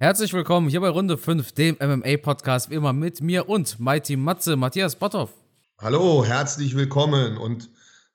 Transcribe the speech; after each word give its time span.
Herzlich 0.00 0.32
willkommen 0.32 0.68
hier 0.68 0.80
bei 0.80 0.90
Runde 0.90 1.18
5, 1.18 1.50
dem 1.50 1.76
MMA-Podcast, 1.80 2.70
wie 2.70 2.74
immer 2.74 2.92
mit 2.92 3.20
mir 3.20 3.48
und 3.48 3.80
Mighty 3.80 4.14
Matze, 4.14 4.54
Matthias 4.54 4.94
Botthoff. 4.94 5.34
Hallo, 5.76 6.24
herzlich 6.24 6.76
willkommen 6.76 7.36
und 7.36 7.68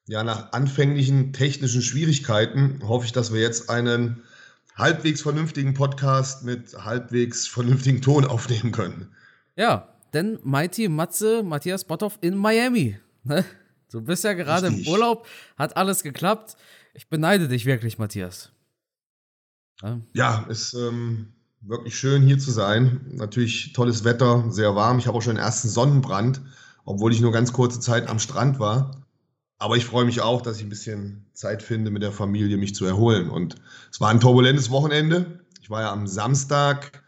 ja, 0.07 0.23
nach 0.23 0.53
anfänglichen 0.53 1.33
technischen 1.33 1.81
Schwierigkeiten 1.81 2.79
hoffe 2.87 3.07
ich, 3.07 3.11
dass 3.11 3.33
wir 3.33 3.41
jetzt 3.41 3.69
einen 3.69 4.23
halbwegs 4.77 5.23
vernünftigen 5.23 5.73
Podcast 5.73 6.45
mit 6.45 6.73
halbwegs 6.73 7.47
vernünftigen 7.47 8.01
Ton 8.01 8.23
aufnehmen 8.23 8.71
können. 8.71 9.13
Ja, 9.57 9.89
denn 10.13 10.39
Mighty 10.41 10.87
Matze, 10.87 11.43
Matthias 11.43 11.83
Botthoff 11.83 12.17
in 12.21 12.37
Miami. 12.37 12.97
Ne? 13.25 13.43
Du 13.91 13.99
bist 13.99 14.23
ja 14.23 14.31
gerade 14.31 14.67
Richtig. 14.67 14.87
im 14.87 14.93
Urlaub, 14.93 15.27
hat 15.57 15.75
alles 15.75 16.01
geklappt. 16.01 16.55
Ich 16.93 17.09
beneide 17.09 17.49
dich 17.49 17.65
wirklich, 17.65 17.97
Matthias. 17.97 18.53
Ja, 19.81 19.99
ja 20.13 20.45
ist 20.47 20.73
ähm, 20.75 21.33
wirklich 21.65 21.97
schön 21.97 22.23
hier 22.23 22.39
zu 22.39 22.51
sein. 22.51 23.01
Natürlich 23.11 23.73
tolles 23.73 24.03
Wetter, 24.03 24.45
sehr 24.49 24.75
warm. 24.75 24.99
Ich 24.99 25.07
habe 25.07 25.17
auch 25.17 25.21
schon 25.21 25.35
den 25.35 25.43
ersten 25.43 25.69
Sonnenbrand, 25.69 26.41
obwohl 26.85 27.11
ich 27.13 27.21
nur 27.21 27.31
ganz 27.31 27.53
kurze 27.53 27.79
Zeit 27.79 28.09
am 28.09 28.19
Strand 28.19 28.59
war. 28.59 29.03
Aber 29.57 29.77
ich 29.77 29.85
freue 29.85 30.05
mich 30.05 30.21
auch, 30.21 30.41
dass 30.41 30.57
ich 30.57 30.63
ein 30.63 30.69
bisschen 30.69 31.25
Zeit 31.33 31.63
finde, 31.63 31.89
mit 31.89 32.03
der 32.03 32.11
Familie 32.11 32.57
mich 32.57 32.75
zu 32.75 32.85
erholen. 32.85 33.29
Und 33.29 33.55
es 33.91 34.01
war 34.01 34.09
ein 34.09 34.19
turbulentes 34.19 34.69
Wochenende. 34.71 35.39
Ich 35.61 35.69
war 35.69 35.81
ja 35.81 35.93
am 35.93 36.05
Samstag 36.05 37.01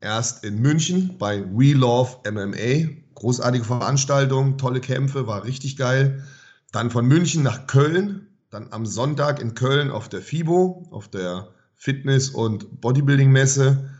erst 0.00 0.44
in 0.44 0.60
München 0.60 1.16
bei 1.18 1.42
We 1.52 1.72
Love 1.72 2.18
MMA. 2.30 2.92
Großartige 3.14 3.64
Veranstaltung, 3.64 4.56
tolle 4.56 4.80
Kämpfe, 4.80 5.26
war 5.26 5.44
richtig 5.44 5.76
geil. 5.76 6.22
Dann 6.70 6.90
von 6.90 7.06
München 7.06 7.42
nach 7.42 7.66
Köln. 7.66 8.28
Dann 8.50 8.68
am 8.70 8.86
Sonntag 8.86 9.40
in 9.40 9.54
Köln 9.54 9.90
auf 9.90 10.08
der 10.08 10.20
FIBO, 10.20 10.86
auf 10.92 11.08
der 11.08 11.48
Fitness- 11.74 12.30
und 12.30 12.80
Bodybuilding-Messe. 12.80 13.95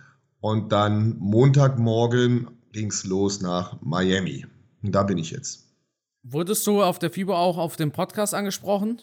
Und 0.47 0.71
dann 0.71 1.19
Montagmorgen 1.19 2.47
ging 2.71 2.91
es 2.91 3.05
los 3.05 3.41
nach 3.41 3.81
Miami. 3.81 4.47
Und 4.81 4.93
da 4.95 5.03
bin 5.03 5.19
ich 5.19 5.33
jetzt. 5.33 5.67
Wurdest 6.23 6.65
du 6.69 6.85
auf 6.85 7.01
der 7.01 7.11
FIBO 7.11 7.35
auch 7.35 7.59
auf 7.59 7.75
dem 7.75 7.91
Podcast 7.91 8.33
angesprochen? 8.33 9.03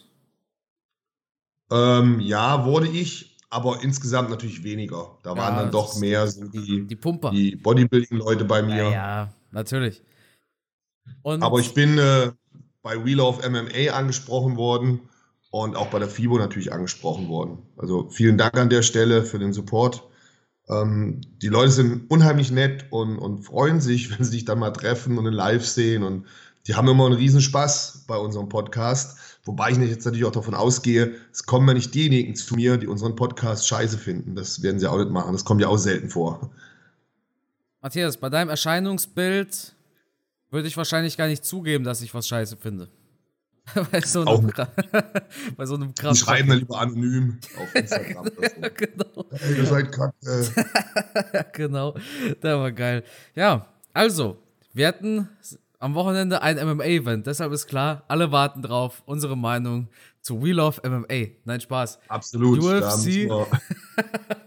Ähm, 1.69 2.21
ja, 2.21 2.63
wurde 2.63 2.87
ich, 2.87 3.37
aber 3.49 3.83
insgesamt 3.83 4.29
natürlich 4.29 4.63
weniger. 4.63 5.17
Da 5.23 5.31
ja, 5.31 5.37
waren 5.37 5.55
dann 5.57 5.71
doch 5.71 5.97
mehr 5.97 6.29
so 6.29 6.47
die, 6.47 6.87
die 6.87 6.95
Pumper. 6.95 7.31
Die 7.31 7.57
Bodybuilding-Leute 7.57 8.45
bei 8.45 8.61
mir. 8.61 8.83
Ja, 8.83 8.91
ja 8.91 9.33
natürlich. 9.51 10.01
Und 11.23 11.43
aber 11.43 11.59
ich 11.59 11.73
bin 11.73 11.97
äh, 11.97 12.31
bei 12.83 13.03
Wheel 13.03 13.19
of 13.19 13.45
MMA 13.45 13.91
angesprochen 13.91 14.55
worden 14.55 15.01
und 15.51 15.75
auch 15.75 15.87
bei 15.87 15.99
der 15.99 16.07
FIBO 16.07 16.37
natürlich 16.37 16.71
angesprochen 16.71 17.27
worden. 17.27 17.57
Also 17.75 18.07
vielen 18.09 18.37
Dank 18.37 18.57
an 18.57 18.69
der 18.69 18.81
Stelle 18.81 19.25
für 19.25 19.39
den 19.39 19.51
Support. 19.51 20.07
Ähm, 20.69 21.21
die 21.41 21.49
Leute 21.49 21.71
sind 21.71 22.09
unheimlich 22.09 22.51
nett 22.51 22.85
und, 22.89 23.17
und 23.17 23.43
freuen 23.43 23.81
sich, 23.81 24.11
wenn 24.17 24.23
sie 24.23 24.31
sich 24.31 24.45
dann 24.45 24.59
mal 24.59 24.71
treffen 24.71 25.17
und 25.17 25.25
in 25.25 25.33
Live 25.33 25.65
sehen. 25.65 26.03
Und 26.03 26.25
die 26.67 26.75
haben 26.75 26.87
immer 26.87 27.05
einen 27.05 27.15
Riesenspaß 27.15 28.05
bei 28.07 28.17
unserem 28.17 28.49
Podcast. 28.49 29.17
Wobei 29.45 29.71
ich 29.71 29.77
jetzt 29.77 30.05
natürlich 30.05 30.25
auch 30.25 30.31
davon 30.31 30.53
ausgehe, 30.53 31.15
es 31.31 31.45
kommen 31.45 31.67
ja 31.67 31.73
nicht 31.73 31.93
diejenigen 31.93 32.35
zu 32.35 32.55
mir, 32.55 32.77
die 32.77 32.87
unseren 32.87 33.15
Podcast 33.15 33.67
scheiße 33.67 33.97
finden. 33.97 34.35
Das 34.35 34.63
werden 34.63 34.79
sie 34.79 34.89
auch 34.89 34.97
nicht 34.97 35.11
machen. 35.11 35.33
Das 35.33 35.43
kommt 35.43 35.59
ja 35.59 35.67
auch 35.67 35.77
selten 35.77 36.09
vor. 36.09 36.49
Matthias, 37.81 38.15
bei 38.15 38.29
deinem 38.29 38.49
Erscheinungsbild 38.49 39.75
würde 40.49 40.67
ich 40.69 40.77
wahrscheinlich 40.77 41.17
gar 41.17 41.27
nicht 41.27 41.43
zugeben, 41.43 41.83
dass 41.83 42.01
ich 42.01 42.13
was 42.13 42.27
scheiße 42.27 42.55
finde. 42.55 42.87
bei, 43.91 44.01
so 44.01 44.25
einem 44.25 44.51
bei 45.57 45.65
so 45.65 45.75
einem 45.75 45.95
Kraft. 45.95 46.15
Die 46.15 46.19
schreiben 46.19 46.49
dann 46.49 46.59
lieber 46.59 46.79
anonym 46.79 47.39
auf 47.57 47.75
Instagram. 47.75 48.25
ja, 48.61 48.69
genau. 48.69 49.25
Hey, 49.31 49.57
ihr 49.57 49.65
seid 49.65 49.91
kacke. 49.91 50.51
genau, 51.53 51.95
der 52.41 52.59
war 52.59 52.71
geil. 52.71 53.03
Ja, 53.35 53.67
also, 53.93 54.37
wir 54.73 54.87
hatten 54.87 55.29
am 55.79 55.95
Wochenende 55.95 56.41
ein 56.41 56.57
MMA-Event, 56.57 57.27
deshalb 57.27 57.51
ist 57.53 57.67
klar, 57.67 58.03
alle 58.07 58.31
warten 58.31 58.61
drauf, 58.61 59.01
unsere 59.05 59.37
Meinung 59.37 59.87
zu 60.21 60.41
We 60.41 60.51
Love 60.51 60.81
MMA. 60.87 61.27
Nein, 61.45 61.61
Spaß. 61.61 61.99
Absolut. 62.07 62.59
UFC. 62.59 63.29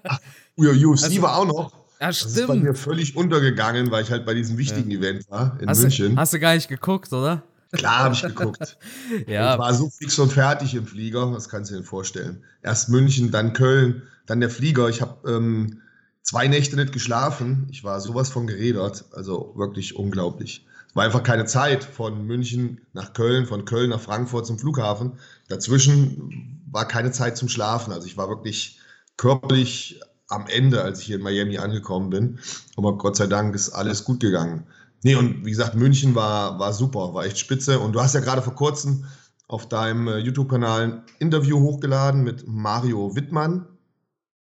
Ach, 0.05 0.19
UFC 0.57 1.05
also, 1.05 1.23
war 1.23 1.37
auch 1.37 1.47
noch. 1.47 1.73
Ja, 2.01 2.13
stimmt. 2.13 2.35
Das 2.35 2.41
ist 2.41 2.47
bei 2.47 2.55
mir 2.57 2.75
völlig 2.75 3.17
untergegangen, 3.17 3.91
weil 3.91 4.03
ich 4.03 4.11
halt 4.11 4.27
bei 4.27 4.35
diesem 4.35 4.59
wichtigen 4.59 4.91
ja. 4.91 4.99
Event 4.99 5.31
war 5.31 5.59
in 5.61 5.69
hast 5.69 5.81
München. 5.81 6.15
Du, 6.15 6.21
hast 6.21 6.33
du 6.33 6.39
gar 6.39 6.55
nicht 6.55 6.69
geguckt, 6.69 7.13
oder? 7.13 7.43
Klar 7.77 7.99
habe 7.99 8.15
ich 8.15 8.23
geguckt. 8.23 8.79
ja. 9.27 9.55
Ich 9.55 9.59
war 9.59 9.75
so 9.75 9.91
fix 9.91 10.19
und 10.19 10.33
fertig 10.33 10.75
im 10.75 10.87
Flieger, 10.87 11.33
was 11.33 11.49
kannst 11.49 11.71
du 11.71 11.77
dir 11.77 11.83
vorstellen? 11.85 12.45
Erst 12.63 12.89
München, 12.89 13.31
dann 13.31 13.53
Köln, 13.53 14.03
dann 14.27 14.41
der 14.41 14.51
Flieger. 14.51 14.89
Ich 14.89 15.01
habe 15.01 15.31
ähm, 15.31 15.83
zwei 16.23 16.49
Nächte 16.49 16.77
nicht 16.77 16.93
geschlafen. 16.93 17.69
Ich 17.71 17.85
war 17.85 18.01
sowas 18.01 18.31
von 18.31 18.47
geredert. 18.47 19.05
Also 19.13 19.53
wirklich 19.57 19.97
unglaublich. 19.97 20.67
Es 20.89 20.97
war 20.97 21.05
einfach 21.05 21.23
keine 21.23 21.45
Zeit 21.45 21.85
von 21.85 22.27
München 22.27 22.81
nach 22.93 23.13
Köln, 23.13 23.47
von 23.47 23.65
Köln 23.65 23.91
nach 23.91 24.01
Frankfurt 24.01 24.47
zum 24.47 24.59
Flughafen. 24.59 25.13
Dazwischen 25.49 26.63
war 26.71 26.89
keine 26.89 27.13
Zeit 27.13 27.37
zum 27.37 27.49
Schlafen. 27.49 27.93
Also 27.93 28.07
ich 28.07 28.17
war 28.17 28.29
wirklich 28.29 28.81
körperlich 29.17 30.01
am 30.29 30.47
Ende, 30.47 30.83
als 30.83 31.01
ich 31.01 31.07
hier 31.07 31.17
in 31.17 31.23
Miami 31.23 31.59
angekommen 31.59 32.11
bin. 32.11 32.39
Aber 32.77 32.99
Gott 32.99 33.17
sei 33.17 33.27
Dank 33.27 33.55
ist 33.55 33.71
alles 33.71 34.05
gut 34.05 34.21
gegangen. 34.21 34.67
Nee, 35.07 35.15
und 35.15 35.45
wie 35.45 35.51
gesagt, 35.51 35.77
München 35.77 36.17
war, 36.17 36.59
war 36.59 36.73
super, 36.73 37.15
war 37.15 37.25
echt 37.25 37.39
spitze. 37.39 37.79
Und 37.79 37.93
du 37.93 38.01
hast 38.01 38.17
ja 38.17 38.21
gerade 38.21 38.43
vor 38.43 38.57
kurzem 38.57 39.05
auf 39.47 39.69
deinem 39.69 40.09
äh, 40.09 40.19
YouTube-Kanal 40.19 40.83
ein 40.83 41.03
Interview 41.21 41.61
hochgeladen 41.61 42.25
mit 42.25 42.49
Mario 42.49 43.15
Wittmann. 43.15 43.69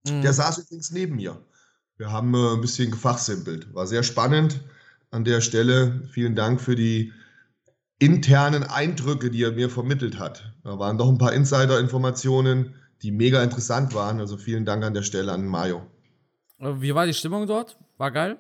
Mhm. 0.06 0.22
Der 0.22 0.32
saß 0.32 0.58
übrigens 0.58 0.92
neben 0.92 1.16
mir. 1.16 1.36
Wir 1.96 2.12
haben 2.12 2.32
äh, 2.34 2.54
ein 2.54 2.60
bisschen 2.60 2.92
gefachsimpelt. 2.92 3.74
War 3.74 3.88
sehr 3.88 4.04
spannend 4.04 4.60
an 5.10 5.24
der 5.24 5.40
Stelle. 5.40 6.08
Vielen 6.12 6.36
Dank 6.36 6.60
für 6.60 6.76
die 6.76 7.12
internen 7.98 8.62
Eindrücke, 8.62 9.32
die 9.32 9.42
er 9.42 9.50
mir 9.50 9.68
vermittelt 9.68 10.20
hat. 10.20 10.54
Da 10.62 10.78
waren 10.78 10.96
doch 10.96 11.08
ein 11.08 11.18
paar 11.18 11.32
Insider-Informationen, 11.32 12.76
die 13.02 13.10
mega 13.10 13.42
interessant 13.42 13.94
waren. 13.96 14.20
Also 14.20 14.36
vielen 14.36 14.64
Dank 14.64 14.84
an 14.84 14.94
der 14.94 15.02
Stelle 15.02 15.32
an 15.32 15.44
Mario. 15.44 15.82
Wie 16.60 16.94
war 16.94 17.06
die 17.06 17.14
Stimmung 17.14 17.48
dort? 17.48 17.76
War 17.98 18.12
geil? 18.12 18.38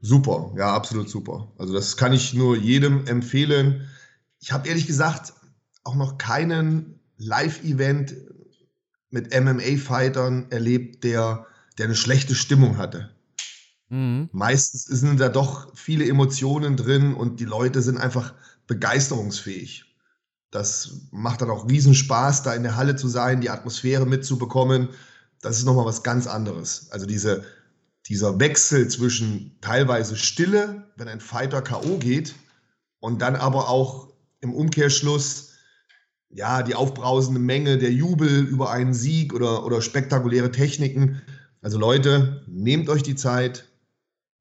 Super, 0.00 0.52
ja, 0.56 0.72
absolut 0.72 1.10
super. 1.10 1.52
Also 1.58 1.74
das 1.74 1.96
kann 1.96 2.12
ich 2.12 2.34
nur 2.34 2.56
jedem 2.56 3.06
empfehlen. 3.06 3.88
Ich 4.40 4.52
habe 4.52 4.68
ehrlich 4.68 4.86
gesagt 4.86 5.32
auch 5.84 5.96
noch 5.96 6.18
keinen 6.18 7.00
Live-Event 7.16 8.14
mit 9.10 9.34
MMA-Fightern 9.34 10.50
erlebt, 10.50 11.02
der, 11.02 11.46
der 11.78 11.86
eine 11.86 11.96
schlechte 11.96 12.34
Stimmung 12.34 12.78
hatte. 12.78 13.10
Mhm. 13.88 14.28
Meistens 14.32 14.84
sind 14.84 15.18
da 15.18 15.28
doch 15.28 15.74
viele 15.74 16.06
Emotionen 16.06 16.76
drin 16.76 17.14
und 17.14 17.40
die 17.40 17.44
Leute 17.44 17.82
sind 17.82 17.98
einfach 17.98 18.34
begeisterungsfähig. 18.66 19.84
Das 20.50 21.02
macht 21.10 21.42
dann 21.42 21.50
auch 21.50 21.68
Riesenspaß, 21.68 22.42
da 22.42 22.54
in 22.54 22.62
der 22.62 22.76
Halle 22.76 22.96
zu 22.96 23.08
sein, 23.08 23.40
die 23.40 23.50
Atmosphäre 23.50 24.06
mitzubekommen. 24.06 24.88
Das 25.40 25.58
ist 25.58 25.64
nochmal 25.64 25.84
was 25.84 26.02
ganz 26.02 26.26
anderes. 26.26 26.90
Also 26.90 27.06
diese, 27.06 27.44
dieser 28.08 28.40
Wechsel 28.40 28.88
zwischen 28.88 29.56
teilweise 29.60 30.16
Stille, 30.16 30.86
wenn 30.96 31.08
ein 31.08 31.20
Fighter 31.20 31.62
K.O. 31.62 31.98
geht, 31.98 32.34
und 33.00 33.22
dann 33.22 33.36
aber 33.36 33.68
auch 33.68 34.08
im 34.40 34.52
Umkehrschluss, 34.52 35.52
ja, 36.30 36.62
die 36.62 36.74
aufbrausende 36.74 37.40
Menge, 37.40 37.78
der 37.78 37.92
Jubel 37.92 38.44
über 38.44 38.70
einen 38.70 38.92
Sieg 38.92 39.32
oder, 39.32 39.64
oder 39.64 39.80
spektakuläre 39.80 40.50
Techniken. 40.50 41.22
Also 41.62 41.78
Leute, 41.78 42.42
nehmt 42.46 42.88
euch 42.88 43.02
die 43.02 43.14
Zeit, 43.14 43.68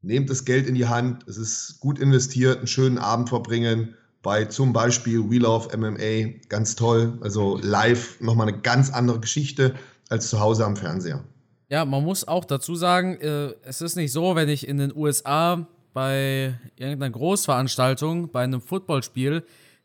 nehmt 0.02 0.30
das 0.30 0.46
Geld 0.46 0.68
in 0.68 0.76
die 0.76 0.88
Hand, 0.88 1.28
es 1.28 1.38
ist 1.38 1.80
gut 1.80 2.00
investiert, 2.00 2.58
einen 2.58 2.68
schönen 2.68 2.98
Abend 2.98 3.30
verbringen 3.30 3.96
bei 4.22 4.46
zum 4.46 4.74
Beispiel 4.74 5.30
We 5.30 5.38
Love 5.38 5.76
MMA, 5.78 6.40
ganz 6.50 6.76
toll. 6.76 7.18
Also 7.22 7.58
live 7.62 8.20
nochmal 8.20 8.50
eine 8.50 8.60
ganz 8.60 8.90
andere 8.90 9.20
Geschichte 9.20 9.76
als 10.10 10.30
zu 10.30 10.40
Hause 10.40 10.66
am 10.66 10.76
Fernseher. 10.76 11.24
Ja, 11.70 11.84
man 11.84 12.04
muss 12.04 12.28
auch 12.28 12.46
dazu 12.46 12.76
sagen, 12.76 13.20
äh, 13.20 13.54
es 13.64 13.82
ist 13.82 13.96
nicht 13.96 14.12
so, 14.12 14.36
wenn 14.36 14.48
ich 14.48 14.68
in 14.68 14.78
den 14.78 14.96
USA 14.96 15.68
bei 15.94 16.58
irgendeiner 16.76 17.12
Großveranstaltung, 17.12 18.32
bei 18.32 18.44
einem 18.44 18.62
Footballspiel, 18.62 19.44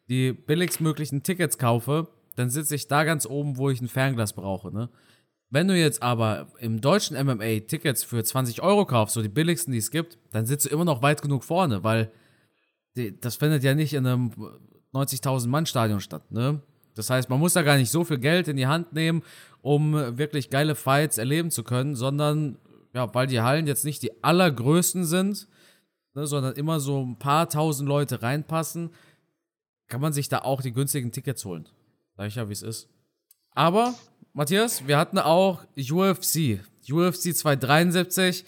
die 0.08 0.32
billigstmöglichen 0.32 1.22
Tickets 1.22 1.58
kaufe, 1.58 2.08
dann 2.36 2.50
sitze 2.50 2.74
ich 2.74 2.86
da 2.86 3.04
ganz 3.04 3.26
oben, 3.26 3.56
wo 3.56 3.70
ich 3.70 3.80
ein 3.80 3.88
Fernglas 3.88 4.32
brauche. 4.32 4.72
Ne? 4.72 4.90
Wenn 5.50 5.68
du 5.68 5.76
jetzt 5.76 6.02
aber 6.02 6.48
im 6.60 6.80
deutschen 6.80 7.16
MMA 7.16 7.60
Tickets 7.66 8.04
für 8.04 8.22
20 8.22 8.62
Euro 8.62 8.86
kaufst, 8.86 9.14
so 9.14 9.22
die 9.22 9.28
billigsten, 9.28 9.72
die 9.72 9.78
es 9.78 9.90
gibt, 9.90 10.18
dann 10.30 10.46
sitzt 10.46 10.66
du 10.66 10.70
immer 10.70 10.84
noch 10.84 11.02
weit 11.02 11.20
genug 11.20 11.44
vorne, 11.44 11.82
weil 11.82 12.12
die, 12.96 13.18
das 13.18 13.36
findet 13.36 13.64
ja 13.64 13.74
nicht 13.74 13.94
in 13.94 14.06
einem 14.06 14.32
90.000 14.94 15.48
Mann 15.48 15.66
Stadion 15.66 16.00
statt. 16.00 16.30
Ne? 16.30 16.60
Das 16.94 17.10
heißt, 17.10 17.28
man 17.28 17.38
muss 17.40 17.54
da 17.54 17.62
gar 17.62 17.76
nicht 17.76 17.90
so 17.90 18.04
viel 18.04 18.18
Geld 18.18 18.48
in 18.48 18.56
die 18.56 18.66
Hand 18.66 18.92
nehmen, 18.92 19.22
um 19.62 20.18
wirklich 20.18 20.50
geile 20.50 20.74
Fights 20.74 21.18
erleben 21.18 21.50
zu 21.50 21.62
können, 21.64 21.94
sondern 21.94 22.58
ja, 22.94 23.12
weil 23.14 23.26
die 23.26 23.40
Hallen 23.40 23.66
jetzt 23.66 23.84
nicht 23.84 24.02
die 24.02 24.22
allergrößten 24.22 25.04
sind, 25.04 25.48
ne, 26.14 26.26
sondern 26.26 26.54
immer 26.54 26.80
so 26.80 27.02
ein 27.02 27.18
paar 27.18 27.48
tausend 27.48 27.88
Leute 27.88 28.22
reinpassen, 28.22 28.90
kann 29.88 30.00
man 30.00 30.12
sich 30.12 30.28
da 30.28 30.38
auch 30.40 30.62
die 30.62 30.72
günstigen 30.72 31.12
Tickets 31.12 31.44
holen. 31.44 31.68
Sag 32.16 32.28
ich 32.28 32.34
ja, 32.36 32.48
wie 32.48 32.52
es 32.52 32.62
ist. 32.62 32.88
Aber, 33.50 33.94
Matthias, 34.32 34.86
wir 34.86 34.98
hatten 34.98 35.18
auch 35.18 35.64
UFC. 35.76 36.60
UFC 36.90 37.34
273 37.34 38.44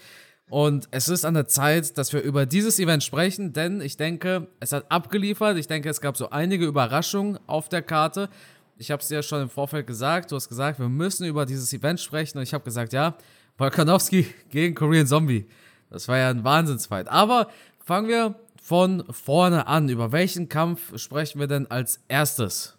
Und 0.50 0.88
es 0.90 1.08
ist 1.08 1.24
an 1.24 1.34
der 1.34 1.48
Zeit, 1.48 1.96
dass 1.96 2.12
wir 2.12 2.20
über 2.20 2.46
dieses 2.46 2.78
Event 2.78 3.02
sprechen, 3.02 3.52
denn 3.52 3.80
ich 3.80 3.96
denke, 3.96 4.48
es 4.60 4.72
hat 4.72 4.90
abgeliefert. 4.90 5.56
Ich 5.56 5.66
denke, 5.66 5.88
es 5.88 6.00
gab 6.00 6.16
so 6.16 6.30
einige 6.30 6.66
Überraschungen 6.66 7.38
auf 7.46 7.68
der 7.68 7.82
Karte. 7.82 8.28
Ich 8.76 8.90
habe 8.90 9.00
es 9.00 9.08
dir 9.08 9.16
ja 9.16 9.22
schon 9.22 9.42
im 9.42 9.48
Vorfeld 9.48 9.86
gesagt. 9.86 10.30
Du 10.30 10.36
hast 10.36 10.48
gesagt, 10.48 10.78
wir 10.78 10.88
müssen 10.88 11.26
über 11.26 11.46
dieses 11.46 11.72
Event 11.72 12.00
sprechen. 12.00 12.38
Und 12.38 12.44
ich 12.44 12.52
habe 12.52 12.64
gesagt, 12.64 12.92
ja, 12.92 13.16
Volkanovski 13.56 14.26
gegen 14.50 14.74
Korean 14.74 15.06
Zombie. 15.06 15.46
Das 15.90 16.08
war 16.08 16.18
ja 16.18 16.28
ein 16.28 16.44
Wahnsinnsfight. 16.44 17.08
Aber 17.08 17.48
fangen 17.78 18.08
wir 18.08 18.34
von 18.60 19.04
vorne 19.10 19.66
an. 19.66 19.88
Über 19.88 20.12
welchen 20.12 20.48
Kampf 20.48 20.98
sprechen 20.98 21.40
wir 21.40 21.46
denn 21.46 21.70
als 21.70 22.00
erstes? 22.08 22.76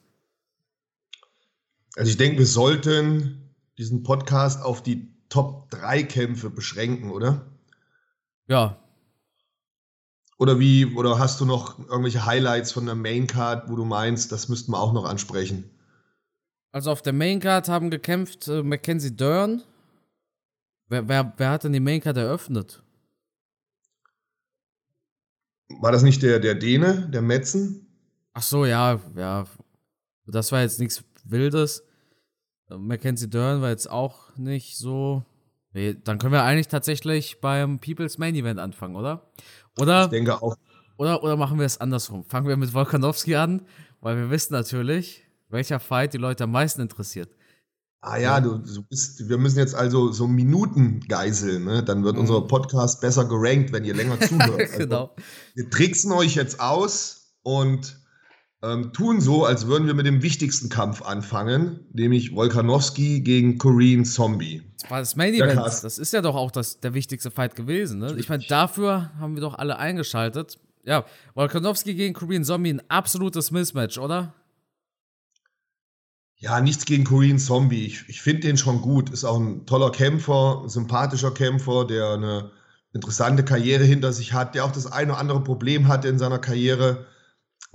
Also 1.96 2.10
ich 2.12 2.18
denke, 2.18 2.40
wir 2.40 2.46
sollten 2.46 3.54
diesen 3.78 4.04
Podcast 4.04 4.62
auf 4.62 4.84
die 4.84 5.08
Top 5.30 5.70
3 5.72 6.04
Kämpfe 6.04 6.50
beschränken, 6.50 7.10
oder? 7.10 7.46
Ja. 8.47 8.77
Oder 10.38 10.59
wie, 10.59 10.86
oder 10.86 11.18
hast 11.18 11.39
du 11.39 11.45
noch 11.45 11.80
irgendwelche 11.80 12.25
Highlights 12.25 12.71
von 12.71 12.86
der 12.86 12.95
Maincard, 12.95 13.69
wo 13.69 13.75
du 13.75 13.86
meinst, 13.86 14.31
das 14.31 14.50
müssten 14.50 14.71
wir 14.71 14.80
auch 14.80 14.94
noch 14.94 15.06
ansprechen? 15.06 15.69
Also 16.71 16.92
auf 16.92 17.01
der 17.01 17.13
Maincard 17.13 17.69
haben 17.69 17.89
gekämpft 17.89 18.50
äh, 18.50 18.62
Mackenzie 18.62 19.15
Dern. 19.15 19.63
Wer, 20.89 21.07
wer, 21.07 21.33
wer 21.38 21.50
hat 21.51 21.63
denn 21.63 21.71
die 21.71 21.80
Maincard 21.80 22.18
eröffnet? 22.18 22.83
War 25.80 25.92
das 25.92 26.03
nicht 26.03 26.21
der, 26.21 26.39
der 26.39 26.56
Däne, 26.56 27.09
der 27.09 27.21
Metzen? 27.21 27.88
Ach 28.33 28.44
so, 28.44 28.65
ja, 28.65 29.00
ja. 29.15 29.45
Das 30.27 30.51
war 30.51 30.62
jetzt 30.62 30.80
nichts 30.80 31.03
Wildes. 31.24 31.83
Mackenzie 32.68 33.30
Dern 33.30 33.62
war 33.62 33.69
jetzt 33.69 33.89
auch 33.89 34.36
nicht 34.36 34.77
so. 34.77 35.24
Nee, 35.75 35.94
dann 36.01 36.19
können 36.19 36.31
wir 36.31 36.44
eigentlich 36.44 36.69
tatsächlich 36.69 37.42
beim 37.42 37.80
People's 37.80 38.18
Main 38.18 38.33
Event 38.33 38.62
anfangen, 38.62 38.95
oder? 38.95 39.30
Oder? 39.77 40.06
Ich 40.06 40.10
denke 40.10 40.42
auch. 40.42 40.56
Oder, 40.95 41.22
oder 41.22 41.36
machen 41.36 41.60
wir 41.60 41.66
es 41.66 41.81
andersrum? 41.81 42.24
Fangen 42.24 42.48
wir 42.48 42.56
mit 42.56 42.74
Volkanowski 42.74 43.36
an, 43.36 43.62
weil 44.00 44.16
wir 44.16 44.30
wissen 44.30 44.54
natürlich, 44.54 45.25
welcher 45.50 45.81
Fight 45.81 46.13
die 46.13 46.18
Leute 46.18 46.45
am 46.45 46.51
meisten 46.51 46.80
interessiert. 46.80 47.36
Ah 48.00 48.16
ja, 48.16 48.39
du, 48.39 48.60
du 48.60 48.83
bist, 48.83 49.27
wir 49.27 49.38
müssen 49.38 49.60
jetzt 49.60 49.75
also 49.75 50.13
so 50.13 50.27
Minuten 50.27 51.01
geiseln, 51.10 51.66
ne? 51.66 51.83
Dann 51.83 52.06
wird 52.06 52.16
mhm. 52.16 52.21
unser 52.21 52.42
Podcast 52.48 53.01
besser 53.01 53.25
gerankt, 53.25 53.74
wenn 53.74 53.83
ihr 53.83 53.95
länger 53.95 54.18
zuhört. 54.21 54.62
Also 54.62 54.78
genau. 54.78 55.13
wir 55.56 55.69
tricksen 55.69 56.13
euch 56.13 56.36
jetzt 56.36 56.62
aus 56.62 57.33
und 57.44 58.00
ähm, 58.66 58.94
tun 58.94 59.22
so, 59.22 59.46
als 59.46 59.68
würden 59.68 59.88
wir 59.88 59.94
mit 59.94 60.06
dem 60.06 60.22
wichtigsten 60.22 60.70
Kampf 60.70 61.02
anfangen, 61.02 61.82
nämlich 61.94 62.36
Volkanowski 62.36 63.22
gegen 63.22 63.58
Korean 63.58 64.06
Zombie. 64.06 64.64
Das 64.82 64.90
war 64.90 65.00
das 65.00 65.16
Main 65.16 65.34
Event. 65.34 65.58
Das 65.58 65.98
ist 65.98 66.14
ja 66.14 66.22
doch 66.22 66.36
auch 66.36 66.52
das, 66.52 66.80
der 66.80 66.94
wichtigste 66.94 67.32
Fight 67.32 67.56
gewesen. 67.56 68.00
Ne? 68.00 68.16
Ich 68.18 68.30
meine, 68.30 68.44
dafür 68.48 69.12
haben 69.20 69.36
wir 69.36 69.42
doch 69.42 69.56
alle 69.56 69.78
eingeschaltet. 69.78 70.58
Ja, 70.84 71.06
Volkanowski 71.34 71.96
gegen 71.96 72.14
Korean 72.14 72.44
Zombie, 72.44 72.74
ein 72.74 72.82
absolutes 72.90 73.52
Mismatch, 73.52 73.98
oder? 73.98 74.34
Ja, 76.38 76.60
nichts 76.60 76.86
gegen 76.86 77.04
Korean 77.04 77.40
Zombie. 77.40 77.86
Ich, 77.86 78.06
ich 78.08 78.22
finde 78.22 78.42
den 78.42 78.58
schon 78.58 78.82
gut. 78.82 79.10
Ist 79.10 79.24
auch 79.24 79.40
ein 79.40 79.66
toller 79.66 79.92
Kämpfer, 79.92 80.62
ein 80.64 80.70
sympathischer 80.70 81.32
Kämpfer, 81.32 81.86
der 81.86 82.12
eine 82.12 82.52
interessante 82.94 83.44
Karriere 83.44 83.84
hinter 83.84 84.14
sich 84.14 84.34
hat, 84.34 84.56
der 84.56 84.66
auch 84.66 84.72
das 84.72 84.92
eine 84.92 85.12
oder 85.12 85.20
andere 85.20 85.44
Problem 85.44 85.88
hatte 85.88 86.08
in 86.08 86.20
seiner 86.20 86.40
Karriere 86.40 87.06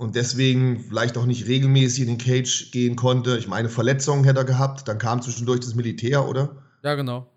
und 0.01 0.15
deswegen 0.15 0.79
vielleicht 0.79 1.15
auch 1.15 1.27
nicht 1.27 1.45
regelmäßig 1.45 2.01
in 2.01 2.07
den 2.07 2.17
Cage 2.17 2.71
gehen 2.71 2.95
konnte. 2.95 3.37
Ich 3.37 3.47
meine, 3.47 3.69
Verletzungen 3.69 4.23
hätte 4.23 4.39
er 4.39 4.45
gehabt, 4.45 4.87
dann 4.87 4.97
kam 4.97 5.21
zwischendurch 5.21 5.59
das 5.59 5.75
Militär, 5.75 6.27
oder? 6.27 6.55
Ja, 6.81 6.95
genau. 6.95 7.31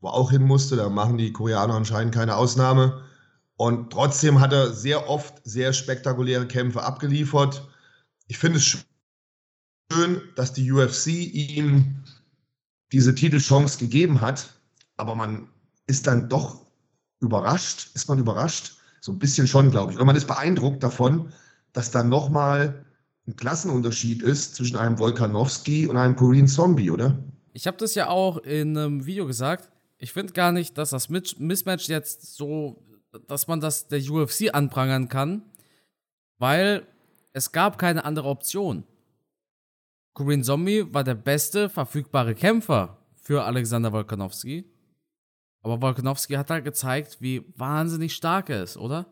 Wo 0.00 0.06
er 0.06 0.14
auch 0.14 0.30
hin 0.30 0.44
musste, 0.44 0.76
da 0.76 0.88
machen 0.88 1.18
die 1.18 1.32
Koreaner 1.32 1.74
anscheinend 1.74 2.14
keine 2.14 2.36
Ausnahme. 2.36 3.02
Und 3.56 3.92
trotzdem 3.92 4.38
hat 4.38 4.52
er 4.52 4.72
sehr 4.72 5.10
oft 5.10 5.40
sehr 5.42 5.72
spektakuläre 5.72 6.46
Kämpfe 6.46 6.84
abgeliefert. 6.84 7.66
Ich 8.28 8.38
finde 8.38 8.58
es 8.58 8.64
schön, 8.64 10.20
dass 10.36 10.52
die 10.52 10.70
UFC 10.70 11.08
ihm 11.08 12.04
diese 12.92 13.16
Titelchance 13.16 13.78
gegeben 13.78 14.20
hat, 14.20 14.54
aber 14.96 15.16
man 15.16 15.48
ist 15.88 16.06
dann 16.06 16.28
doch 16.28 16.64
überrascht, 17.18 17.90
ist 17.94 18.08
man 18.08 18.20
überrascht, 18.20 18.76
so 19.00 19.10
ein 19.10 19.18
bisschen 19.18 19.48
schon, 19.48 19.72
glaube 19.72 19.90
ich. 19.90 19.96
Oder 19.96 20.06
man 20.06 20.14
ist 20.14 20.28
beeindruckt 20.28 20.80
davon, 20.84 21.32
dass 21.74 21.90
da 21.90 22.02
nochmal 22.02 22.86
ein 23.26 23.36
Klassenunterschied 23.36 24.22
ist 24.22 24.54
zwischen 24.54 24.76
einem 24.76 24.98
Volkanowski 24.98 25.86
und 25.86 25.98
einem 25.98 26.16
Korean 26.16 26.48
Zombie, 26.48 26.90
oder? 26.90 27.18
Ich 27.52 27.66
habe 27.66 27.76
das 27.76 27.94
ja 27.94 28.08
auch 28.08 28.38
in 28.38 28.76
einem 28.78 29.06
Video 29.06 29.26
gesagt. 29.26 29.70
Ich 29.98 30.12
finde 30.12 30.32
gar 30.32 30.52
nicht, 30.52 30.78
dass 30.78 30.90
das 30.90 31.08
Mismatch 31.08 31.88
jetzt 31.88 32.34
so, 32.36 32.82
dass 33.26 33.46
man 33.46 33.60
das 33.60 33.88
der 33.88 34.00
UFC 34.00 34.54
anprangern 34.54 35.08
kann, 35.08 35.42
weil 36.38 36.86
es 37.32 37.52
gab 37.52 37.78
keine 37.78 38.04
andere 38.04 38.28
Option. 38.28 38.84
Korean 40.14 40.44
Zombie 40.44 40.86
war 40.92 41.02
der 41.02 41.14
beste 41.14 41.68
verfügbare 41.68 42.34
Kämpfer 42.34 42.98
für 43.16 43.44
Alexander 43.44 43.92
Volkanowski. 43.92 44.64
Aber 45.62 45.80
Volkanowski 45.80 46.34
hat 46.34 46.50
halt 46.50 46.64
gezeigt, 46.64 47.16
wie 47.20 47.42
wahnsinnig 47.56 48.14
stark 48.14 48.50
er 48.50 48.62
ist, 48.62 48.76
oder? 48.76 49.06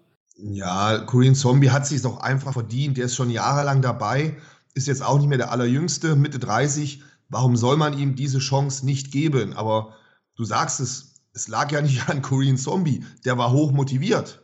Ja, 0.45 0.99
Korean 0.99 1.37
Zombie 1.37 1.71
hat 1.71 1.87
sich 1.87 2.03
doch 2.03 2.19
einfach 2.19 2.53
verdient. 2.53 2.97
Der 2.97 3.05
ist 3.05 3.15
schon 3.15 3.31
jahrelang 3.31 3.81
dabei, 3.81 4.37
ist 4.75 4.89
jetzt 4.89 5.03
auch 5.03 5.19
nicht 5.19 5.29
mehr 5.29 5.39
der 5.39 5.53
allerjüngste, 5.53 6.17
Mitte 6.17 6.41
30. 6.41 7.05
Warum 7.29 7.57
soll 7.57 7.77
man 7.77 7.97
ihm 7.97 8.17
diese 8.17 8.41
Chance 8.41 8.85
nicht 8.85 9.13
geben? 9.13 9.53
Aber 9.53 9.95
du 10.35 10.45
sagst 10.45 10.81
es, 10.81 11.15
es 11.33 11.47
lag 11.47 11.71
ja 11.71 11.81
nicht 11.81 12.09
an 12.09 12.23
Korean 12.23 12.57
Zombie. 12.57 13.05
Der 13.25 13.39
war 13.39 13.53
hoch 13.53 13.71
motiviert. 13.71 14.43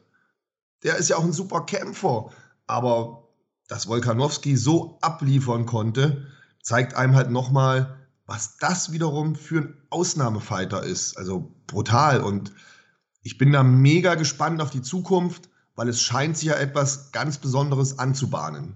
Der 0.85 0.99
ist 0.99 1.09
ja 1.09 1.17
auch 1.17 1.25
ein 1.25 1.33
super 1.33 1.67
Kämpfer. 1.67 2.31
Aber 2.69 3.29
dass 3.67 3.89
Volkanowski 3.89 4.57
so 4.57 4.99
abliefern 5.01 5.67
konnte, 5.67 6.29
zeigt 6.63 6.95
einem 6.95 7.17
halt 7.17 7.33
nochmal, 7.33 7.99
was 8.25 8.57
das 8.59 8.93
wiederum 8.93 9.35
für 9.35 9.63
ein 9.63 9.83
Ausnahmefighter 9.91 10.85
ist. 10.85 11.19
Also 11.19 11.53
brutal. 11.67 12.21
Und 12.21 12.53
ich 13.23 13.37
bin 13.37 13.51
da 13.51 13.65
mega 13.65 14.15
gespannt 14.15 14.63
auf 14.63 14.71
die 14.71 14.83
Zukunft 14.83 15.48
weil 15.79 15.89
es 15.89 16.03
scheint 16.03 16.37
sich 16.37 16.49
ja 16.49 16.57
etwas 16.57 17.13
ganz 17.13 17.39
Besonderes 17.39 18.01
anzubahnen. 18.01 18.75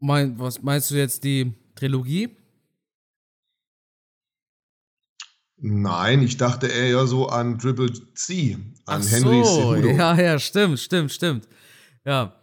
Mein, 0.00 0.36
was 0.40 0.60
meinst 0.60 0.90
du 0.90 0.96
jetzt 0.96 1.22
die 1.22 1.54
Trilogie? 1.76 2.36
Nein, 5.58 6.20
ich 6.24 6.36
dachte 6.36 6.66
eher 6.66 7.06
so 7.06 7.28
an 7.28 7.60
Triple 7.60 7.92
C, 8.14 8.58
an 8.84 9.02
Ach 9.04 9.08
Henry 9.08 9.44
so, 9.44 9.72
Cejudo. 9.72 9.88
Ja, 9.90 10.20
ja, 10.20 10.38
stimmt, 10.40 10.80
stimmt, 10.80 11.12
stimmt. 11.12 11.48
Ja. 12.04 12.34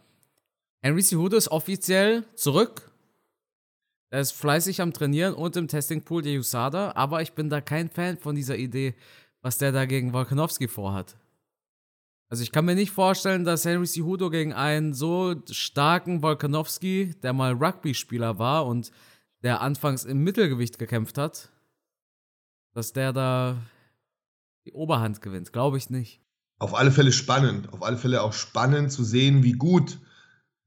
Henry 0.81 1.03
Cejudo 1.03 1.36
ist 1.36 1.50
offiziell 1.50 2.24
zurück. 2.36 2.89
Er 4.12 4.22
ist 4.22 4.31
fleißig 4.31 4.79
am 4.79 4.93
Trainieren 4.93 5.34
und 5.34 5.58
im 5.58 5.67
Testingpool 5.67 6.22
der 6.22 6.39
USADA, 6.39 6.93
aber 6.93 7.22
ich 7.22 7.34
bin 7.34 7.50
da 7.50 7.60
kein 7.60 7.89
Fan 7.89 8.17
von 8.17 8.34
dieser 8.34 8.55
Idee, 8.55 8.96
was 9.41 9.58
der 9.58 9.74
da 9.74 9.84
gegen 9.86 10.13
Volkanovski 10.13 10.69
vorhat. 10.69 11.17
Also 12.29 12.43
ich 12.43 12.51
kann 12.51 12.65
mir 12.65 12.75
nicht 12.75 12.91
vorstellen, 12.91 13.43
dass 13.43 13.65
Henry 13.65 13.88
Cejudo 13.88 14.29
gegen 14.29 14.53
einen 14.53 14.93
so 14.93 15.36
starken 15.50 16.21
Volkanovski, 16.21 17.15
der 17.24 17.33
mal 17.33 17.53
Rugby-Spieler 17.53 18.38
war 18.38 18.67
und 18.67 18.91
der 19.41 19.62
anfangs 19.62 20.05
im 20.05 20.24
Mittelgewicht 20.24 20.77
gekämpft 20.77 21.17
hat, 21.17 21.50
dass 22.74 22.93
der 22.93 23.13
da 23.13 23.57
die 24.65 24.74
Oberhand 24.74 25.21
gewinnt. 25.21 25.51
Glaube 25.53 25.77
ich 25.77 25.89
nicht. 25.89 26.21
Auf 26.59 26.75
alle 26.75 26.91
Fälle 26.91 27.12
spannend. 27.12 27.74
Auf 27.74 27.81
alle 27.81 27.98
Fälle 27.98 28.21
auch 28.21 28.33
spannend 28.33 28.91
zu 28.91 29.03
sehen, 29.03 29.43
wie 29.43 29.53
gut 29.53 29.98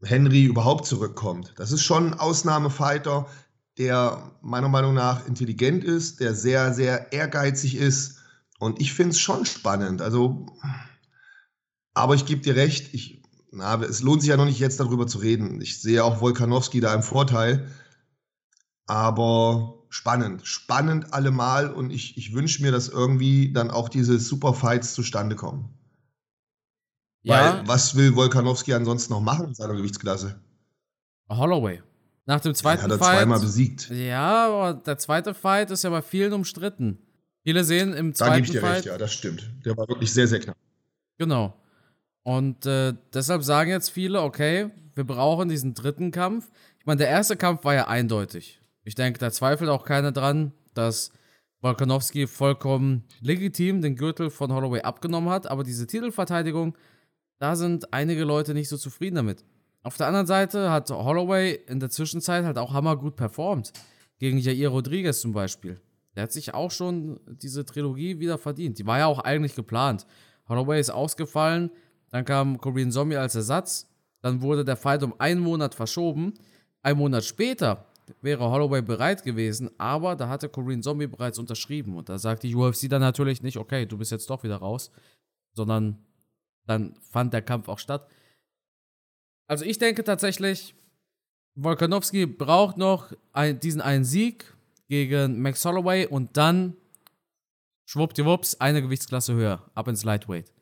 Henry 0.03 0.45
überhaupt 0.45 0.87
zurückkommt. 0.87 1.53
Das 1.57 1.71
ist 1.71 1.83
schon 1.83 2.09
ein 2.09 2.19
Ausnahmefighter, 2.19 3.29
der 3.79 4.33
meiner 4.41 4.69
Meinung 4.69 4.95
nach 4.95 5.27
intelligent 5.29 5.85
ist, 5.85 6.19
der 6.19 6.35
sehr, 6.35 6.75
sehr 6.75 7.13
ehrgeizig 7.13 7.77
ist. 7.77 8.19
Und 8.59 8.81
ich 8.81 8.93
finde 8.93 9.11
es 9.11 9.21
schon 9.21 9.47
spannend. 9.47 10.03
Also 10.03 10.47
aber 11.95 12.15
ich 12.15 12.27
gebe 12.27 12.41
dir 12.41 12.57
recht, 12.57 12.95
ich, 12.95 13.23
na, 13.51 13.81
es 13.83 14.03
lohnt 14.03 14.23
sich 14.23 14.31
ja 14.31 14.37
noch 14.37 14.47
nicht 14.47 14.59
jetzt 14.59 14.81
darüber 14.81 15.07
zu 15.07 15.19
reden. 15.19 15.61
Ich 15.61 15.81
sehe 15.81 16.05
auch 16.05 16.21
Wolkanowski 16.21 16.81
da 16.81 16.95
im 16.95 17.03
Vorteil. 17.03 17.69
Aber 18.87 19.85
spannend, 19.89 20.47
spannend 20.47 21.13
allemal 21.13 21.73
und 21.73 21.91
ich, 21.91 22.17
ich 22.17 22.35
wünsche 22.35 22.63
mir, 22.63 22.73
dass 22.73 22.89
irgendwie 22.89 23.53
dann 23.53 23.71
auch 23.71 23.89
diese 23.89 24.19
Superfights 24.19 24.95
zustande 24.95 25.37
kommen. 25.37 25.79
Ja. 27.23 27.59
Weil 27.59 27.69
was 27.69 27.95
will 27.95 28.17
Wolkanowski 28.17 28.73
ansonsten 28.73 29.13
noch 29.13 29.21
machen 29.21 29.49
in 29.49 29.55
seiner 29.55 29.75
Gewichtsklasse? 29.75 30.41
Holloway. 31.29 31.83
Nach 32.27 32.41
dem 32.41 32.55
zweiten 32.55 32.83
Fight. 32.83 32.91
Hat 32.91 32.99
er 32.99 33.05
Fight, 33.05 33.19
zweimal 33.19 33.41
besiegt. 33.41 33.91
Ja, 33.91 34.47
aber 34.47 34.75
der 34.75 34.99
zweite 34.99 35.35
Fight 35.35 35.71
ist 35.71 35.85
ja 35.85 35.91
bei 35.91 36.03
vielen 36.03 36.33
umstritten. 36.33 36.99
Viele 37.45 37.65
sehen 37.65 37.93
im 37.93 38.15
zweiten 38.15 38.31
Fight. 38.31 38.31
Da 38.31 38.37
gebe 38.37 38.47
ich 38.47 38.53
dir 38.53 38.61
Fight, 38.61 38.77
recht, 38.77 38.87
ja, 38.87 38.99
das 38.99 39.13
stimmt. 39.13 39.51
Der 39.65 39.77
war 39.77 39.89
wirklich 39.89 40.13
sehr, 40.13 40.29
sehr 40.29 40.41
knapp. 40.41 40.57
Genau. 41.19 41.55
Und 42.23 42.67
äh, 42.67 42.95
deshalb 43.13 43.43
sagen 43.43 43.71
jetzt 43.71 43.91
viele, 43.91 44.23
okay, 44.23 44.71
wir 44.95 45.05
brauchen 45.05 45.49
diesen 45.49 45.75
dritten 45.75 46.11
Kampf. 46.11 46.51
Ich 46.79 46.87
meine, 46.87 46.99
der 46.99 47.09
erste 47.09 47.37
Kampf 47.37 47.65
war 47.65 47.75
ja 47.75 47.89
eindeutig. 47.89 48.61
Ich 48.85 48.95
denke, 48.95 49.19
da 49.19 49.31
zweifelt 49.31 49.71
auch 49.71 49.85
keiner 49.85 50.13
dran, 50.13 50.53
dass 50.75 51.13
Volkanovski 51.61 52.27
vollkommen 52.27 53.05
legitim 53.21 53.81
den 53.81 53.97
Gürtel 53.97 54.31
von 54.31 54.53
Holloway 54.53 54.83
abgenommen 54.83 55.31
hat, 55.31 55.47
aber 55.47 55.63
diese 55.63 55.87
Titelverteidigung, 55.87 56.77
da 57.39 57.57
sind 57.57 57.93
einige 57.93 58.25
Leute 58.25 58.55
nicht 58.55 58.69
so 58.69 58.77
zufrieden 58.77 59.17
damit. 59.17 59.45
Auf 59.85 59.97
der 59.97 60.07
anderen 60.07 60.27
Seite 60.27 60.71
hat 60.71 60.91
Holloway 60.91 61.59
in 61.67 61.81
der 61.81 61.91
Zwischenzeit 61.91 62.45
halt 62.45 62.59
auch 62.59 62.73
hammergut 62.73 63.17
performt. 63.17 63.73
Gegen 64.19 64.39
Jair 64.39 64.69
Rodriguez 64.69 65.21
zum 65.21 65.33
Beispiel. 65.33 65.81
Der 66.15 66.25
hat 66.25 66.33
sich 66.33 66.55
auch 66.55 66.71
schon 66.71 67.19
diese 67.27 67.65
Trilogie 67.65 68.21
wieder 68.21 68.39
verdient. 68.39 68.79
Die 68.79 68.87
war 68.87 68.99
ja 68.99 69.07
auch 69.07 69.19
eigentlich 69.19 69.57
geplant. 69.57 70.07
Holloway 70.49 70.79
ist 70.79 70.91
ausgefallen, 70.91 71.71
dann 72.13 72.25
kam 72.25 72.59
Korean 72.59 72.93
Zombie 72.93 73.17
als 73.17 73.35
Ersatz, 73.35 73.89
dann 74.21 74.43
wurde 74.43 74.65
der 74.65 74.77
Fight 74.77 75.03
um 75.03 75.19
einen 75.19 75.41
Monat 75.41 75.75
verschoben. 75.75 76.35
Ein 76.83 76.99
Monat 76.99 77.25
später 77.25 77.87
wäre 78.21 78.51
Holloway 78.51 78.83
bereit 78.83 79.23
gewesen, 79.25 79.71
aber 79.79 80.15
da 80.15 80.29
hatte 80.29 80.49
Korean 80.49 80.83
Zombie 80.83 81.07
bereits 81.07 81.39
unterschrieben. 81.39 81.97
Und 81.97 82.09
da 82.09 82.19
sagt 82.19 82.43
die 82.43 82.55
UFC 82.55 82.89
dann 82.89 83.01
natürlich 83.01 83.43
nicht, 83.43 83.57
okay, 83.57 83.87
du 83.87 83.97
bist 83.97 84.13
jetzt 84.13 84.29
doch 84.29 84.43
wieder 84.45 84.57
raus, 84.57 84.93
sondern 85.55 85.99
dann 86.67 86.95
fand 87.11 87.33
der 87.33 87.43
Kampf 87.43 87.69
auch 87.69 87.79
statt. 87.79 88.07
Also 89.49 89.65
ich 89.65 89.79
denke 89.79 90.05
tatsächlich, 90.05 90.75
Volkanovski 91.55 92.27
braucht 92.27 92.77
noch 92.77 93.13
ein, 93.33 93.59
diesen 93.59 93.81
einen 93.81 94.05
Sieg 94.05 94.55
gegen 94.89 95.41
Max 95.41 95.65
Holloway 95.65 96.07
und 96.07 96.37
dann 96.37 96.77
schwuppdiwupps 97.87 98.61
eine 98.61 98.83
Gewichtsklasse 98.83 99.35
höher, 99.35 99.71
ab 99.75 99.89
ins 99.89 100.05
Lightweight. 100.05 100.53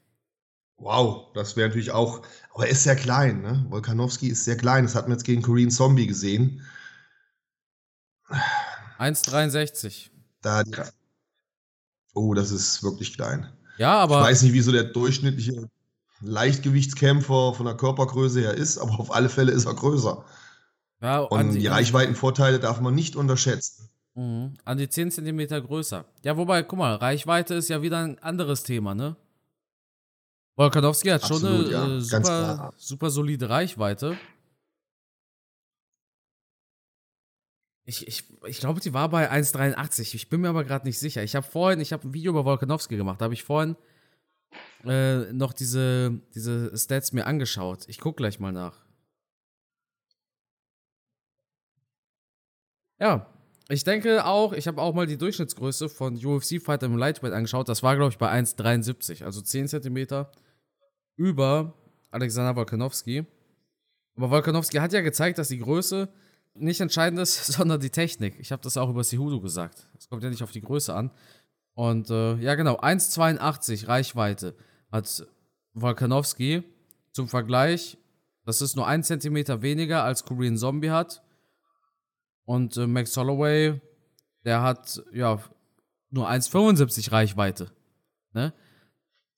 Wow, 0.80 1.30
das 1.34 1.56
wäre 1.56 1.68
natürlich 1.68 1.90
auch, 1.90 2.22
aber 2.54 2.64
er 2.64 2.72
ist 2.72 2.84
sehr 2.84 2.96
klein, 2.96 3.42
ne? 3.42 3.66
Volkanovski 3.68 4.28
ist 4.28 4.44
sehr 4.44 4.56
klein, 4.56 4.84
das 4.84 4.94
hatten 4.94 5.08
wir 5.08 5.14
jetzt 5.14 5.24
gegen 5.24 5.42
Korean 5.42 5.70
Zombie 5.70 6.06
gesehen. 6.06 6.62
1,63. 8.98 10.08
Da, 10.40 10.62
oh, 12.14 12.32
das 12.32 12.50
ist 12.50 12.82
wirklich 12.82 13.14
klein. 13.14 13.52
Ja, 13.76 13.98
aber. 13.98 14.20
Ich 14.20 14.26
weiß 14.26 14.42
nicht, 14.42 14.54
wie 14.54 14.62
so 14.62 14.72
der 14.72 14.84
durchschnittliche 14.84 15.68
Leichtgewichtskämpfer 16.20 17.52
von 17.54 17.66
der 17.66 17.76
Körpergröße 17.76 18.40
her 18.40 18.54
ist, 18.54 18.78
aber 18.78 18.98
auf 19.00 19.14
alle 19.14 19.28
Fälle 19.28 19.52
ist 19.52 19.66
er 19.66 19.74
größer. 19.74 20.24
Ja, 21.02 21.20
und 21.20 21.52
die, 21.52 21.60
die 21.60 21.66
Reichweitenvorteile 21.66 22.58
darf 22.58 22.80
man 22.80 22.94
nicht 22.94 23.16
unterschätzen. 23.16 23.90
Mhm. 24.14 24.54
An 24.64 24.78
die 24.78 24.88
10 24.88 25.10
cm 25.10 25.46
größer. 25.62 26.06
Ja, 26.24 26.36
wobei, 26.38 26.62
guck 26.62 26.78
mal, 26.78 26.94
Reichweite 26.94 27.54
ist 27.54 27.68
ja 27.68 27.82
wieder 27.82 27.98
ein 27.98 28.18
anderes 28.18 28.62
Thema, 28.62 28.94
ne? 28.94 29.16
Volkanovski 30.60 31.08
hat 31.08 31.22
Absolut, 31.22 31.68
schon 31.68 31.74
eine 31.74 31.94
ja. 31.94 31.96
äh, 31.96 32.00
super, 32.02 32.74
super 32.76 33.08
solide 33.08 33.48
Reichweite. 33.48 34.18
Ich, 37.86 38.06
ich, 38.06 38.24
ich 38.46 38.60
glaube, 38.60 38.78
die 38.80 38.92
war 38.92 39.08
bei 39.08 39.32
1,83. 39.32 40.14
Ich 40.14 40.28
bin 40.28 40.42
mir 40.42 40.50
aber 40.50 40.64
gerade 40.64 40.86
nicht 40.86 40.98
sicher. 40.98 41.22
Ich 41.22 41.34
habe 41.34 41.46
vorhin, 41.46 41.80
ich 41.80 41.94
habe 41.94 42.06
ein 42.06 42.12
Video 42.12 42.32
über 42.32 42.44
Volkanovski 42.44 42.98
gemacht. 42.98 43.22
Da 43.22 43.24
habe 43.24 43.32
ich 43.32 43.42
vorhin 43.42 43.74
äh, 44.84 45.32
noch 45.32 45.54
diese, 45.54 46.20
diese 46.34 46.76
Stats 46.76 47.12
mir 47.12 47.24
angeschaut. 47.24 47.84
Ich 47.88 47.98
gucke 47.98 48.18
gleich 48.18 48.38
mal 48.38 48.52
nach. 48.52 48.84
Ja, 52.98 53.26
ich 53.70 53.84
denke 53.84 54.26
auch, 54.26 54.52
ich 54.52 54.68
habe 54.68 54.82
auch 54.82 54.92
mal 54.92 55.06
die 55.06 55.16
Durchschnittsgröße 55.16 55.88
von 55.88 56.22
UFC-Fighter 56.22 56.84
im 56.84 56.98
Lightweight 56.98 57.32
angeschaut. 57.32 57.70
Das 57.70 57.82
war, 57.82 57.96
glaube 57.96 58.10
ich, 58.10 58.18
bei 58.18 58.30
1,73, 58.30 59.24
also 59.24 59.40
10 59.40 59.68
cm 59.68 60.26
über 61.20 61.74
Alexander 62.10 62.56
Volkanovski. 62.56 63.26
Aber 64.16 64.30
Volkanovski 64.30 64.78
hat 64.78 64.94
ja 64.94 65.02
gezeigt, 65.02 65.36
dass 65.36 65.48
die 65.48 65.58
Größe 65.58 66.08
nicht 66.54 66.80
entscheidend 66.80 67.20
ist, 67.20 67.44
sondern 67.52 67.78
die 67.78 67.90
Technik. 67.90 68.40
Ich 68.40 68.52
habe 68.52 68.62
das 68.62 68.78
auch 68.78 68.88
über 68.88 69.04
Sihudo 69.04 69.38
gesagt. 69.38 69.86
Es 69.98 70.08
kommt 70.08 70.22
ja 70.22 70.30
nicht 70.30 70.42
auf 70.42 70.50
die 70.50 70.62
Größe 70.62 70.94
an. 70.94 71.10
Und 71.74 72.08
äh, 72.08 72.36
ja, 72.36 72.54
genau, 72.54 72.80
1,82 72.80 73.86
Reichweite 73.86 74.56
hat 74.90 75.26
Volkanovski. 75.74 76.62
Zum 77.12 77.28
Vergleich, 77.28 77.98
das 78.46 78.62
ist 78.62 78.76
nur 78.76 78.86
ein 78.86 79.02
Zentimeter 79.02 79.60
weniger 79.60 80.04
als 80.04 80.24
Korean 80.24 80.56
Zombie 80.56 80.90
hat. 80.90 81.22
Und 82.44 82.78
äh, 82.78 82.86
Max 82.86 83.14
Holloway, 83.16 83.78
der 84.44 84.62
hat 84.62 85.02
ja 85.12 85.38
nur 86.08 86.30
1,75 86.30 87.12
Reichweite. 87.12 87.70
Ne? 88.32 88.54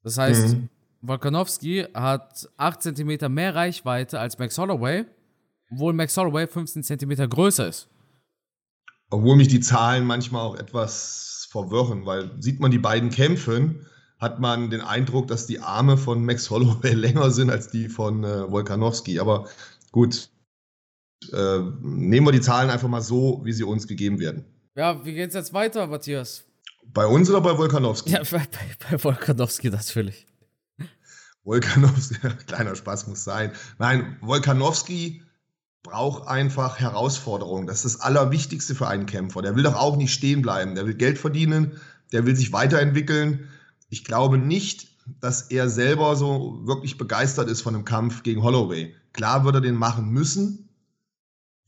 Das 0.03 0.19
heißt, 0.19 0.57
mhm. 0.57 0.69
Volkanovski 1.03 1.87
hat 1.95 2.49
8 2.57 2.83
cm 2.83 3.33
mehr 3.33 3.55
Reichweite 3.55 4.21
als 4.21 4.39
Max 4.39 4.57
Holloway, 4.57 5.05
obwohl 5.71 5.93
Max 5.93 6.17
Holloway 6.17 6.47
15 6.47 6.85
cm 6.85 7.29
größer 7.29 7.69
ist. 7.69 7.89
Obwohl 9.11 9.37
mich 9.37 9.49
die 9.49 9.61
Zahlen 9.61 10.07
manchmal 10.07 10.43
auch 10.43 10.57
etwas 10.57 11.49
verwirren, 11.51 12.07
weil 12.07 12.31
sieht 12.41 12.61
man 12.61 12.71
die 12.71 12.79
beiden 12.79 13.11
kämpfen, 13.11 13.87
hat 14.19 14.39
man 14.39 14.71
den 14.71 14.81
Eindruck, 14.81 15.27
dass 15.27 15.47
die 15.47 15.59
Arme 15.59 15.97
von 15.97 16.25
Max 16.25 16.49
Holloway 16.49 16.93
länger 16.93 17.31
sind 17.31 17.51
als 17.51 17.69
die 17.69 17.89
von 17.89 18.23
äh, 18.23 18.51
Volkanovski. 18.51 19.19
Aber 19.19 19.49
gut, 19.91 20.31
äh, 21.33 21.59
nehmen 21.81 22.27
wir 22.27 22.33
die 22.33 22.41
Zahlen 22.41 22.71
einfach 22.71 22.89
mal 22.89 23.03
so, 23.03 23.41
wie 23.45 23.53
sie 23.53 23.65
uns 23.65 23.89
gegeben 23.89 24.21
werden. 24.21 24.45
Ja, 24.77 25.05
wie 25.05 25.15
geht's 25.15 25.35
jetzt 25.35 25.53
weiter, 25.53 25.89
Matthias? 25.89 26.45
Bei 26.87 27.07
uns 27.07 27.29
oder 27.29 27.41
bei 27.41 27.59
Volkanovski? 27.59 28.11
Ja, 28.11 28.23
bei, 28.31 28.47
bei 28.89 29.03
Volkanovski 29.03 29.69
natürlich. 29.69 30.27
Volkanovski, 31.45 32.17
kleiner 32.47 32.77
Spaß 32.77 33.07
muss 33.09 33.25
sein. 33.25 33.53
Nein, 33.79 34.17
Volkanovski 34.21 35.23
braucht 35.83 36.29
einfach 36.29 36.79
Herausforderungen. 36.79 37.67
Das 37.67 37.85
ist 37.85 37.97
das 37.97 38.01
Allerwichtigste 38.03 38.75
für 38.75 38.87
einen 38.87 39.07
Kämpfer. 39.07 39.43
Der 39.43 39.57
will 39.57 39.65
doch 39.65 39.75
auch 39.75 39.97
nicht 39.97 40.13
stehen 40.13 40.43
bleiben. 40.43 40.75
Der 40.75 40.87
will 40.87 40.95
Geld 40.95 41.19
verdienen, 41.19 41.81
der 42.13 42.25
will 42.25 42.37
sich 42.37 42.53
weiterentwickeln 42.53 43.49
ich 43.93 44.05
glaube 44.05 44.39
nicht, 44.39 44.89
dass 45.21 45.43
er 45.51 45.69
selber 45.69 46.17
so 46.17 46.63
wirklich 46.65 46.97
begeistert 46.97 47.51
ist 47.51 47.61
von 47.61 47.75
dem 47.75 47.85
Kampf 47.85 48.23
gegen 48.23 48.43
Holloway. 48.43 48.95
Klar 49.13 49.45
wird 49.45 49.57
er 49.57 49.61
den 49.61 49.75
machen 49.75 50.09
müssen. 50.09 50.71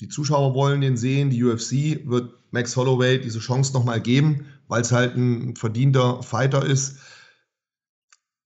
Die 0.00 0.08
Zuschauer 0.08 0.54
wollen 0.54 0.80
den 0.80 0.96
sehen. 0.96 1.28
Die 1.28 1.44
UFC 1.44 2.08
wird 2.08 2.32
Max 2.50 2.76
Holloway 2.76 3.20
diese 3.20 3.40
Chance 3.40 3.74
nochmal 3.74 4.00
geben, 4.00 4.46
weil 4.68 4.80
es 4.80 4.90
halt 4.90 5.16
ein 5.16 5.54
verdienter 5.54 6.22
Fighter 6.22 6.64
ist. 6.64 6.96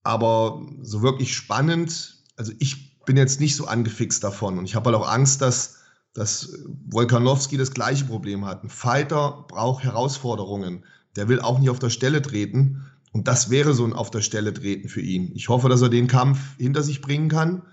Aber 0.03 0.61
so 0.81 1.01
wirklich 1.01 1.35
spannend, 1.35 2.23
also 2.35 2.53
ich 2.59 2.97
bin 3.05 3.17
jetzt 3.17 3.39
nicht 3.39 3.55
so 3.55 3.65
angefixt 3.65 4.23
davon. 4.23 4.57
Und 4.57 4.65
ich 4.65 4.75
habe 4.75 4.91
halt 4.91 5.01
auch 5.01 5.09
Angst, 5.09 5.41
dass, 5.41 5.77
dass 6.13 6.53
Volkanovski 6.87 7.57
das 7.57 7.73
gleiche 7.73 8.05
Problem 8.05 8.45
hat. 8.45 8.63
Ein 8.63 8.69
Fighter 8.69 9.45
braucht 9.47 9.83
Herausforderungen. 9.83 10.85
Der 11.15 11.27
will 11.27 11.41
auch 11.41 11.59
nicht 11.59 11.69
auf 11.69 11.79
der 11.79 11.89
Stelle 11.89 12.21
treten. 12.21 12.85
Und 13.11 13.27
das 13.27 13.49
wäre 13.49 13.73
so 13.73 13.85
ein 13.85 13.93
auf 13.93 14.11
der 14.11 14.21
Stelle 14.21 14.53
treten 14.53 14.89
für 14.89 15.01
ihn. 15.01 15.31
Ich 15.33 15.49
hoffe, 15.49 15.69
dass 15.69 15.81
er 15.81 15.89
den 15.89 16.07
Kampf 16.07 16.39
hinter 16.57 16.83
sich 16.83 17.01
bringen 17.01 17.29
kann, 17.29 17.63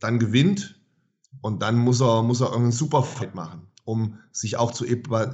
dann 0.00 0.18
gewinnt 0.18 0.80
und 1.40 1.62
dann 1.62 1.76
muss 1.76 2.00
er, 2.00 2.22
muss 2.22 2.40
er 2.40 2.46
irgendeinen 2.46 2.72
Superfight 2.72 3.34
machen, 3.34 3.67
um 3.88 4.18
sich 4.32 4.58
auch 4.58 4.72
zu, 4.72 4.84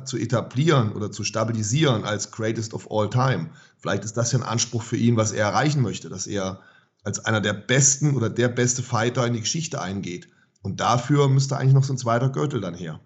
zu 0.05 0.17
etablieren 0.17 0.93
oder 0.93 1.11
zu 1.11 1.25
stabilisieren 1.25 2.05
als 2.05 2.31
Greatest 2.31 2.73
of 2.73 2.89
All 2.89 3.11
Time. 3.11 3.51
Vielleicht 3.79 4.05
ist 4.05 4.17
das 4.17 4.31
ja 4.31 4.39
ein 4.39 4.45
Anspruch 4.45 4.85
für 4.85 4.97
ihn, 4.97 5.17
was 5.17 5.33
er 5.33 5.47
erreichen 5.47 5.83
möchte, 5.83 6.09
dass 6.09 6.29
er 6.29 6.61
als 7.03 7.19
einer 7.25 7.41
der 7.41 7.53
besten 7.53 8.15
oder 8.15 8.31
der 8.31 8.49
beste 8.49 8.85
Fighter 8.85 9.27
in 9.27 9.33
die 9.33 9.41
Geschichte 9.41 9.83
eingeht. 9.83 10.29
Und 10.63 10.79
dafür 10.79 11.29
müsste 11.29 11.57
eigentlich 11.57 11.75
noch 11.75 11.83
so 11.83 11.93
ein 11.95 11.99
zweiter 11.99 12.31
Gürtel 12.31 12.61
dann 12.61 12.75
her. 12.75 13.01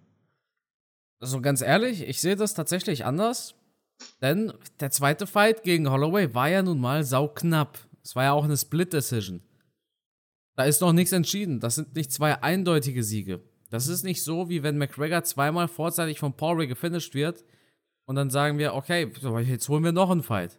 Also 1.18 1.40
ganz 1.40 1.62
ehrlich, 1.62 2.02
ich 2.02 2.20
sehe 2.20 2.36
das 2.36 2.52
tatsächlich 2.52 3.06
anders. 3.06 3.54
Denn 4.20 4.52
der 4.80 4.90
zweite 4.90 5.26
Fight 5.26 5.62
gegen 5.62 5.90
Holloway 5.90 6.34
war 6.34 6.50
ja 6.50 6.62
nun 6.62 6.78
mal 6.78 7.04
sauknapp. 7.04 7.78
Es 8.04 8.14
war 8.14 8.24
ja 8.24 8.32
auch 8.32 8.44
eine 8.44 8.56
Split-Decision. 8.56 9.40
Da 10.56 10.64
ist 10.64 10.82
noch 10.82 10.92
nichts 10.92 11.12
entschieden. 11.12 11.58
Das 11.58 11.76
sind 11.76 11.96
nicht 11.96 12.12
zwei 12.12 12.42
eindeutige 12.42 13.02
Siege. 13.02 13.40
Das 13.70 13.86
ist 13.86 14.02
nicht 14.02 14.24
so, 14.24 14.48
wie 14.48 14.62
wenn 14.62 14.78
McGregor 14.78 15.24
zweimal 15.24 15.68
vorzeitig 15.68 16.18
von 16.18 16.36
Paul 16.36 16.56
Ray 16.58 16.66
gefinisht 16.66 17.14
wird 17.14 17.44
und 18.06 18.16
dann 18.16 18.30
sagen 18.30 18.58
wir, 18.58 18.74
okay, 18.74 19.10
jetzt 19.44 19.68
holen 19.68 19.84
wir 19.84 19.92
noch 19.92 20.10
einen 20.10 20.22
Fight. 20.22 20.58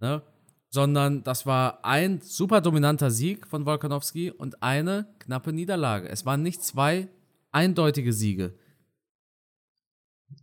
Ne? 0.00 0.22
Sondern 0.68 1.22
das 1.22 1.46
war 1.46 1.84
ein 1.84 2.20
super 2.20 2.60
dominanter 2.60 3.10
Sieg 3.10 3.46
von 3.46 3.64
Volkanovski 3.64 4.30
und 4.30 4.62
eine 4.62 5.06
knappe 5.18 5.52
Niederlage. 5.52 6.08
Es 6.08 6.26
waren 6.26 6.42
nicht 6.42 6.62
zwei 6.62 7.08
eindeutige 7.50 8.12
Siege. 8.12 8.54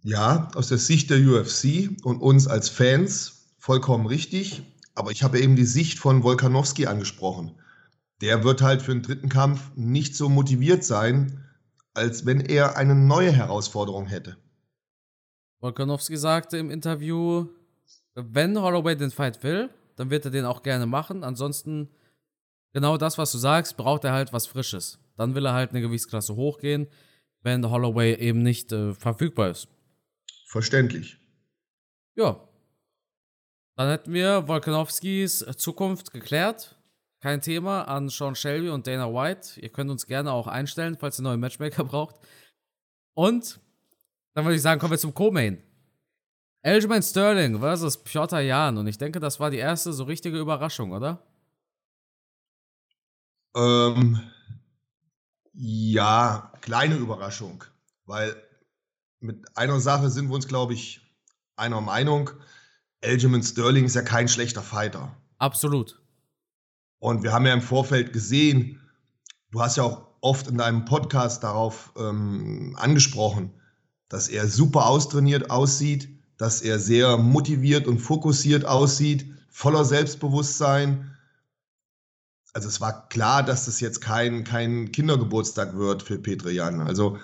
Ja, 0.04 0.50
aus 0.56 0.70
der 0.70 0.78
Sicht 0.78 1.10
der 1.10 1.20
UFC 1.20 1.90
und 2.04 2.22
uns 2.22 2.48
als 2.48 2.70
Fans 2.70 3.54
vollkommen 3.58 4.06
richtig. 4.06 4.64
Aber 4.96 5.12
ich 5.12 5.24
habe 5.24 5.40
eben 5.40 5.56
die 5.56 5.66
Sicht 5.66 6.00
von 6.00 6.24
Volkanowski 6.24 6.88
angesprochen. 6.88 7.52
Der 8.22 8.44
wird 8.44 8.62
halt 8.62 8.82
für 8.82 8.92
den 8.92 9.04
dritten 9.04 9.30
Kampf 9.30 9.72
nicht 9.76 10.16
so 10.16 10.30
motiviert 10.30 10.84
sein, 10.84 11.46
als 11.94 12.26
wenn 12.26 12.42
er 12.42 12.78
eine 12.78 12.96
neue 12.96 13.32
Herausforderung 13.32 14.06
hätte. 14.08 14.38
Volkanowski 15.60 16.18
sagte 16.18 16.58
im 16.58 16.70
Interview, 16.72 17.48
wenn 18.16 18.62
Holloway 18.62 18.96
den 18.96 19.12
Fight 19.12 19.44
will, 19.44 19.70
dann 19.96 20.10
wird 20.10 20.26
er 20.26 20.32
den 20.32 20.46
auch 20.46 20.64
gerne 20.64 20.86
machen. 20.86 21.24
Ansonsten, 21.24 21.90
genau 22.74 22.98
das, 22.98 23.18
was 23.18 23.32
du 23.32 23.38
sagst, 23.38 23.76
braucht 23.76 24.06
er 24.06 24.14
halt 24.14 24.32
was 24.32 24.48
Frisches. 24.48 25.00
Dann 25.18 25.36
will 25.36 25.46
er 25.46 25.54
halt 25.54 25.72
eine 25.72 25.82
Gewichtsklasse 25.82 26.36
hochgehen, 26.36 26.88
wenn 27.42 27.70
Holloway 27.70 28.16
eben 28.16 28.42
nicht 28.42 28.72
äh, 28.72 28.94
verfügbar 28.94 29.50
ist 29.50 29.68
verständlich. 30.50 31.18
Ja. 32.16 32.48
Dann 33.76 33.90
hätten 33.90 34.14
wir 34.14 34.48
Volkanowskis 34.48 35.46
Zukunft 35.58 36.12
geklärt. 36.12 36.76
Kein 37.22 37.42
Thema 37.42 37.84
an 37.84 38.08
Sean 38.08 38.34
Shelby 38.34 38.70
und 38.70 38.88
Dana 38.88 39.08
White. 39.08 39.60
Ihr 39.60 39.70
könnt 39.70 39.92
uns 39.92 40.08
gerne 40.08 40.32
auch 40.32 40.48
einstellen, 40.48 40.98
falls 40.98 41.20
ihr 41.20 41.24
neue 41.24 41.38
Matchmaker 41.38 41.84
braucht. 41.84 42.16
Und 43.14 43.60
dann 44.34 44.46
würde 44.46 44.56
ich 44.56 44.62
sagen, 44.62 44.80
kommen 44.80 44.92
wir 44.92 44.98
zum 44.98 45.14
Co-Main. 45.14 45.62
Aljamain 46.62 47.04
Sterling 47.04 47.60
versus 47.60 48.02
Piotr 48.04 48.40
Jan. 48.40 48.78
Und 48.78 48.88
ich 48.88 48.98
denke, 48.98 49.20
das 49.20 49.40
war 49.40 49.50
die 49.50 49.58
erste 49.58 49.92
so 49.92 50.04
richtige 50.06 50.40
Überraschung, 50.40 50.92
oder? 50.92 51.22
Ähm, 53.56 54.22
ja, 55.54 56.54
kleine 56.62 56.96
Überraschung. 56.96 57.66
Weil 58.06 58.36
mit 59.20 59.58
einer 59.58 59.82
Sache 59.82 60.10
sind 60.10 60.30
wir 60.30 60.36
uns, 60.36 60.48
glaube 60.48 60.74
ich, 60.74 61.02
einer 61.58 61.82
Meinung. 61.82 62.30
Aljamain 63.04 63.44
Sterling 63.44 63.86
ist 63.86 63.96
ja 63.96 64.02
kein 64.02 64.28
schlechter 64.30 64.62
Fighter. 64.62 65.16
Absolut. 65.38 65.99
Und 67.00 67.24
wir 67.24 67.32
haben 67.32 67.46
ja 67.46 67.54
im 67.54 67.62
Vorfeld 67.62 68.14
gesehen, 68.14 68.80
du 69.52 69.62
hast 69.62 69.78
ja 69.78 69.84
auch 69.84 70.08
oft 70.22 70.48
in 70.48 70.58
deinem 70.58 70.86
Podcast 70.86 71.44
darauf 71.44 71.94
ähm, 71.98 72.76
angesprochen, 72.78 73.52
dass 74.10 74.28
er 74.28 74.48
super 74.48 74.88
austrainiert 74.88 75.50
aussieht, 75.50 76.10
dass 76.38 76.62
er 76.62 76.80
sehr 76.80 77.18
motiviert 77.18 77.88
und 77.88 78.00
fokussiert 78.00 78.66
aussieht, 78.66 79.26
voller 79.50 79.86
Selbstbewusstsein. 79.86 81.16
Also 82.54 82.68
es 82.68 82.82
war 82.82 83.08
klar, 83.10 83.44
dass 83.44 83.66
das 83.66 83.80
jetzt 83.80 84.02
kein, 84.02 84.44
kein 84.44 84.92
Kindergeburtstag 84.92 85.78
wird 85.78 86.04
für 86.04 86.18
Petre 86.18 86.52
Jan. 86.52 86.82
Also 86.82 87.18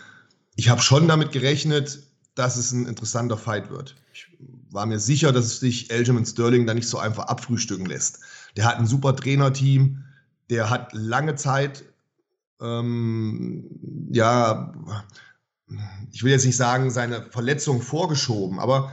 ich 0.56 0.70
habe 0.70 0.82
schon 0.82 1.08
damit 1.08 1.32
gerechnet, 1.32 2.04
dass 2.36 2.58
es 2.58 2.72
ein 2.72 2.86
interessanter 2.86 3.38
Fight 3.38 3.70
wird. 3.70 3.96
Ich 4.14 4.28
war 4.70 4.86
mir 4.86 5.00
sicher, 5.00 5.32
dass 5.32 5.60
sich 5.60 5.92
Aljamain 5.92 6.26
Sterling 6.26 6.66
da 6.68 6.74
nicht 6.74 6.88
so 6.88 6.98
einfach 6.98 7.26
abfrühstücken 7.26 7.86
lässt. 7.86 8.20
Der 8.56 8.66
hat 8.66 8.78
ein 8.78 8.88
super 8.88 9.16
Trainerteam, 9.16 10.04
der 10.50 10.70
hat 10.70 10.94
lange 10.94 11.36
Zeit, 11.36 11.84
ähm, 12.62 13.66
ja, 14.12 14.74
ich 16.12 16.24
will 16.24 16.32
jetzt 16.32 16.46
nicht 16.46 16.58
sagen, 16.58 16.92
seine 16.92 17.24
Verletzung 17.24 17.82
vorgeschoben, 17.82 18.60
aber 18.60 18.92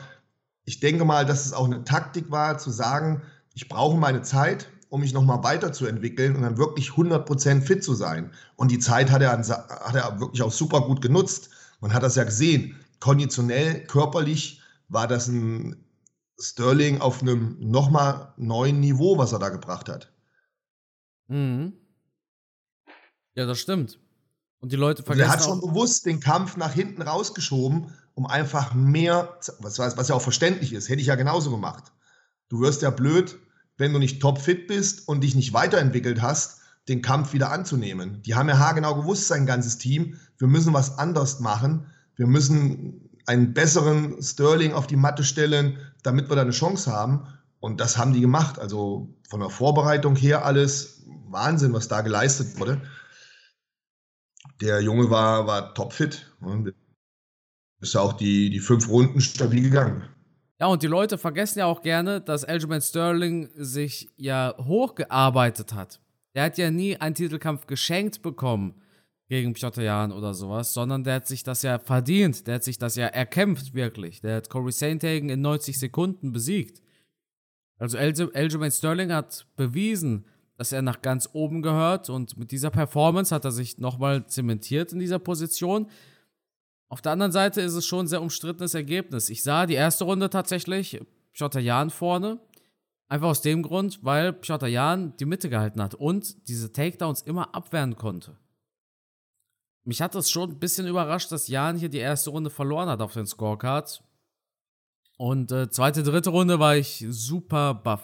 ich 0.64 0.80
denke 0.80 1.04
mal, 1.04 1.26
dass 1.26 1.46
es 1.46 1.52
auch 1.52 1.66
eine 1.66 1.84
Taktik 1.84 2.30
war, 2.30 2.58
zu 2.58 2.70
sagen, 2.70 3.22
ich 3.54 3.68
brauche 3.68 3.96
meine 3.96 4.22
Zeit, 4.22 4.68
um 4.88 5.00
mich 5.00 5.12
nochmal 5.12 5.42
weiterzuentwickeln 5.42 6.36
und 6.36 6.42
dann 6.42 6.58
wirklich 6.58 6.90
100% 6.90 7.62
fit 7.62 7.82
zu 7.82 7.94
sein. 7.94 8.30
Und 8.56 8.70
die 8.70 8.78
Zeit 8.78 9.10
hat 9.10 9.22
er, 9.22 9.32
hat 9.32 9.94
er 9.94 10.20
wirklich 10.20 10.42
auch 10.42 10.52
super 10.52 10.82
gut 10.82 11.00
genutzt. 11.00 11.50
Man 11.80 11.92
hat 11.92 12.02
das 12.02 12.16
ja 12.16 12.24
gesehen. 12.24 12.76
Konditionell, 13.00 13.84
körperlich 13.86 14.60
war 14.88 15.08
das 15.08 15.28
ein 15.28 15.81
Sterling 16.42 17.00
auf 17.00 17.22
einem 17.22 17.56
nochmal 17.60 18.34
neuen 18.36 18.80
Niveau, 18.80 19.16
was 19.18 19.32
er 19.32 19.38
da 19.38 19.48
gebracht 19.48 19.88
hat. 19.88 20.12
Mhm. 21.28 21.72
Ja, 23.34 23.46
das 23.46 23.58
stimmt. 23.58 23.98
Und 24.58 24.72
die 24.72 24.76
Leute 24.76 25.02
vergessen. 25.02 25.24
Und 25.24 25.30
er 25.30 25.38
hat 25.38 25.44
schon 25.44 25.60
bewusst 25.60 26.06
den 26.06 26.20
Kampf 26.20 26.56
nach 26.56 26.72
hinten 26.72 27.02
rausgeschoben, 27.02 27.92
um 28.14 28.26
einfach 28.26 28.74
mehr, 28.74 29.38
was, 29.58 29.78
was 29.78 30.08
ja 30.08 30.14
auch 30.14 30.22
verständlich 30.22 30.72
ist, 30.72 30.88
hätte 30.88 31.00
ich 31.00 31.06
ja 31.06 31.14
genauso 31.14 31.50
gemacht. 31.50 31.92
Du 32.48 32.60
wirst 32.60 32.82
ja 32.82 32.90
blöd, 32.90 33.38
wenn 33.78 33.92
du 33.92 33.98
nicht 33.98 34.20
topfit 34.20 34.66
bist 34.66 35.08
und 35.08 35.22
dich 35.22 35.34
nicht 35.34 35.52
weiterentwickelt 35.54 36.20
hast, 36.20 36.60
den 36.88 37.00
Kampf 37.00 37.32
wieder 37.32 37.50
anzunehmen. 37.50 38.22
Die 38.22 38.34
haben 38.34 38.48
ja 38.48 38.58
haargenau 38.58 38.94
gewusst, 38.96 39.28
sein 39.28 39.46
ganzes 39.46 39.78
Team, 39.78 40.18
wir 40.38 40.48
müssen 40.48 40.74
was 40.74 40.98
anders 40.98 41.40
machen. 41.40 41.86
Wir 42.16 42.26
müssen 42.26 43.01
einen 43.26 43.54
besseren 43.54 44.22
Sterling 44.22 44.72
auf 44.72 44.86
die 44.86 44.96
Matte 44.96 45.24
stellen, 45.24 45.78
damit 46.02 46.28
wir 46.28 46.36
da 46.36 46.42
eine 46.42 46.50
Chance 46.50 46.90
haben. 46.90 47.26
Und 47.60 47.80
das 47.80 47.96
haben 47.96 48.12
die 48.12 48.20
gemacht. 48.20 48.58
Also 48.58 49.14
von 49.28 49.40
der 49.40 49.50
Vorbereitung 49.50 50.16
her 50.16 50.44
alles 50.44 51.04
Wahnsinn, 51.28 51.72
was 51.72 51.88
da 51.88 52.00
geleistet 52.00 52.58
wurde. 52.58 52.82
Der 54.60 54.80
Junge 54.80 55.10
war, 55.10 55.46
war 55.46 55.74
topfit. 55.74 56.32
Ist 57.80 57.94
ja 57.94 58.00
auch 58.00 58.12
die, 58.12 58.50
die 58.50 58.60
fünf 58.60 58.88
Runden 58.88 59.20
stabil 59.20 59.62
gegangen. 59.62 60.04
Ja, 60.60 60.66
und 60.66 60.82
die 60.82 60.88
Leute 60.88 61.18
vergessen 61.18 61.60
ja 61.60 61.66
auch 61.66 61.82
gerne, 61.82 62.20
dass 62.20 62.44
Aljamain 62.44 62.80
Sterling 62.80 63.50
sich 63.56 64.10
ja 64.16 64.54
hochgearbeitet 64.58 65.74
hat. 65.74 66.00
Er 66.34 66.44
hat 66.44 66.58
ja 66.58 66.70
nie 66.70 66.96
einen 66.96 67.14
Titelkampf 67.14 67.66
geschenkt 67.66 68.22
bekommen 68.22 68.81
gegen 69.32 69.54
Piotr 69.54 69.80
Jan 69.80 70.12
oder 70.12 70.34
sowas, 70.34 70.74
sondern 70.74 71.04
der 71.04 71.14
hat 71.14 71.26
sich 71.26 71.42
das 71.42 71.62
ja 71.62 71.78
verdient, 71.78 72.46
der 72.46 72.56
hat 72.56 72.64
sich 72.64 72.76
das 72.76 72.96
ja 72.96 73.06
erkämpft 73.06 73.72
wirklich. 73.72 74.20
Der 74.20 74.36
hat 74.36 74.50
Corey 74.50 74.72
Sainthagen 74.72 75.30
in 75.30 75.40
90 75.40 75.78
Sekunden 75.78 76.32
besiegt. 76.32 76.82
Also 77.78 77.96
Aljamain 77.96 78.70
Sterling 78.70 79.10
hat 79.10 79.46
bewiesen, 79.56 80.26
dass 80.58 80.70
er 80.70 80.82
nach 80.82 81.00
ganz 81.00 81.30
oben 81.32 81.62
gehört 81.62 82.10
und 82.10 82.36
mit 82.36 82.50
dieser 82.50 82.68
Performance 82.68 83.34
hat 83.34 83.46
er 83.46 83.52
sich 83.52 83.78
nochmal 83.78 84.26
zementiert 84.26 84.92
in 84.92 84.98
dieser 84.98 85.18
Position. 85.18 85.86
Auf 86.90 87.00
der 87.00 87.12
anderen 87.12 87.32
Seite 87.32 87.62
ist 87.62 87.72
es 87.72 87.86
schon 87.86 88.04
ein 88.04 88.08
sehr 88.08 88.20
umstrittenes 88.20 88.74
Ergebnis. 88.74 89.30
Ich 89.30 89.42
sah 89.42 89.64
die 89.64 89.74
erste 89.74 90.04
Runde 90.04 90.28
tatsächlich 90.28 91.00
Piotr 91.32 91.60
Jan 91.60 91.88
vorne. 91.88 92.38
Einfach 93.08 93.28
aus 93.28 93.40
dem 93.40 93.62
Grund, 93.62 94.00
weil 94.02 94.34
Piotr 94.34 94.66
Jan 94.66 95.16
die 95.16 95.24
Mitte 95.24 95.48
gehalten 95.48 95.82
hat 95.82 95.94
und 95.94 96.48
diese 96.48 96.70
Takedowns 96.70 97.22
immer 97.22 97.54
abwehren 97.54 97.96
konnte. 97.96 98.36
Mich 99.84 100.00
hat 100.00 100.14
es 100.14 100.30
schon 100.30 100.50
ein 100.50 100.58
bisschen 100.58 100.86
überrascht, 100.86 101.32
dass 101.32 101.48
Jan 101.48 101.76
hier 101.76 101.88
die 101.88 101.98
erste 101.98 102.30
Runde 102.30 102.50
verloren 102.50 102.88
hat 102.88 103.00
auf 103.00 103.14
den 103.14 103.26
Scorecards. 103.26 104.02
Und 105.18 105.52
äh, 105.52 105.70
zweite, 105.70 106.02
dritte 106.02 106.30
Runde 106.30 106.58
war 106.58 106.76
ich 106.76 107.04
super 107.08 107.74
buff 107.74 108.02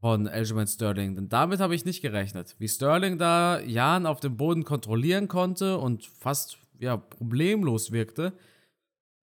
von 0.00 0.28
Aljamain 0.28 0.66
Sterling. 0.66 1.14
Denn 1.14 1.28
damit 1.28 1.60
habe 1.60 1.74
ich 1.74 1.84
nicht 1.84 2.02
gerechnet. 2.02 2.56
Wie 2.58 2.68
Sterling 2.68 3.18
da 3.18 3.60
Jan 3.60 4.06
auf 4.06 4.20
dem 4.20 4.36
Boden 4.36 4.64
kontrollieren 4.64 5.28
konnte 5.28 5.78
und 5.78 6.04
fast 6.06 6.58
ja, 6.78 6.96
problemlos 6.96 7.92
wirkte, 7.92 8.32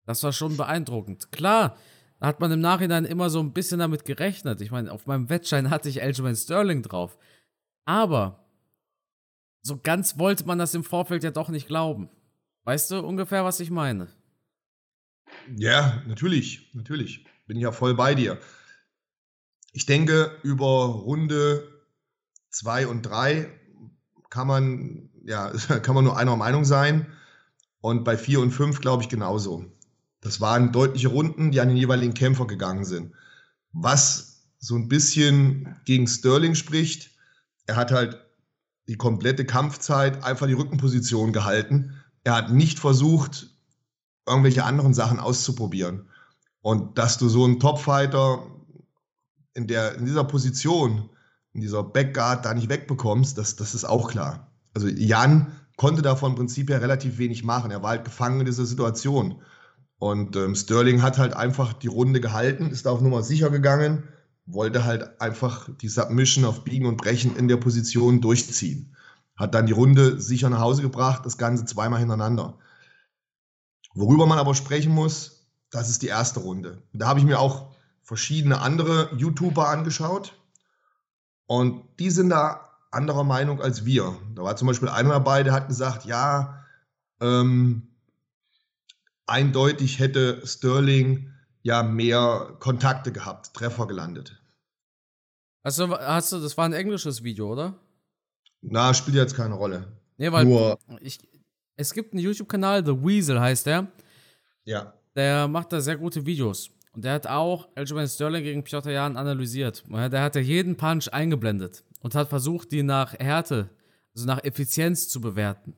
das 0.07 0.23
war 0.23 0.33
schon 0.33 0.57
beeindruckend. 0.57 1.33
Klar, 1.33 1.77
da 2.19 2.27
hat 2.27 2.41
man 2.41 2.53
im 2.53 2.61
Nachhinein 2.61 3.05
immer 3.05 3.31
so 3.31 3.41
ein 3.41 3.53
bisschen 3.53 3.79
damit 3.79 4.05
gerechnet. 4.05 4.61
Ich 4.61 4.71
meine, 4.71 4.93
auf 4.93 5.07
meinem 5.07 5.31
Wettschein 5.31 5.71
hatte 5.71 5.89
ich 5.89 6.03
Aljamain 6.03 6.37
Sterling 6.37 6.83
drauf. 6.83 7.17
Aber 7.85 8.45
so 9.63 9.79
ganz 9.79 10.19
wollte 10.19 10.47
man 10.47 10.59
das 10.59 10.75
im 10.75 10.85
Vorfeld 10.85 11.25
ja 11.25 11.31
doch 11.31 11.49
nicht 11.49 11.67
glauben. 11.67 12.09
Weißt 12.65 12.91
du 12.91 13.01
ungefähr, 13.01 13.45
was 13.45 13.61
ich 13.61 13.71
meine? 13.71 14.09
Ja, 15.57 16.03
natürlich, 16.07 16.71
natürlich. 16.75 17.27
Bin 17.47 17.57
ich 17.57 17.63
ja 17.63 17.73
voll 17.73 17.95
bei 17.95 18.15
dir. 18.15 18.39
Ich 19.73 19.87
denke, 19.87 20.39
über 20.43 20.87
Runde 20.87 21.69
zwei 22.51 22.87
und 22.87 23.03
drei 23.03 23.51
kann 24.29 24.47
man, 24.47 25.11
ja, 25.25 25.51
kann 25.83 25.95
man 25.95 26.05
nur 26.05 26.17
einer 26.17 26.37
Meinung 26.37 26.65
sein. 26.65 27.07
Und 27.81 28.05
bei 28.05 28.17
vier 28.17 28.41
und 28.41 28.51
fünf 28.51 28.81
glaube 28.81 29.03
ich 29.03 29.09
genauso. 29.09 29.65
Das 30.21 30.41
waren 30.41 30.73
deutliche 30.73 31.09
Runden, 31.09 31.51
die 31.51 31.61
an 31.61 31.69
den 31.69 31.79
jeweiligen 31.79 32.15
Kämpfer 32.15 32.47
gegangen 32.47 32.85
sind. 32.85 33.15
Was 33.73 34.43
so 34.59 34.77
ein 34.77 34.89
bisschen 34.89 35.77
gegen 35.87 36.07
Sterling 36.07 36.55
spricht, 36.55 37.11
er 37.67 37.77
hat 37.77 37.91
halt 37.91 38.21
die 38.91 38.97
komplette 38.97 39.45
Kampfzeit 39.45 40.25
einfach 40.25 40.49
die 40.49 40.53
Rückenposition 40.55 41.33
gehalten. 41.33 41.95
Er 42.25 42.35
hat 42.35 42.51
nicht 42.51 42.81
versucht, 42.81 43.55
irgendwelche 44.27 44.65
anderen 44.65 44.95
Sachen 44.95 45.21
auszuprobieren. 45.21 46.09
Und 46.61 46.99
dass 46.99 47.17
du 47.17 47.29
so 47.29 47.45
einen 47.45 47.61
Topfighter 47.61 48.45
in, 49.55 49.69
der, 49.69 49.95
in 49.95 50.07
dieser 50.07 50.25
Position, 50.25 51.09
in 51.53 51.61
dieser 51.61 51.85
Backguard 51.85 52.45
da 52.45 52.53
nicht 52.53 52.69
wegbekommst, 52.69 53.39
das, 53.39 53.55
das 53.55 53.77
ist 53.77 53.85
auch 53.85 54.11
klar. 54.11 54.51
Also 54.75 54.89
Jan 54.89 55.53
konnte 55.77 56.03
da 56.03 56.17
von 56.17 56.35
Prinzip 56.35 56.69
her 56.69 56.83
relativ 56.83 57.19
wenig 57.19 57.45
machen. 57.45 57.71
Er 57.71 57.85
war 57.85 57.91
halt 57.91 58.05
gefangen 58.05 58.41
in 58.41 58.47
dieser 58.47 58.67
Situation. 58.67 59.41
Und 60.01 60.35
ähm, 60.35 60.57
Sterling 60.57 61.01
hat 61.01 61.17
halt 61.17 61.35
einfach 61.35 61.75
die 61.75 61.87
Runde 61.87 62.21
gehalten, 62.21 62.71
ist 62.71 62.89
auf 62.89 63.01
Nummer 63.01 63.23
sicher 63.23 63.51
gegangen 63.51 64.09
wollte 64.53 64.85
halt 64.85 65.21
einfach 65.21 65.69
die 65.81 65.89
Submission 65.89 66.45
auf 66.45 66.65
Biegen 66.65 66.87
und 66.87 66.97
Brechen 66.97 67.37
in 67.37 67.49
der 67.49 67.57
Position 67.57 68.21
durchziehen. 68.21 68.97
Hat 69.37 69.55
dann 69.55 69.67
die 69.67 69.73
Runde 69.73 70.21
sicher 70.21 70.51
nach 70.51 70.61
Hause 70.61 70.83
gebracht, 70.83 71.25
das 71.25 71.39
Ganze 71.39 71.65
zweimal 71.65 71.99
hintereinander. 71.99 72.59
Worüber 73.95 74.27
man 74.27 74.39
aber 74.39 74.55
sprechen 74.55 74.93
muss, 74.93 75.49
das 75.71 75.89
ist 75.89 76.03
die 76.03 76.09
erste 76.09 76.41
Runde. 76.41 76.83
Da 76.93 77.09
habe 77.09 77.21
ich 77.21 77.27
mir 77.27 77.39
auch 77.39 77.75
verschiedene 78.03 78.61
andere 78.61 79.15
YouTuber 79.17 79.69
angeschaut 79.69 80.35
und 81.47 81.85
die 81.99 82.11
sind 82.11 82.31
da 82.31 82.71
anderer 82.91 83.25
Meinung 83.25 83.61
als 83.61 83.85
wir. 83.85 84.17
Da 84.35 84.43
war 84.43 84.57
zum 84.57 84.69
Beispiel 84.69 84.89
einer 84.89 85.11
dabei, 85.11 85.43
der 85.43 85.53
hat 85.53 85.69
gesagt, 85.69 86.05
ja, 86.05 86.65
ähm, 87.21 87.89
eindeutig 89.27 89.99
hätte 89.99 90.45
Sterling 90.47 91.33
ja 91.63 91.83
mehr 91.83 92.57
Kontakte 92.59 93.13
gehabt, 93.13 93.55
Treffer 93.55 93.87
gelandet. 93.87 94.40
Also 95.63 95.91
hast 95.91 96.33
du, 96.33 96.41
das 96.41 96.57
war 96.57 96.65
ein 96.65 96.73
englisches 96.73 97.23
Video, 97.23 97.53
oder? 97.53 97.79
Na, 98.63 98.95
spielt 98.95 99.17
jetzt 99.17 99.35
keine 99.35 99.55
Rolle. 99.55 99.87
Nee, 100.17 100.33
weil 100.33 100.45
Nur 100.45 100.79
ich, 101.01 101.19
es 101.77 101.93
gibt 101.95 102.13
einen 102.13 102.23
YouTube-Kanal, 102.23 102.85
The 102.85 102.93
Weasel 102.93 103.41
heißt 103.41 103.67
der. 103.67 103.91
Ja. 104.65 104.95
Der 105.15 105.49
macht 105.49 105.73
da 105.73 105.81
sehr 105.81 105.97
gute 105.97 106.25
Videos. 106.25 106.71
Und 106.93 107.05
der 107.05 107.15
hat 107.15 107.27
auch 107.27 107.69
Aljamain 107.75 108.09
Sterling 108.09 108.43
gegen 108.43 108.65
Piotr 108.65 108.91
Jan 108.91 109.17
analysiert. 109.17 109.85
Der 109.89 110.23
hat 110.23 110.35
ja 110.35 110.41
jeden 110.41 110.77
Punch 110.77 111.09
eingeblendet 111.13 111.85
und 112.01 112.15
hat 112.15 112.29
versucht, 112.29 112.73
die 112.73 112.83
nach 112.83 113.15
Härte, 113.15 113.71
also 114.15 114.27
nach 114.27 114.43
Effizienz 114.45 115.09
zu 115.09 115.21
bewerten. 115.21 115.75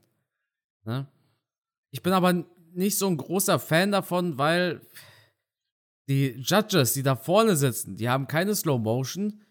Ne? 0.84 1.06
Ich 1.90 2.02
bin 2.02 2.12
aber 2.12 2.44
nicht 2.72 2.96
so 2.96 3.06
ein 3.06 3.16
großer 3.16 3.58
Fan 3.58 3.92
davon, 3.92 4.38
weil 4.38 4.80
die 6.08 6.30
Judges, 6.38 6.94
die 6.94 7.02
da 7.02 7.14
vorne 7.14 7.56
sitzen, 7.56 7.96
die 7.96 8.08
haben 8.08 8.26
keine 8.26 8.54
Slow 8.54 8.78
Motion 8.78 9.42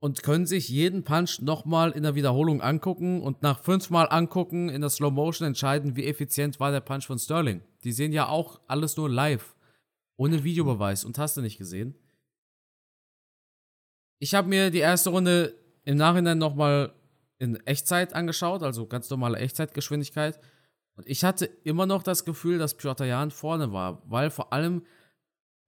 und 0.00 0.22
können 0.22 0.46
sich 0.46 0.68
jeden 0.68 1.02
Punch 1.02 1.40
nochmal 1.40 1.90
in 1.90 2.04
der 2.04 2.14
Wiederholung 2.14 2.60
angucken 2.60 3.20
und 3.20 3.42
nach 3.42 3.62
fünfmal 3.62 4.08
angucken 4.10 4.68
in 4.68 4.80
der 4.80 4.90
Slow 4.90 5.10
Motion 5.10 5.48
entscheiden, 5.48 5.96
wie 5.96 6.06
effizient 6.06 6.60
war 6.60 6.70
der 6.70 6.80
Punch 6.80 7.06
von 7.06 7.18
Sterling. 7.18 7.62
Die 7.84 7.92
sehen 7.92 8.12
ja 8.12 8.28
auch 8.28 8.60
alles 8.68 8.96
nur 8.96 9.10
live, 9.10 9.56
ohne 10.16 10.44
Videobeweis 10.44 11.04
und 11.04 11.18
hast 11.18 11.36
du 11.36 11.40
nicht 11.40 11.58
gesehen. 11.58 11.94
Ich 14.20 14.34
habe 14.34 14.48
mir 14.48 14.70
die 14.70 14.78
erste 14.78 15.10
Runde 15.10 15.54
im 15.84 15.96
Nachhinein 15.96 16.38
nochmal 16.38 16.92
in 17.38 17.56
Echtzeit 17.66 18.14
angeschaut, 18.14 18.62
also 18.62 18.86
ganz 18.86 19.10
normale 19.10 19.38
Echtzeitgeschwindigkeit. 19.38 20.40
Und 20.96 21.08
ich 21.08 21.22
hatte 21.22 21.46
immer 21.62 21.86
noch 21.86 22.02
das 22.02 22.24
Gefühl, 22.24 22.58
dass 22.58 22.76
Piotr 22.76 23.04
Jan 23.04 23.30
vorne 23.30 23.72
war, 23.72 24.02
weil 24.06 24.30
vor 24.30 24.52
allem 24.52 24.82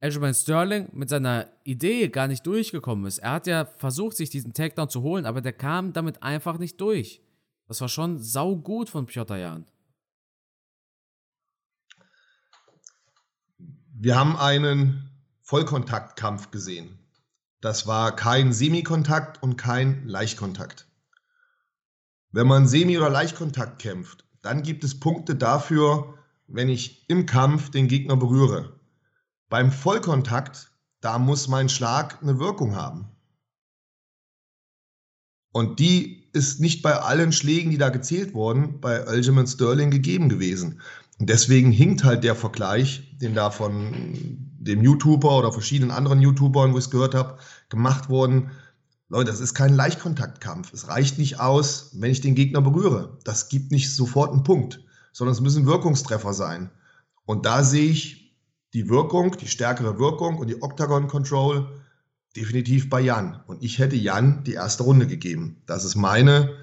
Aljamain 0.00 0.34
Sterling 0.34 0.88
mit 0.92 1.10
seiner 1.10 1.48
Idee 1.62 2.08
gar 2.08 2.26
nicht 2.26 2.46
durchgekommen 2.46 3.04
ist. 3.04 3.18
Er 3.18 3.32
hat 3.32 3.46
ja 3.46 3.66
versucht, 3.66 4.16
sich 4.16 4.30
diesen 4.30 4.54
Takedown 4.54 4.88
zu 4.88 5.02
holen, 5.02 5.26
aber 5.26 5.42
der 5.42 5.52
kam 5.52 5.92
damit 5.92 6.22
einfach 6.22 6.58
nicht 6.58 6.80
durch. 6.80 7.20
Das 7.68 7.80
war 7.82 7.88
schon 7.88 8.18
saugut 8.18 8.88
von 8.88 9.06
Piotr 9.06 9.36
Jan. 9.36 9.66
Wir 13.92 14.18
haben 14.18 14.36
einen 14.36 15.10
Vollkontaktkampf 15.42 16.50
gesehen. 16.50 16.98
Das 17.60 17.86
war 17.86 18.16
kein 18.16 18.54
Semikontakt 18.54 19.42
und 19.42 19.56
kein 19.56 20.06
Leichtkontakt. 20.06 20.86
Wenn 22.32 22.46
man 22.46 22.66
Semi- 22.66 22.96
oder 22.96 23.10
Leichtkontakt 23.10 23.82
kämpft, 23.82 24.24
dann 24.40 24.62
gibt 24.62 24.82
es 24.84 24.98
Punkte 24.98 25.34
dafür, 25.34 26.14
wenn 26.46 26.70
ich 26.70 27.08
im 27.10 27.26
Kampf 27.26 27.70
den 27.70 27.88
Gegner 27.88 28.16
berühre. 28.16 28.79
Beim 29.50 29.72
Vollkontakt, 29.72 30.70
da 31.00 31.18
muss 31.18 31.48
mein 31.48 31.68
Schlag 31.68 32.22
eine 32.22 32.38
Wirkung 32.38 32.76
haben. 32.76 33.08
Und 35.52 35.80
die 35.80 36.30
ist 36.32 36.60
nicht 36.60 36.82
bei 36.82 36.94
allen 36.94 37.32
Schlägen, 37.32 37.72
die 37.72 37.78
da 37.78 37.88
gezählt 37.88 38.32
wurden, 38.32 38.80
bei 38.80 39.04
Aljamain 39.04 39.48
Sterling 39.48 39.90
gegeben 39.90 40.28
gewesen. 40.28 40.80
Und 41.18 41.28
deswegen 41.28 41.72
hinkt 41.72 42.04
halt 42.04 42.22
der 42.22 42.36
Vergleich, 42.36 43.18
den 43.18 43.34
da 43.34 43.50
von 43.50 43.92
dem 44.60 44.84
YouTuber 44.84 45.36
oder 45.36 45.52
verschiedenen 45.52 45.90
anderen 45.90 46.22
YouTubern, 46.22 46.72
wo 46.72 46.78
ich 46.78 46.84
es 46.84 46.90
gehört 46.90 47.16
habe, 47.16 47.38
gemacht 47.68 48.08
worden. 48.08 48.52
Leute, 49.08 49.32
das 49.32 49.40
ist 49.40 49.54
kein 49.54 49.74
Leichtkontaktkampf. 49.74 50.72
Es 50.72 50.86
reicht 50.86 51.18
nicht 51.18 51.40
aus, 51.40 51.90
wenn 51.94 52.12
ich 52.12 52.20
den 52.20 52.36
Gegner 52.36 52.60
berühre. 52.60 53.18
Das 53.24 53.48
gibt 53.48 53.72
nicht 53.72 53.92
sofort 53.92 54.32
einen 54.32 54.44
Punkt, 54.44 54.80
sondern 55.12 55.34
es 55.34 55.40
müssen 55.40 55.66
Wirkungstreffer 55.66 56.34
sein. 56.34 56.70
Und 57.24 57.46
da 57.46 57.64
sehe 57.64 57.90
ich 57.90 58.19
die 58.72 58.88
Wirkung, 58.88 59.36
die 59.36 59.48
stärkere 59.48 59.98
Wirkung 59.98 60.38
und 60.38 60.48
die 60.48 60.62
Octagon 60.62 61.08
Control 61.08 61.68
definitiv 62.36 62.88
bei 62.88 63.00
Jan. 63.00 63.42
Und 63.46 63.62
ich 63.62 63.78
hätte 63.78 63.96
Jan 63.96 64.44
die 64.44 64.54
erste 64.54 64.84
Runde 64.84 65.06
gegeben. 65.06 65.62
Das 65.66 65.84
ist 65.84 65.96
meine 65.96 66.56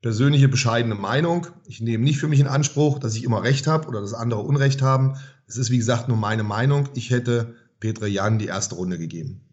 persönliche 0.00 0.48
bescheidene 0.48 0.94
Meinung. 0.94 1.48
Ich 1.66 1.80
nehme 1.80 2.04
nicht 2.04 2.18
für 2.18 2.28
mich 2.28 2.40
in 2.40 2.46
Anspruch, 2.46 2.98
dass 2.98 3.16
ich 3.16 3.24
immer 3.24 3.42
recht 3.42 3.66
habe 3.66 3.88
oder 3.88 4.00
dass 4.00 4.14
andere 4.14 4.40
Unrecht 4.40 4.82
haben. 4.82 5.16
Es 5.46 5.56
ist, 5.56 5.70
wie 5.70 5.78
gesagt, 5.78 6.08
nur 6.08 6.16
meine 6.16 6.44
Meinung. 6.44 6.88
Ich 6.94 7.10
hätte 7.10 7.56
Petre 7.80 8.08
Jan 8.08 8.38
die 8.38 8.46
erste 8.46 8.76
Runde 8.76 8.98
gegeben. 8.98 9.44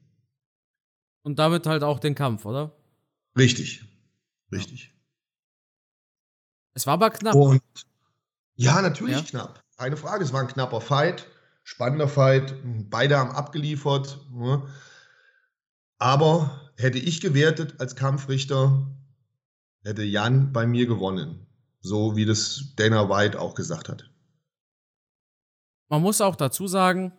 Und 1.23 1.39
damit 1.39 1.65
halt 1.65 1.83
auch 1.83 1.99
den 1.99 2.15
Kampf, 2.15 2.45
oder? 2.45 2.75
Richtig. 3.37 3.85
Richtig. 4.51 4.93
Es 6.73 6.87
war 6.87 6.93
aber 6.93 7.09
knapp. 7.09 7.35
Und 7.35 7.61
ja, 8.55 8.81
natürlich 8.81 9.15
ja. 9.15 9.21
knapp. 9.21 9.63
Keine 9.77 9.97
Frage. 9.97 10.23
Es 10.23 10.33
war 10.33 10.41
ein 10.41 10.47
knapper 10.47 10.81
Fight 10.81 11.27
spannender 11.69 12.07
Fight, 12.07 12.55
beide 12.89 13.19
haben 13.19 13.29
abgeliefert. 13.29 14.19
Ne? 14.33 14.63
Aber 15.99 16.71
hätte 16.77 16.97
ich 16.97 17.21
gewertet 17.21 17.75
als 17.77 17.95
Kampfrichter, 17.95 18.87
hätte 19.83 20.03
Jan 20.03 20.51
bei 20.51 20.65
mir 20.65 20.87
gewonnen. 20.87 21.45
So 21.79 22.15
wie 22.15 22.25
das 22.25 22.73
Dana 22.75 23.07
White 23.07 23.39
auch 23.39 23.53
gesagt 23.53 23.87
hat. 23.87 24.09
Man 25.89 26.01
muss 26.01 26.21
auch 26.21 26.35
dazu 26.35 26.65
sagen, 26.65 27.13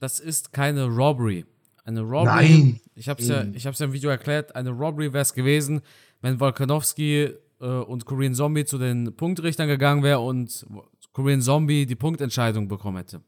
das 0.00 0.20
ist 0.20 0.52
keine 0.52 0.84
Robbery. 0.84 1.46
Eine 1.84 2.02
Robbery. 2.02 2.26
Nein. 2.26 2.80
Ich 2.94 3.08
habe 3.08 3.22
es 3.22 3.28
ja, 3.28 3.42
ich 3.54 3.66
hab's 3.66 3.78
ja 3.78 3.86
im 3.86 3.94
Video 3.94 4.10
erklärt. 4.10 4.54
Eine 4.54 4.70
Robbery 4.70 5.14
wäre 5.14 5.22
es 5.22 5.32
gewesen, 5.32 5.80
wenn 6.20 6.38
Volkanovski 6.38 7.32
äh, 7.58 7.64
und 7.64 8.04
Korean 8.04 8.34
Zombie 8.34 8.66
zu 8.66 8.76
den 8.76 9.16
Punktrichtern 9.16 9.66
gegangen 9.66 10.02
wäre 10.02 10.20
und 10.20 10.66
Korean 11.12 11.40
Zombie 11.40 11.86
die 11.86 11.96
Punktentscheidung 11.96 12.68
bekommen 12.68 12.98
hätte. 12.98 13.22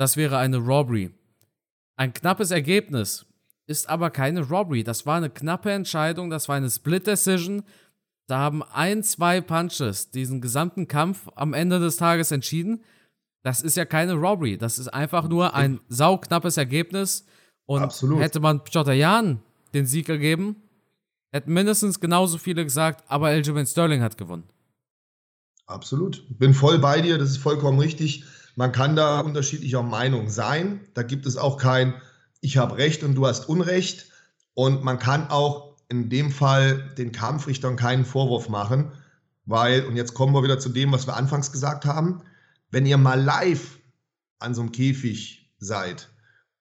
Das 0.00 0.16
wäre 0.16 0.38
eine 0.38 0.56
Robbery. 0.56 1.10
Ein 1.96 2.14
knappes 2.14 2.52
Ergebnis 2.52 3.26
ist 3.66 3.86
aber 3.86 4.08
keine 4.08 4.48
Robbery. 4.48 4.82
Das 4.82 5.04
war 5.04 5.18
eine 5.18 5.28
knappe 5.28 5.70
Entscheidung, 5.72 6.30
das 6.30 6.48
war 6.48 6.56
eine 6.56 6.70
Split 6.70 7.06
Decision. 7.06 7.64
Da 8.26 8.38
haben 8.38 8.62
ein, 8.62 9.02
zwei 9.02 9.42
Punches 9.42 10.10
diesen 10.10 10.40
gesamten 10.40 10.88
Kampf 10.88 11.28
am 11.34 11.52
Ende 11.52 11.80
des 11.80 11.98
Tages 11.98 12.30
entschieden. 12.30 12.82
Das 13.42 13.60
ist 13.60 13.76
ja 13.76 13.84
keine 13.84 14.14
Robbery. 14.14 14.56
Das 14.56 14.78
ist 14.78 14.88
einfach 14.88 15.28
nur 15.28 15.52
ein 15.52 15.80
sauknappes 15.90 16.56
Ergebnis. 16.56 17.26
Und 17.66 17.82
Absolut. 17.82 18.20
hätte 18.20 18.40
man 18.40 18.64
Piotr 18.64 18.94
Jan 18.94 19.42
den 19.74 19.84
Sieg 19.84 20.06
gegeben, 20.06 20.56
hätten 21.30 21.52
mindestens 21.52 22.00
genauso 22.00 22.38
viele 22.38 22.64
gesagt, 22.64 23.04
aber 23.08 23.26
Aljamain 23.26 23.66
Sterling 23.66 24.00
hat 24.00 24.16
gewonnen. 24.16 24.44
Absolut. 25.66 26.24
Bin 26.38 26.54
voll 26.54 26.78
bei 26.78 27.02
dir, 27.02 27.18
das 27.18 27.32
ist 27.32 27.36
vollkommen 27.36 27.78
richtig. 27.78 28.24
Man 28.56 28.72
kann 28.72 28.96
da 28.96 29.20
unterschiedlicher 29.20 29.82
Meinung 29.82 30.28
sein. 30.28 30.80
Da 30.94 31.02
gibt 31.02 31.26
es 31.26 31.36
auch 31.36 31.56
kein 31.56 31.94
Ich 32.40 32.56
habe 32.56 32.76
Recht 32.76 33.02
und 33.02 33.14
du 33.14 33.26
hast 33.26 33.48
Unrecht. 33.48 34.10
Und 34.54 34.84
man 34.84 34.98
kann 34.98 35.30
auch 35.30 35.76
in 35.88 36.08
dem 36.08 36.30
Fall 36.30 36.92
den 36.96 37.12
Kampfrichtern 37.12 37.76
keinen 37.76 38.04
Vorwurf 38.04 38.48
machen, 38.48 38.92
weil, 39.44 39.84
und 39.84 39.96
jetzt 39.96 40.14
kommen 40.14 40.34
wir 40.34 40.42
wieder 40.42 40.58
zu 40.58 40.68
dem, 40.68 40.92
was 40.92 41.06
wir 41.06 41.16
anfangs 41.16 41.50
gesagt 41.50 41.84
haben, 41.84 42.22
wenn 42.70 42.86
ihr 42.86 42.96
mal 42.96 43.20
live 43.20 43.78
an 44.38 44.54
so 44.54 44.60
einem 44.60 44.72
Käfig 44.72 45.52
seid, 45.58 46.08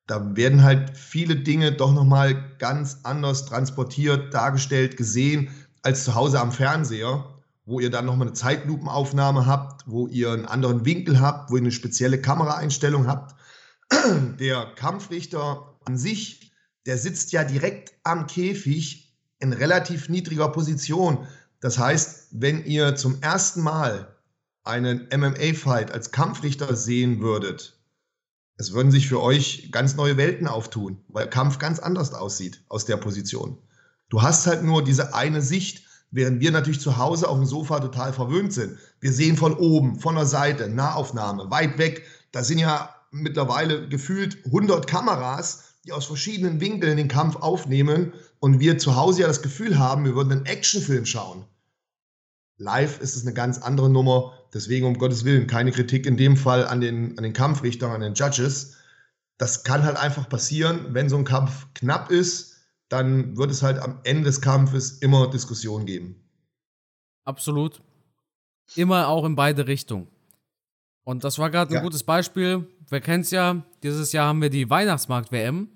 da 0.08 0.36
werden 0.36 0.64
halt 0.64 0.98
viele 0.98 1.36
Dinge 1.36 1.72
doch 1.72 1.94
nochmal 1.94 2.56
ganz 2.58 3.02
anders 3.04 3.46
transportiert, 3.46 4.34
dargestellt, 4.34 4.98
gesehen 4.98 5.50
als 5.84 6.04
zu 6.04 6.16
Hause 6.16 6.40
am 6.40 6.52
Fernseher 6.52 7.39
wo 7.70 7.80
ihr 7.80 7.92
dann 7.92 8.08
nochmal 8.08 8.28
eine 8.28 8.36
Zeitlupenaufnahme 8.36 9.46
habt, 9.46 9.84
wo 9.86 10.08
ihr 10.08 10.32
einen 10.32 10.48
anderen 10.48 10.86
Winkel 10.86 11.22
habt, 11.22 11.52
wo 11.52 11.56
ihr 11.56 11.62
eine 11.62 11.72
spezielle 11.72 12.20
Kameraeinstellung 12.20 13.06
habt. 13.06 13.36
Der 14.40 14.74
Kampfrichter 14.74 15.78
an 15.86 15.96
sich, 15.96 16.52
der 16.88 16.98
sitzt 16.98 17.32
ja 17.32 17.44
direkt 17.44 17.94
am 18.04 18.26
Käfig 18.26 19.16
in 19.38 19.54
relativ 19.54 20.10
niedriger 20.10 20.50
Position. 20.50 21.28
Das 21.60 21.78
heißt, 21.78 22.30
wenn 22.32 22.66
ihr 22.66 22.96
zum 22.96 23.22
ersten 23.22 23.62
Mal 23.62 24.16
einen 24.64 25.08
MMA-Fight 25.16 25.92
als 25.92 26.12
Kampfrichter 26.12 26.76
sehen 26.76 27.22
würdet, 27.22 27.80
es 28.58 28.74
würden 28.74 28.92
sich 28.92 29.08
für 29.08 29.22
euch 29.22 29.72
ganz 29.72 29.96
neue 29.96 30.18
Welten 30.18 30.48
auftun, 30.48 31.04
weil 31.08 31.30
Kampf 31.30 31.60
ganz 31.60 31.78
anders 31.78 32.14
aussieht 32.14 32.64
aus 32.68 32.86
der 32.86 32.98
Position. 32.98 33.60
Du 34.10 34.24
hast 34.24 34.48
halt 34.48 34.64
nur 34.64 34.84
diese 34.84 35.14
eine 35.14 35.44
Sicht 35.44 35.89
Während 36.12 36.42
wir 36.42 36.52
natürlich 36.52 36.82
zu 36.82 36.98
Hause 36.98 37.30
auf 37.30 37.38
dem 37.38 37.46
Sofa 37.46 37.80
total 37.80 38.14
verwöhnt 38.14 38.52
sind. 38.54 38.78
Wir 39.00 39.14
sehen 39.14 39.38
von 39.38 39.54
oben, 39.54 40.00
von 40.00 40.16
der 40.16 40.26
Seite, 40.26 40.68
Nahaufnahme, 40.68 41.52
weit 41.52 41.78
weg. 41.78 42.04
Da 42.32 42.44
sind 42.44 42.58
ja 42.58 42.96
mittlerweile 43.12 43.88
gefühlt 43.88 44.44
100 44.46 44.88
Kameras, 44.88 45.76
die 45.86 45.92
aus 45.92 46.06
verschiedenen 46.06 46.60
Winkeln 46.62 46.98
den 46.98 47.08
Kampf 47.08 47.36
aufnehmen. 47.36 48.14
Und 48.40 48.60
wir 48.60 48.80
zu 48.80 48.96
Hause 48.96 49.22
ja 49.22 49.28
das 49.28 49.44
Gefühl 49.44 49.78
haben, 49.78 50.06
wir 50.06 50.16
würden 50.16 50.32
einen 50.32 50.46
Actionfilm 50.46 51.06
schauen. 51.06 51.46
Live 52.58 53.00
ist 53.00 53.16
es 53.16 53.22
eine 53.22 53.34
ganz 53.34 53.60
andere 53.60 53.90
Nummer. 53.90 54.34
Deswegen, 54.54 54.88
um 54.88 54.98
Gottes 54.98 55.26
Willen, 55.26 55.46
keine 55.46 55.72
Kritik 55.72 56.08
in 56.08 56.18
dem 56.18 56.38
Fall 56.38 56.66
an 56.68 56.82
den, 56.82 57.18
an 57.18 57.24
den 57.24 57.34
Kampfrichtern, 57.34 57.92
an 57.92 58.02
den 58.02 58.16
Judges. 58.16 58.74
Das 59.38 59.64
kann 59.64 59.84
halt 59.84 59.96
einfach 59.96 60.28
passieren, 60.28 60.88
wenn 60.90 61.08
so 61.08 61.18
ein 61.18 61.24
Kampf 61.24 61.68
knapp 61.76 62.10
ist 62.10 62.49
dann 62.90 63.38
wird 63.38 63.52
es 63.52 63.64
halt 63.64 63.80
am 63.80 64.00
Ende 64.04 64.26
des 64.26 64.42
Kampfes 64.42 64.98
immer 65.00 65.30
Diskussionen 65.30 65.86
geben. 65.86 66.16
Absolut. 67.24 67.82
Immer 68.76 69.08
auch 69.08 69.26
in 69.26 69.36
beide 69.36 69.68
Richtungen. 69.68 70.08
Und 71.04 71.24
das 71.24 71.40
war 71.40 71.50
gerade 71.50 71.72
ein 71.72 71.76
ja. 71.76 71.82
gutes 71.82 72.04
Beispiel. 72.04 72.68
Wer 72.90 73.02
kennt 73.02 73.26
es 73.26 73.32
ja, 73.32 73.64
dieses 73.84 74.12
Jahr 74.12 74.28
haben 74.28 74.42
wir 74.42 74.50
die 74.50 74.70
Weihnachtsmarkt-WM. 74.70 75.70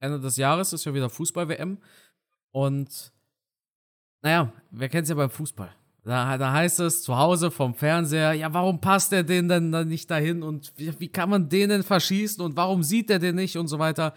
Ende 0.00 0.20
des 0.20 0.36
Jahres 0.36 0.72
ist 0.72 0.84
ja 0.84 0.94
wieder 0.94 1.08
Fußball-WM. 1.08 1.78
Und 2.50 3.12
naja, 4.22 4.52
wer 4.70 4.88
kennt 4.88 5.04
es 5.04 5.10
ja 5.10 5.14
beim 5.14 5.30
Fußball? 5.30 5.70
Da, 6.04 6.38
da 6.38 6.52
heißt 6.52 6.80
es 6.80 7.02
zu 7.02 7.16
Hause 7.16 7.50
vom 7.50 7.74
Fernseher, 7.74 8.32
ja, 8.32 8.52
warum 8.54 8.80
passt 8.80 9.10
der 9.10 9.24
den 9.24 9.48
denn 9.48 9.72
dann 9.72 9.88
nicht 9.88 10.08
dahin 10.08 10.44
und 10.44 10.72
wie, 10.76 10.92
wie 11.00 11.08
kann 11.08 11.30
man 11.30 11.48
den 11.48 11.68
denn 11.68 11.82
verschießen 11.82 12.44
und 12.44 12.56
warum 12.56 12.84
sieht 12.84 13.10
der 13.10 13.18
den 13.18 13.34
nicht 13.34 13.56
und 13.56 13.66
so 13.66 13.80
weiter. 13.80 14.14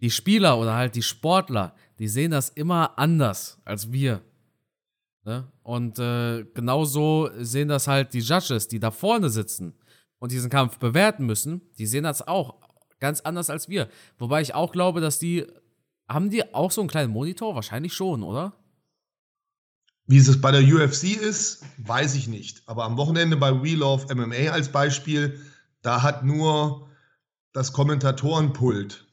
Die 0.00 0.10
Spieler 0.10 0.58
oder 0.58 0.74
halt 0.74 0.94
die 0.94 1.02
Sportler, 1.02 1.74
die 1.98 2.08
sehen 2.08 2.30
das 2.30 2.50
immer 2.50 2.98
anders 2.98 3.58
als 3.64 3.90
wir. 3.92 4.22
Ne? 5.24 5.46
Und 5.62 5.98
äh, 5.98 6.44
genauso 6.54 7.30
sehen 7.38 7.68
das 7.68 7.88
halt 7.88 8.14
die 8.14 8.20
Judges, 8.20 8.68
die 8.68 8.80
da 8.80 8.90
vorne 8.90 9.28
sitzen 9.28 9.74
und 10.18 10.32
diesen 10.32 10.50
Kampf 10.50 10.78
bewerten 10.78 11.26
müssen, 11.26 11.62
die 11.78 11.86
sehen 11.86 12.04
das 12.04 12.26
auch 12.26 12.54
ganz 13.00 13.20
anders 13.20 13.50
als 13.50 13.68
wir. 13.68 13.88
Wobei 14.18 14.40
ich 14.40 14.54
auch 14.54 14.72
glaube, 14.72 15.00
dass 15.00 15.18
die, 15.18 15.46
haben 16.08 16.30
die 16.30 16.54
auch 16.54 16.70
so 16.70 16.80
einen 16.80 16.88
kleinen 16.88 17.12
Monitor? 17.12 17.54
Wahrscheinlich 17.54 17.94
schon, 17.94 18.22
oder? 18.22 18.54
Wie 20.06 20.16
es 20.16 20.40
bei 20.40 20.50
der 20.50 20.62
UFC 20.62 21.20
ist, 21.20 21.62
weiß 21.76 22.14
ich 22.14 22.28
nicht. 22.28 22.62
Aber 22.66 22.84
am 22.84 22.96
Wochenende 22.96 23.36
bei 23.36 23.62
Wheel 23.62 23.82
of 23.82 24.08
MMA 24.08 24.50
als 24.50 24.70
Beispiel, 24.72 25.38
da 25.82 26.02
hat 26.02 26.24
nur 26.24 26.88
das 27.52 27.74
Kommentatorenpult, 27.74 29.06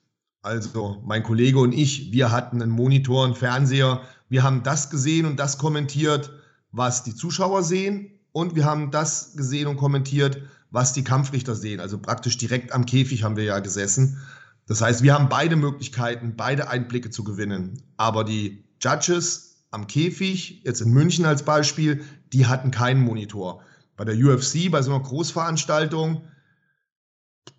also 0.46 1.02
mein 1.04 1.24
Kollege 1.24 1.60
und 1.60 1.74
ich, 1.74 2.12
wir 2.12 2.32
hatten 2.32 2.62
einen 2.62 2.72
Monitor, 2.72 3.26
einen 3.26 3.36
Fernseher. 3.36 4.02
Wir 4.30 4.44
haben 4.44 4.64
das 4.64 4.90
gesehen 4.90 5.26
und 5.26 5.40
das 5.40 5.58
kommentiert, 5.58 6.32
was 6.72 7.04
die 7.04 7.16
Zuschauer 7.16 7.64
sehen. 7.64 8.12
Und 8.32 8.56
wir 8.56 8.66
haben 8.66 8.92
das 8.92 9.36
gesehen 9.36 9.68
und 9.68 9.78
kommentiert, 9.78 10.42
was 10.70 10.94
die 10.94 11.04
Kampfrichter 11.04 11.56
sehen. 11.56 11.80
Also 11.80 11.98
praktisch 11.98 12.38
direkt 12.38 12.74
am 12.74 12.86
Käfig 12.86 13.24
haben 13.24 13.38
wir 13.38 13.44
ja 13.44 13.60
gesessen. 13.60 14.22
Das 14.68 14.82
heißt, 14.82 15.02
wir 15.04 15.14
haben 15.14 15.30
beide 15.30 15.56
Möglichkeiten, 15.56 16.36
beide 16.36 16.70
Einblicke 16.70 17.10
zu 17.10 17.24
gewinnen. 17.24 17.82
Aber 17.98 18.24
die 18.24 18.66
Judges 18.82 19.64
am 19.72 19.88
Käfig, 19.88 20.62
jetzt 20.64 20.82
in 20.82 20.92
München 20.92 21.26
als 21.26 21.44
Beispiel, 21.44 22.04
die 22.34 22.46
hatten 22.46 22.72
keinen 22.72 23.02
Monitor. 23.02 23.62
Bei 23.98 24.06
der 24.06 24.16
UFC, 24.16 24.70
bei 24.70 24.82
so 24.82 24.94
einer 24.94 25.04
Großveranstaltung, 25.04 26.22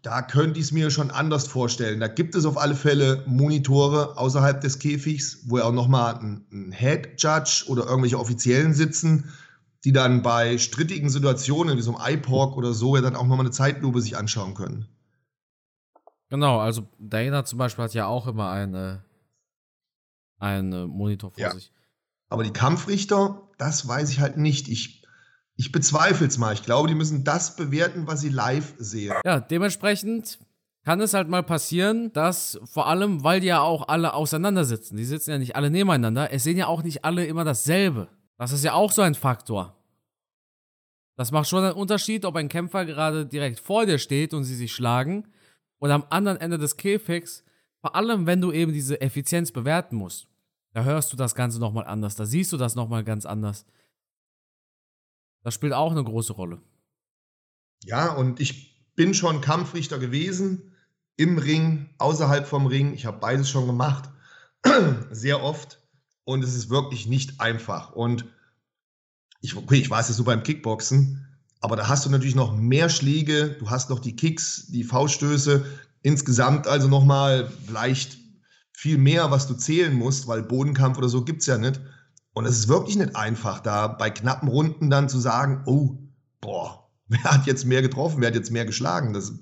da 0.02 0.22
könnte 0.22 0.60
ich 0.60 0.66
es 0.66 0.72
mir 0.72 0.90
schon 0.90 1.10
anders 1.10 1.46
vorstellen. 1.46 2.00
Da 2.00 2.08
gibt 2.08 2.34
es 2.34 2.44
auf 2.44 2.58
alle 2.58 2.74
Fälle 2.74 3.24
Monitore 3.26 4.16
außerhalb 4.16 4.60
des 4.60 4.78
Käfigs, 4.78 5.44
wo 5.46 5.58
ja 5.58 5.64
auch 5.64 5.72
nochmal 5.72 6.16
ein, 6.16 6.46
ein 6.52 6.72
Head 6.72 7.20
Judge 7.20 7.64
oder 7.68 7.86
irgendwelche 7.86 8.18
Offiziellen 8.18 8.74
sitzen, 8.74 9.32
die 9.84 9.92
dann 9.92 10.22
bei 10.22 10.58
strittigen 10.58 11.10
Situationen 11.10 11.76
wie 11.76 11.82
so 11.82 11.96
einem 11.96 12.16
IPOC 12.16 12.56
oder 12.56 12.72
so 12.72 12.96
ja 12.96 13.02
dann 13.02 13.16
auch 13.16 13.22
nochmal 13.22 13.40
eine 13.40 13.50
Zeitlupe 13.50 14.00
sich 14.00 14.16
anschauen 14.16 14.54
können. 14.54 14.86
Genau, 16.28 16.58
also 16.58 16.88
Dana 16.98 17.44
zum 17.44 17.58
Beispiel 17.58 17.84
hat 17.84 17.94
ja 17.94 18.06
auch 18.06 18.26
immer 18.26 18.50
eine, 18.50 19.04
einen 20.38 20.88
Monitor 20.88 21.30
vor 21.30 21.40
ja. 21.40 21.52
sich. 21.52 21.72
Aber 22.28 22.42
die 22.42 22.52
Kampfrichter, 22.52 23.48
das 23.58 23.86
weiß 23.86 24.10
ich 24.10 24.20
halt 24.20 24.36
nicht. 24.36 24.68
Ich, 24.68 25.05
ich 25.56 25.72
bezweifle 25.72 26.26
es 26.26 26.38
mal. 26.38 26.52
Ich 26.52 26.62
glaube, 26.62 26.88
die 26.88 26.94
müssen 26.94 27.24
das 27.24 27.56
bewerten, 27.56 28.06
was 28.06 28.20
sie 28.20 28.28
live 28.28 28.74
sehen. 28.78 29.14
Ja, 29.24 29.40
dementsprechend 29.40 30.38
kann 30.84 31.00
es 31.00 31.14
halt 31.14 31.28
mal 31.28 31.42
passieren, 31.42 32.12
dass 32.12 32.60
vor 32.64 32.86
allem, 32.86 33.24
weil 33.24 33.40
die 33.40 33.48
ja 33.48 33.60
auch 33.60 33.88
alle 33.88 34.14
auseinandersitzen, 34.14 34.96
die 34.96 35.04
sitzen 35.04 35.30
ja 35.30 35.38
nicht 35.38 35.56
alle 35.56 35.70
nebeneinander, 35.70 36.32
es 36.32 36.44
sehen 36.44 36.56
ja 36.56 36.68
auch 36.68 36.82
nicht 36.82 37.04
alle 37.04 37.26
immer 37.26 37.44
dasselbe. 37.44 38.08
Das 38.38 38.52
ist 38.52 38.64
ja 38.64 38.74
auch 38.74 38.92
so 38.92 39.02
ein 39.02 39.14
Faktor. 39.14 39.74
Das 41.16 41.32
macht 41.32 41.48
schon 41.48 41.64
einen 41.64 41.72
Unterschied, 41.72 42.26
ob 42.26 42.36
ein 42.36 42.48
Kämpfer 42.48 42.84
gerade 42.84 43.24
direkt 43.24 43.58
vor 43.58 43.86
dir 43.86 43.98
steht 43.98 44.34
und 44.34 44.44
sie 44.44 44.54
sich 44.54 44.72
schlagen 44.72 45.26
oder 45.78 45.94
am 45.94 46.04
anderen 46.10 46.38
Ende 46.38 46.58
des 46.58 46.76
Käfigs, 46.76 47.42
vor 47.80 47.96
allem 47.96 48.26
wenn 48.26 48.42
du 48.42 48.52
eben 48.52 48.72
diese 48.72 49.00
Effizienz 49.00 49.50
bewerten 49.50 49.96
musst. 49.96 50.28
Da 50.72 50.84
hörst 50.84 51.12
du 51.12 51.16
das 51.16 51.34
Ganze 51.34 51.58
nochmal 51.58 51.86
anders, 51.86 52.14
da 52.16 52.26
siehst 52.26 52.52
du 52.52 52.58
das 52.58 52.74
nochmal 52.74 53.02
ganz 53.02 53.24
anders. 53.24 53.64
Das 55.46 55.54
spielt 55.54 55.74
auch 55.74 55.92
eine 55.92 56.02
große 56.02 56.32
Rolle. 56.32 56.60
Ja, 57.84 58.10
und 58.10 58.40
ich 58.40 58.84
bin 58.96 59.14
schon 59.14 59.40
Kampfrichter 59.40 60.00
gewesen, 60.00 60.74
im 61.14 61.38
Ring, 61.38 61.88
außerhalb 61.98 62.48
vom 62.48 62.66
Ring. 62.66 62.92
Ich 62.94 63.06
habe 63.06 63.20
beides 63.20 63.48
schon 63.48 63.68
gemacht, 63.68 64.10
sehr 65.12 65.44
oft. 65.44 65.80
Und 66.24 66.42
es 66.42 66.56
ist 66.56 66.68
wirklich 66.68 67.06
nicht 67.06 67.40
einfach. 67.40 67.92
Und 67.92 68.24
ich, 69.40 69.54
okay, 69.54 69.76
ich 69.76 69.88
weiß 69.88 70.08
es 70.08 70.16
so 70.16 70.24
beim 70.24 70.42
Kickboxen, 70.42 71.24
aber 71.60 71.76
da 71.76 71.86
hast 71.86 72.04
du 72.04 72.10
natürlich 72.10 72.34
noch 72.34 72.56
mehr 72.56 72.88
Schläge, 72.88 73.50
du 73.50 73.70
hast 73.70 73.88
noch 73.88 74.00
die 74.00 74.16
Kicks, 74.16 74.66
die 74.66 74.82
Fauststöße, 74.82 75.64
insgesamt 76.02 76.66
also 76.66 76.88
nochmal 76.88 77.48
vielleicht 77.66 78.18
viel 78.72 78.98
mehr, 78.98 79.30
was 79.30 79.46
du 79.46 79.54
zählen 79.54 79.94
musst, 79.94 80.26
weil 80.26 80.42
Bodenkampf 80.42 80.98
oder 80.98 81.08
so 81.08 81.24
gibt 81.24 81.42
es 81.42 81.46
ja 81.46 81.56
nicht. 81.56 81.80
Und 82.36 82.44
es 82.44 82.58
ist 82.58 82.68
wirklich 82.68 82.96
nicht 82.96 83.16
einfach, 83.16 83.60
da 83.60 83.86
bei 83.86 84.10
knappen 84.10 84.50
Runden 84.50 84.90
dann 84.90 85.08
zu 85.08 85.18
sagen, 85.18 85.62
oh, 85.64 85.96
boah, 86.42 86.86
wer 87.08 87.24
hat 87.24 87.46
jetzt 87.46 87.64
mehr 87.64 87.80
getroffen, 87.80 88.20
wer 88.20 88.28
hat 88.28 88.34
jetzt 88.34 88.50
mehr 88.50 88.66
geschlagen. 88.66 89.14
Das, 89.14 89.32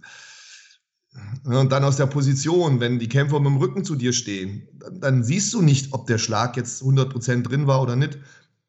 und 1.43 1.73
dann 1.73 1.83
aus 1.83 1.97
der 1.97 2.07
Position, 2.07 2.79
wenn 2.79 3.01
die 3.01 3.09
Kämpfer 3.09 3.41
mit 3.41 3.49
dem 3.49 3.57
Rücken 3.57 3.85
zu 3.85 3.97
dir 3.97 4.13
stehen, 4.13 4.69
dann, 4.75 5.01
dann 5.01 5.25
siehst 5.25 5.53
du 5.55 5.61
nicht, 5.61 5.93
ob 5.93 6.07
der 6.07 6.19
Schlag 6.19 6.57
jetzt 6.57 6.85
100% 6.85 7.43
drin 7.43 7.67
war 7.67 7.83
oder 7.83 7.97
nicht. 7.97 8.17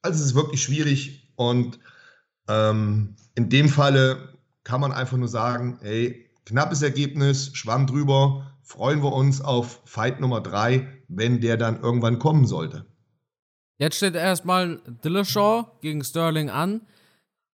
Also 0.01 0.19
es 0.21 0.25
ist 0.25 0.35
wirklich 0.35 0.63
schwierig 0.63 1.31
und 1.35 1.77
ähm, 2.47 3.15
in 3.35 3.49
dem 3.49 3.69
Falle 3.69 4.33
kann 4.63 4.81
man 4.81 4.91
einfach 4.91 5.17
nur 5.17 5.27
sagen, 5.27 5.77
hey, 5.83 6.27
knappes 6.47 6.81
Ergebnis, 6.81 7.51
schwamm 7.53 7.85
drüber, 7.85 8.51
freuen 8.63 9.03
wir 9.03 9.13
uns 9.13 9.39
auf 9.39 9.81
Fight 9.85 10.19
Nummer 10.19 10.41
3, 10.41 10.87
wenn 11.09 11.41
der 11.41 11.57
dann 11.57 11.79
irgendwann 11.79 12.17
kommen 12.17 12.47
sollte. 12.47 12.87
Jetzt 13.77 13.97
steht 13.97 14.15
erstmal 14.15 14.81
Dillashaw 15.03 15.65
gegen 15.81 16.03
Sterling 16.03 16.49
an. 16.49 16.81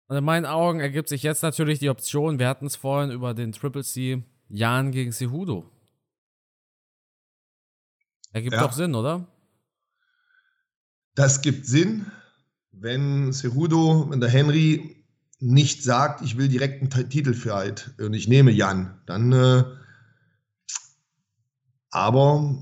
Und 0.08 0.18
in 0.18 0.24
meinen 0.24 0.46
Augen 0.46 0.80
ergibt 0.80 1.10
sich 1.10 1.22
jetzt 1.24 1.44
natürlich 1.44 1.80
die 1.80 1.90
Option, 1.90 2.40
wir 2.40 2.48
hatten 2.48 2.66
es 2.66 2.78
vorhin 2.78 3.12
über 3.12 3.34
den 3.34 3.52
Triple 3.52 3.84
C, 3.84 4.24
Jan 4.48 4.92
gegen 4.92 5.12
Cejudo. 5.12 5.70
Ergibt 8.32 8.54
ja. 8.54 8.62
doch 8.62 8.72
Sinn, 8.72 8.96
oder? 8.96 9.28
Das 11.16 11.42
gibt 11.42 11.66
Sinn, 11.66 12.06
wenn 12.72 13.34
Cejudo, 13.34 14.10
wenn 14.10 14.22
der 14.22 14.30
Henry 14.30 15.04
nicht 15.40 15.84
sagt, 15.84 16.22
ich 16.22 16.38
will 16.38 16.48
direkt 16.48 16.82
einen 16.82 17.10
Titelfight 17.10 17.92
und 18.00 18.14
ich 18.14 18.28
nehme 18.28 18.52
Jan, 18.52 19.02
dann 19.06 19.34
äh, 19.34 19.64
aber 21.90 22.58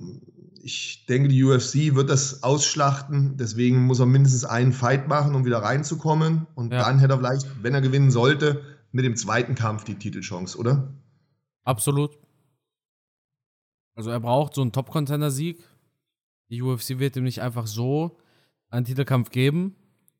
ich 0.65 1.05
denke, 1.05 1.29
die 1.29 1.43
UFC 1.43 1.93
wird 1.93 2.09
das 2.09 2.41
ausschlachten. 2.41 3.37
Deswegen 3.37 3.85
muss 3.85 3.99
er 3.99 4.07
mindestens 4.07 4.45
einen 4.45 4.73
Fight 4.73 5.07
machen, 5.07 5.35
um 5.35 5.45
wieder 5.45 5.59
reinzukommen. 5.59 6.47
Und 6.55 6.73
ja. 6.73 6.79
dann 6.79 6.97
hätte 6.97 7.13
er 7.13 7.17
vielleicht, 7.19 7.63
wenn 7.63 7.75
er 7.75 7.81
gewinnen 7.81 8.09
sollte, 8.09 8.63
mit 8.91 9.05
dem 9.05 9.15
zweiten 9.15 9.53
Kampf 9.53 9.83
die 9.83 9.93
Titelchance, 9.93 10.57
oder? 10.57 10.91
Absolut. 11.65 12.17
Also 13.93 14.09
er 14.09 14.19
braucht 14.19 14.55
so 14.55 14.63
einen 14.63 14.71
Top-Contender-Sieg. 14.71 15.63
Die 16.49 16.63
UFC 16.63 16.97
wird 16.97 17.15
ihm 17.15 17.25
nicht 17.25 17.43
einfach 17.43 17.67
so 17.67 18.17
einen 18.69 18.85
Titelkampf 18.85 19.29
geben. 19.29 19.75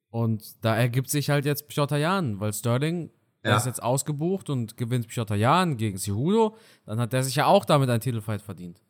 Und 0.09 0.63
da 0.63 0.75
ergibt 0.75 1.09
sich 1.09 1.31
halt 1.31 1.45
jetzt 1.45 1.69
Piotr 1.69 1.97
Jan, 1.97 2.39
weil 2.39 2.53
Sterling 2.53 3.09
ja. 3.43 3.51
Er 3.51 3.57
ist 3.57 3.67
jetzt 3.67 3.83
ausgebucht 3.83 4.49
und 4.49 4.75
gewinnt 4.75 5.07
Piotr 5.07 5.35
Jan 5.35 5.77
gegen 5.77 5.99
Cejudo. 5.99 6.57
Dann 6.83 6.99
hat 6.99 7.13
der 7.13 7.21
sich 7.21 7.35
ja 7.35 7.45
auch 7.45 7.63
damit 7.63 7.91
einen 7.91 8.01
Titelfight 8.01 8.41
verdient. 8.41 8.81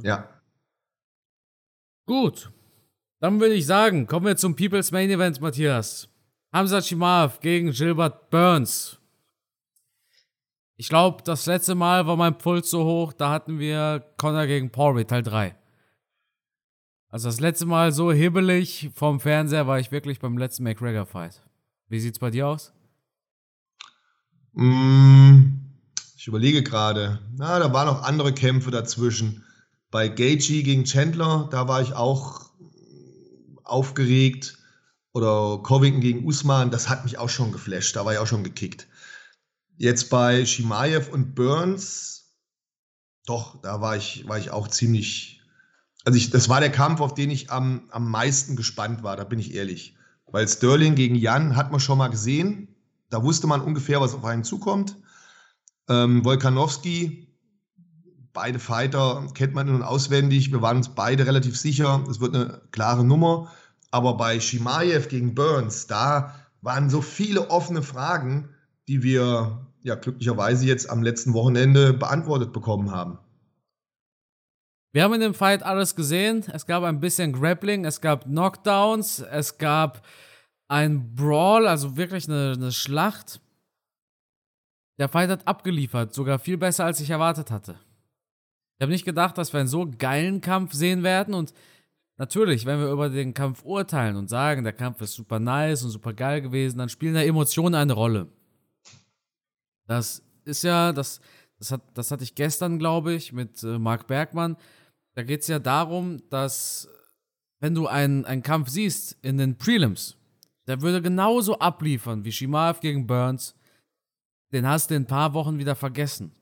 Ja. 0.00 0.26
Gut. 2.06 2.50
Dann 3.20 3.40
würde 3.40 3.54
ich 3.54 3.66
sagen, 3.66 4.06
kommen 4.06 4.26
wir 4.26 4.36
zum 4.36 4.56
People's 4.56 4.92
Main 4.92 5.10
Event, 5.10 5.40
Matthias. 5.40 6.08
Hamza 6.52 6.80
Chimaev 6.80 7.40
gegen 7.40 7.72
Gilbert 7.72 8.30
Burns. 8.30 8.98
Ich 10.76 10.88
glaube, 10.88 11.22
das 11.24 11.46
letzte 11.46 11.74
Mal 11.74 12.06
war 12.06 12.16
mein 12.16 12.36
Puls 12.36 12.68
so 12.68 12.84
hoch, 12.84 13.12
da 13.12 13.30
hatten 13.30 13.58
wir 13.58 14.04
Connor 14.18 14.46
gegen 14.46 14.70
Poirier 14.70 15.06
Teil 15.06 15.22
3. 15.22 15.56
Also 17.08 17.28
das 17.28 17.38
letzte 17.38 17.66
Mal 17.66 17.92
so 17.92 18.12
hibbelig 18.12 18.90
vom 18.92 19.20
Fernseher 19.20 19.68
war 19.68 19.78
ich 19.78 19.92
wirklich 19.92 20.18
beim 20.18 20.36
letzten 20.36 20.64
McGregor-Fight. 20.64 21.40
Wie 21.88 22.00
sieht's 22.00 22.18
bei 22.18 22.30
dir 22.30 22.48
aus? 22.48 22.72
Mm, 24.52 25.60
ich 26.16 26.26
überlege 26.26 26.62
gerade. 26.62 27.20
Na, 27.36 27.60
da 27.60 27.72
waren 27.72 27.86
noch 27.86 28.02
andere 28.02 28.32
Kämpfe 28.32 28.72
dazwischen. 28.72 29.44
Bei 29.94 30.08
Gaethje 30.08 30.64
gegen 30.64 30.82
Chandler, 30.82 31.46
da 31.52 31.68
war 31.68 31.80
ich 31.80 31.92
auch 31.92 32.50
aufgeregt. 33.62 34.58
Oder 35.12 35.60
Covington 35.62 36.00
gegen 36.00 36.26
Usman, 36.26 36.72
das 36.72 36.88
hat 36.88 37.04
mich 37.04 37.16
auch 37.16 37.28
schon 37.28 37.52
geflasht. 37.52 37.94
Da 37.94 38.04
war 38.04 38.12
ich 38.12 38.18
auch 38.18 38.26
schon 38.26 38.42
gekickt. 38.42 38.88
Jetzt 39.76 40.10
bei 40.10 40.44
Shimaev 40.46 41.12
und 41.12 41.36
Burns, 41.36 42.34
doch, 43.24 43.62
da 43.62 43.80
war 43.80 43.96
ich, 43.96 44.26
war 44.26 44.36
ich 44.36 44.50
auch 44.50 44.66
ziemlich. 44.66 45.40
Also, 46.04 46.16
ich, 46.16 46.28
das 46.28 46.48
war 46.48 46.58
der 46.58 46.72
Kampf, 46.72 47.00
auf 47.00 47.14
den 47.14 47.30
ich 47.30 47.52
am, 47.52 47.88
am 47.92 48.10
meisten 48.10 48.56
gespannt 48.56 49.04
war, 49.04 49.14
da 49.16 49.22
bin 49.22 49.38
ich 49.38 49.54
ehrlich. 49.54 49.94
Weil 50.26 50.48
Sterling 50.48 50.96
gegen 50.96 51.14
Jan 51.14 51.54
hat 51.54 51.70
man 51.70 51.78
schon 51.78 51.98
mal 51.98 52.08
gesehen. 52.08 52.66
Da 53.10 53.22
wusste 53.22 53.46
man 53.46 53.60
ungefähr, 53.60 54.00
was 54.00 54.12
auf 54.12 54.24
einen 54.24 54.42
zukommt. 54.42 54.96
Ähm, 55.88 56.24
Volkanowski 56.24 57.33
beide 58.34 58.58
Fighter 58.58 59.26
kennt 59.32 59.54
man 59.54 59.68
nun 59.68 59.82
auswendig. 59.82 60.52
Wir 60.52 60.60
waren 60.60 60.76
uns 60.76 60.90
beide 60.90 61.26
relativ 61.26 61.58
sicher, 61.58 62.04
es 62.10 62.20
wird 62.20 62.34
eine 62.34 62.60
klare 62.72 63.04
Nummer. 63.04 63.50
Aber 63.90 64.16
bei 64.16 64.40
Shimaev 64.40 65.08
gegen 65.08 65.34
Burns, 65.34 65.86
da 65.86 66.34
waren 66.60 66.90
so 66.90 67.00
viele 67.00 67.48
offene 67.48 67.82
Fragen, 67.82 68.50
die 68.88 69.02
wir 69.02 69.66
ja 69.82 69.94
glücklicherweise 69.94 70.66
jetzt 70.66 70.90
am 70.90 71.02
letzten 71.02 71.32
Wochenende 71.32 71.94
beantwortet 71.94 72.52
bekommen 72.52 72.90
haben. 72.90 73.18
Wir 74.92 75.04
haben 75.04 75.14
in 75.14 75.20
dem 75.20 75.34
Fight 75.34 75.62
alles 75.62 75.96
gesehen. 75.96 76.44
Es 76.52 76.66
gab 76.66 76.82
ein 76.82 77.00
bisschen 77.00 77.32
Grappling, 77.32 77.84
es 77.84 78.00
gab 78.00 78.24
Knockdowns, 78.24 79.20
es 79.20 79.58
gab 79.58 80.06
ein 80.68 81.14
Brawl, 81.14 81.66
also 81.66 81.96
wirklich 81.96 82.28
eine, 82.28 82.52
eine 82.56 82.72
Schlacht. 82.72 83.40
Der 84.98 85.08
Fight 85.08 85.30
hat 85.30 85.46
abgeliefert, 85.46 86.14
sogar 86.14 86.38
viel 86.38 86.56
besser, 86.56 86.84
als 86.84 87.00
ich 87.00 87.10
erwartet 87.10 87.50
hatte. 87.50 87.78
Ich 88.76 88.82
habe 88.82 88.92
nicht 88.92 89.04
gedacht, 89.04 89.38
dass 89.38 89.52
wir 89.52 89.60
einen 89.60 89.68
so 89.68 89.88
geilen 89.98 90.40
Kampf 90.40 90.72
sehen 90.72 91.02
werden 91.02 91.34
und 91.34 91.54
natürlich, 92.16 92.66
wenn 92.66 92.80
wir 92.80 92.90
über 92.90 93.08
den 93.08 93.34
Kampf 93.34 93.64
urteilen 93.64 94.16
und 94.16 94.28
sagen, 94.28 94.64
der 94.64 94.72
Kampf 94.72 95.00
ist 95.00 95.14
super 95.14 95.38
nice 95.38 95.84
und 95.84 95.90
super 95.90 96.12
geil 96.12 96.40
gewesen, 96.40 96.78
dann 96.78 96.88
spielen 96.88 97.14
da 97.14 97.22
Emotionen 97.22 97.74
eine 97.74 97.92
Rolle. 97.92 98.28
Das 99.86 100.22
ist 100.44 100.64
ja, 100.64 100.92
das, 100.92 101.20
das, 101.58 101.70
hat, 101.70 101.82
das 101.94 102.10
hatte 102.10 102.24
ich 102.24 102.34
gestern, 102.34 102.78
glaube 102.78 103.12
ich, 103.14 103.32
mit 103.32 103.62
äh, 103.62 103.78
Marc 103.78 104.06
Bergmann. 104.06 104.56
Da 105.14 105.22
geht 105.22 105.42
es 105.42 105.48
ja 105.48 105.58
darum, 105.58 106.22
dass, 106.30 106.88
wenn 107.60 107.74
du 107.74 107.86
einen, 107.86 108.24
einen 108.24 108.42
Kampf 108.42 108.68
siehst 108.68 109.16
in 109.22 109.38
den 109.38 109.56
Prelims, 109.56 110.16
der 110.66 110.80
würde 110.80 111.00
genauso 111.02 111.58
abliefern 111.58 112.24
wie 112.24 112.32
Shimaev 112.32 112.80
gegen 112.80 113.06
Burns, 113.06 113.54
den 114.52 114.66
hast 114.66 114.90
du 114.90 114.94
in 114.94 115.02
ein 115.02 115.06
paar 115.06 115.34
Wochen 115.34 115.58
wieder 115.58 115.74
vergessen. 115.74 116.32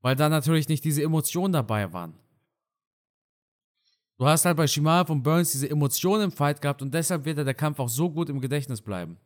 Weil 0.00 0.16
da 0.16 0.28
natürlich 0.28 0.68
nicht 0.68 0.84
diese 0.84 1.02
Emotionen 1.02 1.52
dabei 1.52 1.92
waren. 1.92 2.14
Du 4.18 4.26
hast 4.26 4.44
halt 4.44 4.56
bei 4.56 4.66
Shimaev 4.66 5.10
und 5.10 5.22
Burns 5.22 5.52
diese 5.52 5.70
Emotionen 5.70 6.24
im 6.24 6.32
Fight 6.32 6.60
gehabt 6.60 6.82
und 6.82 6.92
deshalb 6.92 7.24
wird 7.24 7.38
der 7.38 7.54
Kampf 7.54 7.78
auch 7.78 7.88
so 7.88 8.10
gut 8.10 8.28
im 8.28 8.40
Gedächtnis 8.40 8.80
bleiben. 8.80 9.16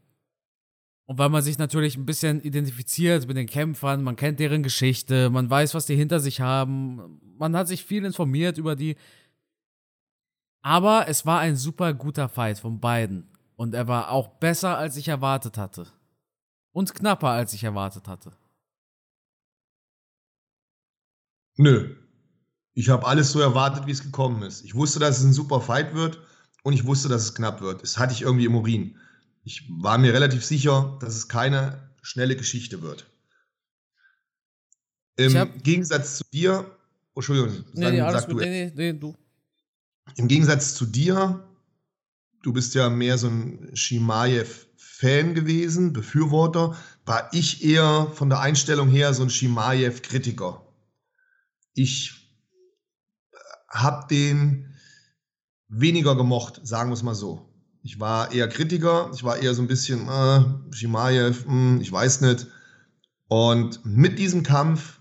Und 1.06 1.18
weil 1.18 1.30
man 1.30 1.42
sich 1.42 1.58
natürlich 1.58 1.96
ein 1.96 2.06
bisschen 2.06 2.40
identifiziert 2.42 3.26
mit 3.26 3.36
den 3.36 3.46
Kämpfern, 3.46 4.02
man 4.02 4.16
kennt 4.16 4.38
deren 4.38 4.62
Geschichte, 4.62 5.30
man 5.30 5.48
weiß, 5.48 5.74
was 5.74 5.86
die 5.86 5.96
hinter 5.96 6.20
sich 6.20 6.40
haben, 6.40 7.20
man 7.38 7.56
hat 7.56 7.68
sich 7.68 7.84
viel 7.84 8.04
informiert 8.04 8.58
über 8.58 8.76
die. 8.76 8.96
Aber 10.62 11.08
es 11.08 11.26
war 11.26 11.40
ein 11.40 11.56
super 11.56 11.92
guter 11.92 12.28
Fight 12.28 12.58
von 12.58 12.78
beiden. 12.78 13.28
Und 13.56 13.74
er 13.74 13.88
war 13.88 14.10
auch 14.10 14.28
besser, 14.28 14.78
als 14.78 14.96
ich 14.96 15.08
erwartet 15.08 15.58
hatte. 15.58 15.86
Und 16.72 16.94
knapper, 16.94 17.28
als 17.28 17.52
ich 17.52 17.64
erwartet 17.64 18.08
hatte. 18.08 18.32
Nö. 21.56 21.96
Ich 22.74 22.88
habe 22.88 23.06
alles 23.06 23.32
so 23.32 23.40
erwartet, 23.40 23.86
wie 23.86 23.90
es 23.90 24.02
gekommen 24.02 24.42
ist. 24.42 24.64
Ich 24.64 24.74
wusste, 24.74 24.98
dass 24.98 25.18
es 25.18 25.24
ein 25.24 25.32
super 25.32 25.60
Fight 25.60 25.94
wird 25.94 26.20
und 26.62 26.72
ich 26.72 26.86
wusste, 26.86 27.08
dass 27.08 27.22
es 27.22 27.34
knapp 27.34 27.60
wird. 27.60 27.82
Das 27.82 27.98
hatte 27.98 28.14
ich 28.14 28.22
irgendwie 28.22 28.46
im 28.46 28.54
Urin. 28.54 28.96
Ich 29.44 29.68
war 29.68 29.98
mir 29.98 30.14
relativ 30.14 30.44
sicher, 30.44 30.96
dass 31.00 31.14
es 31.14 31.28
keine 31.28 31.90
schnelle 32.00 32.36
Geschichte 32.36 32.80
wird. 32.82 33.06
Im 35.16 35.62
Gegensatz 35.62 36.16
zu 36.18 36.24
dir, 36.32 36.78
oh, 37.14 37.20
Entschuldigung, 37.20 37.64
nee, 37.74 37.84
sag, 37.84 37.92
nee, 37.92 38.00
sag 38.00 38.28
du, 38.28 38.36
nee, 38.36 38.72
nee, 38.74 38.92
du. 38.94 39.14
Im 40.16 40.28
Gegensatz 40.28 40.74
zu 40.74 40.86
dir, 40.86 41.46
du 42.42 42.52
bist 42.52 42.74
ja 42.74 42.88
mehr 42.88 43.18
so 43.18 43.28
ein 43.28 43.70
Shimaev-Fan 43.74 45.34
gewesen, 45.34 45.92
Befürworter, 45.92 46.76
war 47.04 47.28
ich 47.32 47.62
eher 47.62 48.10
von 48.14 48.30
der 48.30 48.40
Einstellung 48.40 48.88
her 48.88 49.12
so 49.12 49.22
ein 49.22 49.30
Shimaev-Kritiker. 49.30 50.66
Ich 51.74 52.22
habe 53.68 54.06
den 54.08 54.74
weniger 55.68 56.16
gemocht, 56.16 56.60
sagen 56.64 56.90
wir 56.90 56.94
es 56.94 57.02
mal 57.02 57.14
so. 57.14 57.48
Ich 57.82 57.98
war 57.98 58.32
eher 58.32 58.48
Kritiker, 58.48 59.10
ich 59.14 59.24
war 59.24 59.38
eher 59.38 59.54
so 59.54 59.62
ein 59.62 59.68
bisschen, 59.68 60.08
äh, 60.08 60.74
Shimaev, 60.74 61.46
mh, 61.46 61.52
hm, 61.52 61.80
ich 61.80 61.90
weiß 61.90 62.20
nicht. 62.20 62.46
Und 63.28 63.84
mit 63.84 64.18
diesem 64.18 64.42
Kampf 64.42 65.00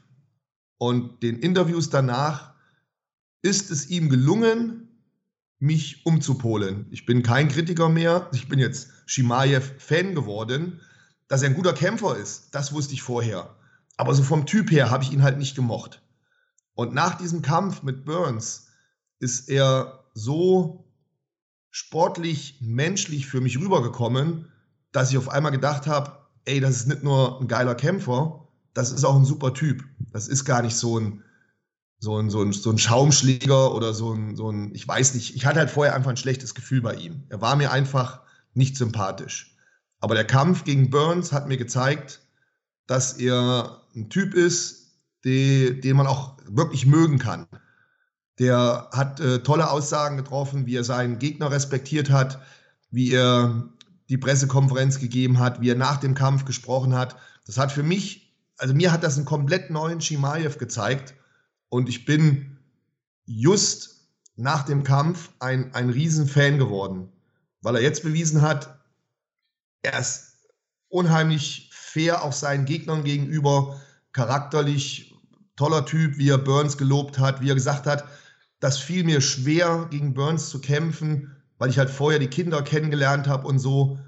und 0.77 1.21
den 1.21 1.39
Interviews 1.39 1.89
danach 1.89 2.53
ist 3.41 3.69
es 3.69 3.89
ihm 3.89 4.10
gelungen, 4.10 4.88
mich 5.60 6.05
umzupolen. 6.05 6.88
Ich 6.89 7.05
bin 7.05 7.21
kein 7.21 7.49
Kritiker 7.49 7.89
mehr, 7.89 8.29
ich 8.34 8.47
bin 8.47 8.57
jetzt 8.57 8.89
Shimaev-Fan 9.05 10.15
geworden. 10.15 10.79
Dass 11.27 11.43
er 11.43 11.49
ein 11.49 11.55
guter 11.55 11.73
Kämpfer 11.73 12.17
ist, 12.17 12.49
das 12.51 12.73
wusste 12.73 12.93
ich 12.93 13.03
vorher. 13.03 13.55
Aber 13.95 14.13
so 14.13 14.23
vom 14.23 14.45
Typ 14.45 14.71
her 14.71 14.89
habe 14.89 15.03
ich 15.03 15.13
ihn 15.13 15.23
halt 15.23 15.38
nicht 15.38 15.55
gemocht. 15.55 16.01
Und 16.75 16.93
nach 16.93 17.15
diesem 17.15 17.41
Kampf 17.41 17.84
mit 17.84 18.05
Burns 18.05 18.67
ist 19.19 19.49
er 19.49 20.05
so 20.13 20.86
sportlich, 21.69 22.57
menschlich 22.62 23.27
für 23.27 23.41
mich 23.41 23.57
rübergekommen, 23.57 24.51
dass 24.91 25.12
ich 25.12 25.17
auf 25.17 25.29
einmal 25.29 25.51
gedacht 25.51 25.88
habe, 25.88 26.17
ey, 26.45 26.60
das 26.60 26.77
ist 26.77 26.88
nicht 26.88 27.03
nur 27.03 27.39
ein 27.39 27.47
geiler 27.47 27.75
Kämpfer, 27.75 28.47
das 28.73 28.91
ist 28.91 29.05
auch 29.05 29.15
ein 29.15 29.25
super 29.25 29.53
Typ. 29.53 29.84
Das 30.12 30.27
ist 30.27 30.45
gar 30.45 30.62
nicht 30.62 30.75
so 30.75 30.99
ein, 30.99 31.23
so 31.99 32.17
ein, 32.17 32.29
so 32.29 32.41
ein, 32.41 32.51
so 32.51 32.71
ein 32.71 32.77
Schaumschläger 32.77 33.73
oder 33.73 33.93
so 33.93 34.13
ein, 34.13 34.36
so 34.36 34.49
ein, 34.49 34.73
ich 34.73 34.88
weiß 34.88 35.13
nicht, 35.13 35.36
ich 35.36 35.45
hatte 35.45 35.60
halt 35.60 35.69
vorher 35.69 35.95
einfach 35.95 36.10
ein 36.10 36.17
schlechtes 36.17 36.55
Gefühl 36.55 36.81
bei 36.81 36.95
ihm. 36.95 37.23
Er 37.29 37.41
war 37.41 37.55
mir 37.55 37.71
einfach 37.71 38.21
nicht 38.53 38.75
sympathisch. 38.75 39.55
Aber 39.99 40.15
der 40.15 40.25
Kampf 40.25 40.63
gegen 40.63 40.89
Burns 40.89 41.31
hat 41.31 41.47
mir 41.47 41.57
gezeigt, 41.57 42.21
dass 42.88 43.13
er 43.13 43.81
ein 43.95 44.10
Typ 44.10 44.34
ist, 44.34 44.81
die, 45.23 45.79
den 45.79 45.97
man 45.97 46.07
auch 46.07 46.38
wirklich 46.45 46.86
mögen 46.86 47.19
kann. 47.19 47.47
Der 48.39 48.89
hat 48.91 49.19
äh, 49.19 49.43
tolle 49.43 49.69
Aussagen 49.69 50.17
getroffen, 50.17 50.65
wie 50.65 50.75
er 50.75 50.84
seinen 50.84 51.19
Gegner 51.19 51.51
respektiert 51.51 52.10
hat, 52.10 52.41
wie 52.89 53.13
er 53.13 53.69
die 54.10 54.17
Pressekonferenz 54.17 54.99
gegeben 54.99 55.39
hat, 55.39 55.62
wie 55.62 55.69
er 55.69 55.75
nach 55.75 55.97
dem 55.97 56.15
Kampf 56.15 56.45
gesprochen 56.45 56.95
hat. 56.95 57.15
Das 57.45 57.57
hat 57.57 57.71
für 57.71 57.84
mich, 57.84 58.36
also 58.57 58.73
mir 58.73 58.91
hat 58.91 59.03
das 59.03 59.17
einen 59.17 59.25
komplett 59.25 59.69
neuen 59.69 60.01
Shimaev 60.01 60.57
gezeigt. 60.57 61.13
Und 61.69 61.88
ich 61.88 62.05
bin 62.05 62.57
just 63.25 64.10
nach 64.36 64.63
dem 64.63 64.84
Kampf 64.84 65.29
ein, 65.39 65.73
ein 65.73 65.89
Riesenfan 65.89 66.57
geworden, 66.57 67.10
weil 67.62 67.75
er 67.75 67.81
jetzt 67.81 68.03
bewiesen 68.03 68.41
hat, 68.41 68.79
er 69.84 69.99
ist 69.99 70.38
unheimlich 70.89 71.69
fair 71.71 72.23
auch 72.23 72.34
seinen 72.34 72.65
Gegnern 72.65 73.03
gegenüber, 73.03 73.79
charakterlich 74.12 75.11
toller 75.62 75.86
Typ, 75.86 76.17
wie 76.17 76.30
er 76.30 76.39
Burns 76.39 76.76
gelobt 76.76 77.19
hat, 77.19 77.39
wie 77.39 77.52
er 77.52 77.56
gesagt 77.56 77.86
hat, 77.86 78.04
das 78.60 78.80
fiel 78.80 79.04
mir 79.04 79.21
schwer, 79.21 79.88
gegen 79.91 80.15
Burns 80.15 80.50
zu 80.50 80.60
kämpfen, 80.60 81.36
weil 81.60 81.69
ich 81.69 81.78
halt 81.78 81.91
vorher 81.91 82.17
die 82.17 82.30
Kinder 82.30 82.63
kennengelernt 82.63 83.28
habe 83.28 83.47
und 83.47 83.60
so. 83.60 84.00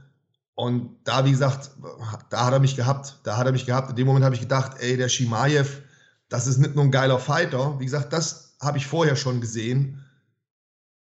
Und 0.56 0.98
da, 1.04 1.26
wie 1.26 1.32
gesagt, 1.32 1.70
da 2.32 2.46
hat 2.46 2.54
er 2.54 2.60
mich 2.60 2.76
gehabt. 2.76 3.20
Da 3.24 3.38
hat 3.38 3.46
er 3.46 3.52
mich 3.52 3.68
gehabt. 3.68 3.92
In 3.92 3.96
dem 3.96 4.08
Moment 4.08 4.26
habe 4.26 4.34
ich 4.34 4.42
gedacht, 4.42 4.78
ey, 4.80 4.98
der 4.98 5.10
Shimaev, 5.10 5.82
das 6.28 6.48
ist 6.48 6.58
nicht 6.58 6.74
nur 6.74 6.86
ein 6.86 6.92
geiler 6.92 7.20
Fighter. 7.20 7.80
Wie 7.80 7.86
gesagt, 7.86 8.14
das 8.14 8.56
habe 8.60 8.80
ich 8.80 8.88
vorher 8.88 9.16
schon 9.16 9.40
gesehen. 9.40 10.04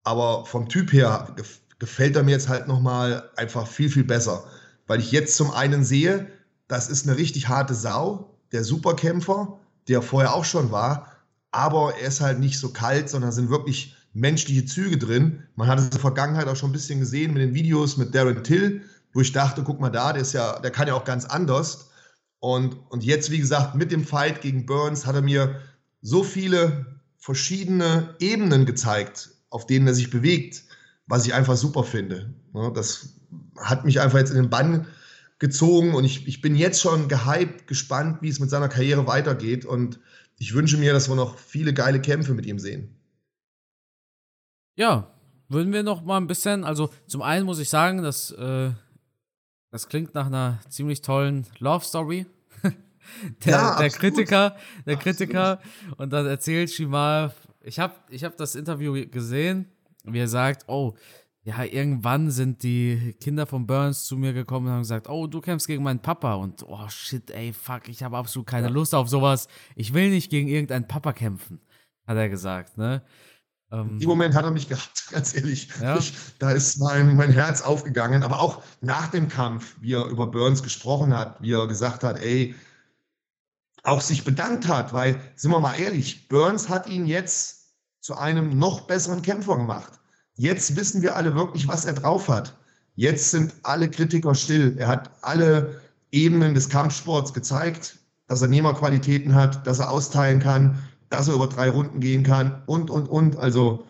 Aber 0.03 0.47
vom 0.47 0.69
Typ 0.69 0.93
her 0.93 1.33
gefällt 1.79 2.17
er 2.17 2.25
mir 2.25 2.33
jetzt 2.33 2.49
halt 2.49 2.67
nochmal 2.67 3.31
einfach 3.37 3.69
viel, 3.69 3.89
viel 3.89 4.05
besser. 4.05 4.43
Weil 4.89 4.99
ich 4.99 5.13
jetzt 5.13 5.37
zum 5.37 5.53
einen 5.53 5.85
sehe, 5.85 6.27
das 6.67 6.91
ist 6.91 7.07
eine 7.07 7.17
richtig 7.17 7.49
harte 7.49 7.75
Sau, 7.75 8.37
der 8.51 8.65
Superkämpfer, 8.65 9.60
der 9.90 10.03
vorher 10.03 10.35
auch 10.35 10.44
schon 10.44 10.70
war 10.70 11.11
aber 11.53 11.94
er 11.96 12.09
ist 12.09 12.20
halt 12.20 12.38
nicht 12.38 12.59
so 12.59 12.70
kalt, 12.72 13.09
sondern 13.09 13.33
sind 13.33 13.50
wirklich 13.50 13.96
menschliche 14.12 14.64
Züge 14.64 14.98
drin. 14.98 15.42
Man 15.57 15.68
hat 15.68 15.79
es 15.79 15.87
in 15.87 15.90
der 15.90 16.00
Vergangenheit 16.00 16.48
auch 16.48 16.57
schon 16.57 16.70
ein 16.70 16.74
bisschen 16.74 17.00
gesehen 17.00 17.33
mit 17.33 17.42
den 17.42 17.55
Videos 17.55 17.96
mit 17.96 18.14
Darren 18.14 18.42
Till, 18.44 18.83
wo 19.12 19.20
ich 19.20 19.33
dachte, 19.33 19.62
guck 19.62 19.81
mal 19.81 19.90
da, 19.90 20.12
der 20.12 20.22
ist 20.22 20.33
ja, 20.33 20.59
der 20.61 20.70
kann 20.70 20.88
ja 20.88 20.94
auch 20.94 21.05
ganz 21.05 21.24
anders. 21.24 21.90
Und, 22.38 22.76
und 22.90 23.05
jetzt, 23.05 23.31
wie 23.31 23.38
gesagt, 23.38 23.74
mit 23.74 23.92
dem 23.92 24.05
Fight 24.05 24.40
gegen 24.40 24.66
Burns 24.66 25.07
hat 25.07 25.14
er 25.14 25.22
mir 25.22 25.61
so 26.03 26.22
viele 26.22 26.87
verschiedene 27.18 28.14
Ebenen 28.18 28.64
gezeigt, 28.64 29.31
auf 29.50 29.66
denen 29.66 29.87
er 29.87 29.94
sich 29.94 30.11
bewegt, 30.11 30.64
was 31.07 31.26
ich 31.26 31.35
einfach 31.35 31.57
super 31.57 31.85
finde. 31.85 32.33
Das 32.74 33.11
hat 33.59 33.85
mich 33.85 34.00
einfach 34.00 34.18
jetzt 34.18 34.31
in 34.31 34.37
den 34.37 34.50
Bann 34.50 34.87
gezogen 35.40 35.94
und 35.94 36.05
ich, 36.05 36.29
ich 36.29 36.40
bin 36.40 36.55
jetzt 36.55 36.81
schon 36.81 37.09
gehypt, 37.09 37.66
gespannt, 37.66 38.18
wie 38.20 38.29
es 38.29 38.38
mit 38.38 38.50
seiner 38.50 38.68
Karriere 38.68 39.07
weitergeht. 39.07 39.64
Und 39.64 39.99
ich 40.38 40.55
wünsche 40.55 40.76
mir, 40.76 40.93
dass 40.93 41.09
wir 41.09 41.16
noch 41.16 41.38
viele 41.38 41.74
geile 41.74 42.01
Kämpfe 42.01 42.34
mit 42.34 42.47
ihm 42.47 42.59
sehen. 42.59 42.95
Ja, 44.76 45.11
würden 45.49 45.72
wir 45.72 45.82
noch 45.82 46.03
mal 46.03 46.18
ein 46.18 46.26
bisschen, 46.26 46.62
also 46.62 46.91
zum 47.07 47.22
einen 47.22 47.45
muss 47.45 47.59
ich 47.59 47.70
sagen, 47.70 48.03
dass 48.03 48.30
äh, 48.30 48.70
das 49.70 49.88
klingt 49.88 50.14
nach 50.14 50.26
einer 50.26 50.61
ziemlich 50.68 51.01
tollen 51.01 51.47
Love 51.59 51.84
Story. 51.84 52.26
der, 53.45 53.53
ja, 53.53 53.78
der 53.78 53.91
Kritiker, 53.91 54.57
der 54.86 54.97
absolut. 54.97 55.01
Kritiker 55.01 55.61
und 55.97 56.12
dann 56.12 56.26
erzählt 56.26 56.70
Shimal, 56.70 57.32
ich 57.62 57.78
habe 57.78 57.95
ich 58.11 58.24
hab 58.24 58.36
das 58.36 58.55
Interview 58.55 58.93
gesehen, 59.11 59.66
wie 60.05 60.18
er 60.18 60.28
sagt, 60.28 60.64
oh, 60.68 60.95
ja, 61.43 61.64
irgendwann 61.64 62.30
sind 62.30 62.62
die 62.62 63.16
Kinder 63.20 63.47
von 63.47 63.66
Burns 63.66 64.05
zu 64.05 64.16
mir 64.16 64.32
gekommen 64.32 64.66
und 64.66 64.72
haben 64.72 64.80
gesagt, 64.80 65.09
oh, 65.09 65.26
du 65.26 65.41
kämpfst 65.41 65.66
gegen 65.66 65.82
meinen 65.82 66.03
Papa 66.03 66.34
und 66.34 66.62
oh 66.68 66.88
shit, 66.88 67.30
ey, 67.30 67.53
fuck, 67.53 67.88
ich 67.88 68.03
habe 68.03 68.18
absolut 68.18 68.47
keine 68.47 68.68
Lust 68.68 68.95
auf 68.95 69.09
sowas. 69.09 69.49
Ich 69.74 69.95
will 69.95 70.11
nicht 70.11 70.30
gegen 70.30 70.49
irgendeinen 70.49 70.86
Papa 70.86 71.12
kämpfen, 71.12 71.61
hat 72.07 72.18
er 72.18 72.28
gesagt, 72.28 72.76
ne? 72.76 73.03
Ähm, 73.72 73.99
Im 74.01 74.09
Moment 74.09 74.34
hat 74.34 74.45
er 74.45 74.51
mich 74.51 74.68
gehabt, 74.68 75.07
ganz 75.11 75.34
ehrlich. 75.34 75.68
Ja. 75.80 75.97
Ich, 75.97 76.12
da 76.38 76.51
ist 76.51 76.78
mein, 76.78 77.16
mein 77.16 77.30
Herz 77.30 77.62
aufgegangen. 77.62 78.22
Aber 78.22 78.41
auch 78.41 78.62
nach 78.80 79.09
dem 79.09 79.28
Kampf, 79.28 79.76
wie 79.80 79.95
er 79.95 80.07
über 80.07 80.26
Burns 80.26 80.62
gesprochen 80.62 81.16
hat, 81.16 81.41
wie 81.41 81.53
er 81.53 81.68
gesagt 81.68 82.03
hat, 82.03 82.18
ey, 82.20 82.55
auch 83.82 84.01
sich 84.01 84.24
bedankt 84.24 84.68
hat, 84.68 84.93
weil, 84.93 85.20
sind 85.36 85.53
wir 85.53 85.61
mal 85.61 85.78
ehrlich, 85.78 86.28
Burns 86.28 86.68
hat 86.68 86.86
ihn 86.86 87.07
jetzt 87.07 87.74
zu 88.01 88.16
einem 88.16 88.59
noch 88.59 88.82
besseren 88.82 89.22
Kämpfer 89.22 89.57
gemacht. 89.57 90.01
Jetzt 90.41 90.74
wissen 90.74 91.03
wir 91.03 91.16
alle 91.16 91.34
wirklich, 91.34 91.68
was 91.68 91.84
er 91.84 91.93
drauf 91.93 92.28
hat. 92.28 92.57
Jetzt 92.97 93.30
sind 93.30 93.53
alle 93.62 93.91
Kritiker 93.91 94.34
still. 94.34 94.74
Er 94.78 94.88
hat 94.88 95.11
alle 95.20 95.82
Ebenen 96.12 96.55
des 96.55 96.70
Kampfsports 96.70 97.34
gezeigt, 97.34 97.99
dass 98.26 98.41
er 98.41 98.49
Nehmerqualitäten 98.49 99.34
hat, 99.34 99.66
dass 99.66 99.80
er 99.80 99.91
austeilen 99.91 100.41
kann, 100.41 100.78
dass 101.11 101.28
er 101.28 101.34
über 101.34 101.47
drei 101.47 101.68
Runden 101.68 102.01
gehen 102.01 102.22
kann 102.22 102.62
und, 102.64 102.88
und, 102.88 103.07
und. 103.07 103.36
Also 103.36 103.84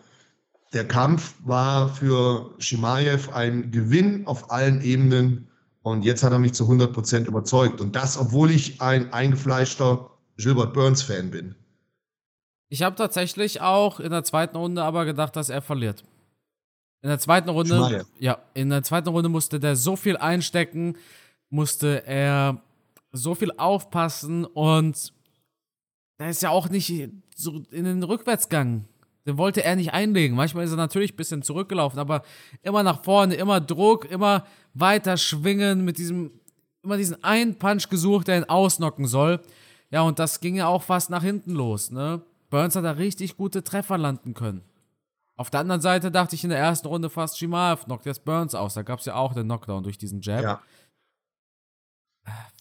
der 0.73 0.89
Kampf 0.89 1.35
war 1.45 1.89
für 1.89 2.51
Shimaev 2.59 3.33
ein 3.33 3.71
Gewinn 3.71 4.27
auf 4.27 4.51
allen 4.51 4.83
Ebenen 4.83 5.47
und 5.83 6.05
jetzt 6.05 6.25
hat 6.25 6.33
er 6.33 6.41
mich 6.41 6.55
zu 6.55 6.65
100 6.65 6.93
Prozent 6.93 7.29
überzeugt. 7.29 7.81
Und 7.81 7.95
das, 7.95 8.19
obwohl 8.19 8.51
ich 8.51 8.83
ein 8.83 9.13
eingefleischter 9.13 10.11
Gilbert 10.37 10.75
Burns-Fan 10.75 11.31
bin. 11.31 11.55
Ich 12.71 12.83
habe 12.83 12.97
tatsächlich 12.97 13.61
auch 13.61 14.01
in 14.01 14.11
der 14.11 14.25
zweiten 14.25 14.57
Runde 14.57 14.83
aber 14.83 15.05
gedacht, 15.05 15.37
dass 15.37 15.49
er 15.49 15.63
verliert. 15.63 16.03
In 17.03 17.09
der 17.09 17.19
zweiten 17.19 17.49
Runde, 17.49 17.77
Schmeier. 17.77 18.05
ja, 18.19 18.39
in 18.55 18.69
der 18.69 18.83
zweiten 18.83 19.09
Runde 19.09 19.29
musste 19.29 19.59
der 19.59 19.77
so 19.77 19.97
viel 19.97 20.17
einstecken, 20.17 20.97
musste 21.49 22.07
er 22.07 22.63
so 23.13 23.35
viel 23.35 23.53
aufpassen 23.57 24.45
und 24.45 25.13
da 26.19 26.29
ist 26.29 26.43
ja 26.43 26.51
auch 26.51 26.69
nicht 26.69 27.11
so 27.35 27.63
in 27.71 27.85
den 27.85 28.03
Rückwärtsgang. 28.03 28.85
Den 29.27 29.39
wollte 29.39 29.65
er 29.65 29.77
nicht 29.77 29.93
einlegen. 29.93 30.37
Manchmal 30.37 30.65
ist 30.65 30.71
er 30.71 30.77
natürlich 30.77 31.15
ein 31.15 31.17
bisschen 31.17 31.43
zurückgelaufen, 31.43 31.99
aber 31.99 32.23
immer 32.63 32.83
nach 32.83 33.03
vorne, 33.03 33.35
immer 33.35 33.61
Druck, 33.61 34.11
immer 34.11 34.45
weiter 34.75 35.17
schwingen 35.17 35.85
mit 35.85 35.99
diesem, 35.99 36.31
immer 36.83 36.97
diesen 36.97 37.23
einen 37.25 37.59
Punch 37.59 37.89
gesucht, 37.89 38.29
der 38.29 38.39
ihn 38.39 38.45
ausnocken 38.45 39.07
soll. 39.07 39.41
Ja, 39.91 40.03
und 40.03 40.19
das 40.19 40.41
ging 40.41 40.57
ja 40.57 40.67
auch 40.69 40.83
fast 40.83 41.11
nach 41.11 41.23
hinten 41.23 41.53
los, 41.53 41.91
ne? 41.91 42.23
Burns 42.51 42.75
hat 42.77 42.85
da 42.85 42.93
richtig 42.93 43.37
gute 43.37 43.63
Treffer 43.63 43.97
landen 43.97 44.35
können. 44.35 44.63
Auf 45.41 45.49
der 45.49 45.61
anderen 45.61 45.81
Seite 45.81 46.11
dachte 46.11 46.35
ich 46.35 46.45
in 46.45 46.51
der 46.51 46.59
ersten 46.59 46.87
Runde 46.87 47.09
fast, 47.09 47.39
Shimaev 47.39 47.87
knockt 47.87 48.05
jetzt 48.05 48.27
Burns 48.27 48.55
aus. 48.55 48.75
Da 48.75 48.83
gab 48.83 48.99
es 48.99 49.07
ja 49.07 49.15
auch 49.15 49.33
den 49.33 49.47
Knockdown 49.47 49.83
durch 49.83 49.97
diesen 49.97 50.21
Jab. 50.21 50.43
Ja. 50.43 50.61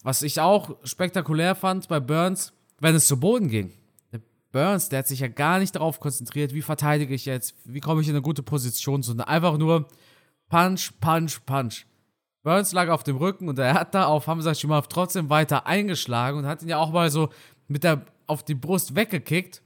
Was 0.02 0.22
ich 0.22 0.40
auch 0.40 0.78
spektakulär 0.84 1.54
fand 1.54 1.88
bei 1.88 2.00
Burns, 2.00 2.54
wenn 2.78 2.94
es 2.94 3.06
zu 3.06 3.20
Boden 3.20 3.50
ging. 3.50 3.70
Der 4.12 4.22
Burns, 4.50 4.88
der 4.88 5.00
hat 5.00 5.08
sich 5.08 5.20
ja 5.20 5.28
gar 5.28 5.58
nicht 5.58 5.76
darauf 5.76 6.00
konzentriert, 6.00 6.54
wie 6.54 6.62
verteidige 6.62 7.12
ich 7.12 7.26
jetzt, 7.26 7.54
wie 7.66 7.80
komme 7.80 8.00
ich 8.00 8.08
in 8.08 8.14
eine 8.14 8.22
gute 8.22 8.42
Position, 8.42 9.02
sondern 9.02 9.28
einfach 9.28 9.58
nur 9.58 9.86
Punch, 10.48 10.92
Punch, 11.02 11.44
Punch. 11.44 11.84
Burns 12.42 12.72
lag 12.72 12.88
auf 12.88 13.04
dem 13.04 13.18
Rücken 13.18 13.50
und 13.50 13.58
er 13.58 13.74
hat 13.74 13.94
da 13.94 14.06
auf 14.06 14.26
Hamza 14.26 14.54
Shimaev 14.54 14.86
trotzdem 14.88 15.28
weiter 15.28 15.66
eingeschlagen 15.66 16.38
und 16.38 16.46
hat 16.46 16.62
ihn 16.62 16.68
ja 16.70 16.78
auch 16.78 16.92
mal 16.92 17.10
so 17.10 17.28
mit 17.68 17.84
der 17.84 18.06
auf 18.26 18.42
die 18.42 18.54
Brust 18.54 18.96
weggekickt. 18.96 19.60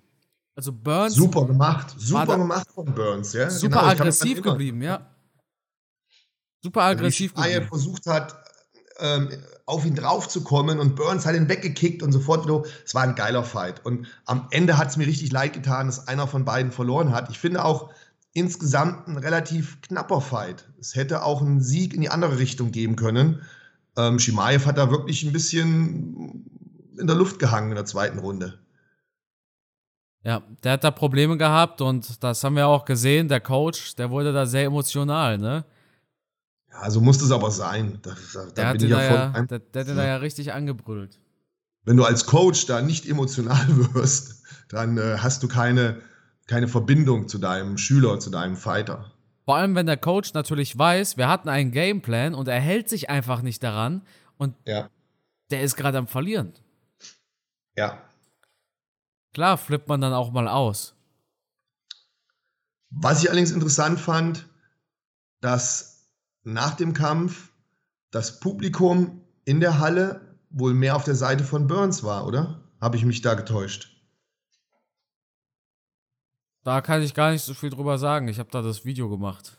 Also 0.57 0.73
Burns. 0.73 1.15
Super 1.15 1.47
gemacht, 1.47 1.95
super 1.99 2.39
gemacht 2.39 2.69
von 2.73 2.87
Burns, 2.87 3.33
ja. 3.33 3.51
Super 3.51 3.81
genau, 3.81 3.91
aggressiv 3.91 4.43
geblieben, 4.43 4.83
ja. 4.83 5.11
Super 6.63 6.83
aggressiv 6.83 7.35
geblieben. 7.35 7.67
versucht 7.69 8.07
hat, 8.07 8.37
ähm, 8.99 9.31
auf 9.67 9.85
ihn 9.85 9.95
draufzukommen 9.95 10.79
und 10.79 10.95
Burns 10.95 11.27
hat 11.27 11.35
ihn 11.35 11.49
weggekickt 11.49 12.03
und 12.03 12.13
sofort 12.13 12.45
wieder. 12.45 12.63
Es 12.85 12.95
war 12.95 13.03
ein 13.03 13.15
geiler 13.15 13.43
Fight. 13.43 13.85
Und 13.85 14.07
am 14.27 14.47
Ende 14.51 14.79
hat 14.79 14.89
es 14.89 14.97
mir 14.97 15.07
richtig 15.07 15.33
leid 15.33 15.55
getan, 15.55 15.87
dass 15.87 16.07
einer 16.07 16.27
von 16.29 16.45
beiden 16.45 16.71
verloren 16.71 17.13
hat. 17.13 17.31
Ich 17.31 17.39
finde 17.39 17.65
auch 17.65 17.91
insgesamt 18.33 19.09
ein 19.09 19.17
relativ 19.17 19.81
knapper 19.83 20.21
Fight. 20.21 20.69
Es 20.79 20.95
hätte 20.95 21.23
auch 21.23 21.41
einen 21.41 21.61
Sieg 21.61 21.95
in 21.95 22.01
die 22.01 22.11
andere 22.11 22.39
Richtung 22.39 22.73
geben 22.73 22.97
können. 22.97 23.43
Ähm, 23.97 24.19
Shimaev 24.19 24.67
hat 24.67 24.79
da 24.79 24.91
wirklich 24.91 25.23
ein 25.25 25.33
bisschen 25.33 26.51
in 26.99 27.07
der 27.07 27.17
Luft 27.17 27.39
gehangen 27.39 27.71
in 27.71 27.77
der 27.77 27.87
zweiten 27.87 28.19
Runde. 28.19 28.59
Ja, 30.25 30.43
der 30.63 30.73
hat 30.73 30.85
da 30.85 30.91
Probleme 30.91 31.37
gehabt 31.37 31.83
und 31.83 32.23
das 32.23 32.43
haben 32.43 32.57
wir 32.57 32.67
auch 32.67 32.87
gesehen. 32.87 33.29
Der 33.29 33.41
Coach, 33.41 33.95
der 33.97 34.11
wurde 34.11 34.33
da 34.33 34.47
sehr 34.47 34.65
emotional, 34.65 35.37
ne? 35.37 35.65
Ja, 36.73 36.91
so 36.91 37.01
muss 37.03 37.21
es 37.21 37.31
aber 37.31 37.51
sein. 37.51 37.99
Da, 38.03 38.17
da, 38.33 38.47
der, 38.47 38.69
hat 38.69 38.83
ja 38.83 38.89
ja, 38.89 39.43
der, 39.43 39.59
der 39.59 39.81
hat 39.83 39.89
ihn 39.89 39.97
da 39.97 40.07
ja 40.07 40.17
richtig 40.17 40.53
angebrüllt. 40.53 41.21
Wenn 41.85 41.99
du 41.99 42.05
als 42.05 42.25
Coach 42.25 42.65
da 42.67 42.81
nicht 42.81 43.07
emotional 43.07 43.67
wirst, 43.95 44.43
dann 44.71 44.97
äh, 44.97 45.19
hast 45.19 45.43
du 45.43 45.49
keine, 45.49 46.01
keine 46.47 46.69
Verbindung 46.69 47.29
zu 47.29 47.39
deinem 47.39 47.77
Schüler, 47.77 48.19
zu 48.19 48.31
deinem 48.31 48.57
Fighter. 48.57 49.13
Vor 49.45 49.57
allem, 49.57 49.75
wenn 49.75 49.85
der 49.85 49.99
Coach 49.99 50.33
natürlich 50.33 50.77
weiß, 50.77 51.19
wir 51.19 51.29
hatten 51.29 51.51
einen 51.51 51.71
Gameplan 51.71 52.35
und 52.35 52.49
er 52.49 52.61
hält 52.61 52.89
sich 52.89 53.11
einfach 53.11 53.43
nicht 53.43 53.63
daran 53.63 54.01
und 54.39 54.55
ja. 54.67 54.89
der 55.51 55.63
ist 55.63 55.77
gerade 55.77 55.99
am 55.99 56.07
Verlieren. 56.07 56.55
Ja. 57.77 57.99
Klar 59.35 59.59
flippt 59.59 59.89
man 59.89 60.01
dann 60.01 60.13
auch 60.13 60.33
mal 60.33 60.49
aus. 60.49 60.95
Was 62.91 63.23
ich 63.23 63.29
allerdings 63.29 63.51
interessant 63.51 63.99
fand, 63.99 64.49
dass 65.41 66.09
nach 66.45 66.75
dem 66.77 66.95
Kampf 66.95 67.51
das 68.13 68.39
Publikum 68.39 69.23
in 69.45 69.61
der 69.61 69.81
Halle 69.81 70.39
wohl 70.51 70.73
mehr 70.73 70.95
auf 70.95 71.05
der 71.05 71.17
Seite 71.17 71.43
von 71.43 71.67
Burns 71.67 72.05
war, 72.05 72.27
oder? 72.27 72.63
Habe 72.81 72.97
ich 72.97 73.05
mich 73.05 73.23
da 73.23 73.35
getäuscht? 73.35 73.91
Da 76.63 76.81
kann 76.81 77.03
ich 77.03 77.13
gar 77.13 77.33
nicht 77.33 77.43
so 77.43 77.55
viel 77.55 77.71
drüber 77.71 77.99
sagen. 77.99 78.29
Ich 78.29 78.39
habe 78.39 78.51
da 78.53 78.63
das 78.63 78.85
Video 78.85 79.11
gemacht. 79.11 79.59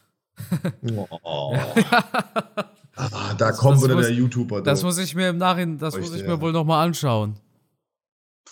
Oh. 1.21 1.53
ah, 2.95 3.33
da 3.33 3.33
das, 3.33 3.57
kommt 3.57 3.77
das 3.77 3.83
wieder 3.83 3.95
muss, 3.95 4.07
der 4.07 4.15
YouTuber. 4.15 4.61
Das 4.61 4.83
muss 4.83 4.97
ich 4.97 5.15
mir 5.15 5.29
im 5.29 5.37
Nachhinein, 5.37 5.77
das 5.77 5.97
muss 5.97 6.13
ich 6.13 6.25
mir 6.25 6.39
wohl 6.39 6.53
nochmal 6.53 6.87
anschauen. 6.87 7.39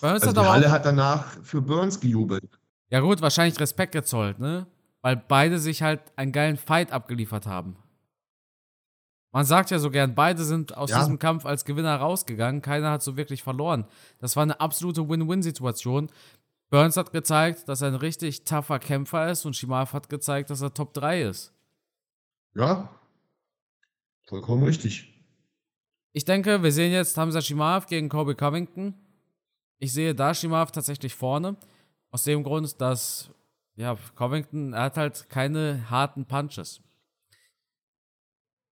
Burns 0.04 0.24
also 0.24 0.41
die 0.41 0.47
Halle 0.47 0.70
hat 0.70 0.86
danach 0.86 1.26
für 1.43 1.62
Burns 1.62 1.97
gejubelt. 1.97 2.60
Ja 2.89 2.99
gut, 2.99 3.22
wahrscheinlich 3.22 3.58
Respekt 3.58 3.93
gezollt, 3.93 4.38
ne? 4.38 4.68
Weil 5.01 5.16
beide 5.16 5.60
sich 5.60 5.82
halt 5.82 6.01
einen 6.18 6.34
geilen 6.34 6.58
Fight 6.58 6.91
abgeliefert 6.91 7.47
haben. 7.47 7.78
Man 9.32 9.45
sagt 9.45 9.72
ja 9.72 9.80
so 9.80 9.89
gern, 9.89 10.14
beide 10.14 10.43
sind 10.43 10.76
aus 10.76 10.89
ja. 10.89 10.99
diesem 10.99 11.20
Kampf 11.20 11.45
als 11.45 11.64
Gewinner 11.64 11.95
rausgegangen. 11.95 12.62
Keiner 12.62 12.91
hat 12.91 13.01
so 13.01 13.16
wirklich 13.16 13.43
verloren. 13.43 13.86
Das 14.20 14.36
war 14.36 14.43
eine 14.43 14.60
absolute 14.60 15.08
Win-Win-Situation. 15.08 16.12
Burns 16.70 16.97
hat 16.97 17.14
gezeigt, 17.14 17.70
dass 17.70 17.82
er 17.82 17.88
ein 17.88 17.95
richtig 17.95 18.43
tougher 18.43 18.80
Kämpfer 18.80 19.32
ist 19.32 19.45
und 19.45 19.56
Shimaev 19.56 19.93
hat 19.93 20.10
gezeigt, 20.10 20.49
dass 20.49 20.60
er 20.60 20.74
Top 20.74 20.93
3 20.93 21.22
ist. 21.22 21.54
Ja, 22.56 22.89
vollkommen 24.26 24.64
richtig. 24.64 25.14
Ich 26.12 26.26
denke, 26.26 26.62
wir 26.62 26.74
sehen 26.74 26.91
jetzt 26.91 27.18
Hamza 27.18 27.39
Shimaev 27.39 27.86
gegen 27.88 28.10
Kobe 28.10 28.36
Covington. 28.36 28.95
Ich 29.84 29.92
sehe 29.92 30.16
da 30.16 30.34
Shimaev 30.34 30.72
tatsächlich 30.72 31.14
vorne. 31.14 31.58
Aus 32.10 32.24
dem 32.24 32.42
Grund, 32.42 32.80
dass 32.80 33.30
ja, 33.76 33.98
Covington, 34.16 34.72
er 34.72 34.84
hat 34.84 34.96
halt 34.96 35.30
keine 35.30 35.90
harten 35.90 36.26
Punches. 36.26 36.80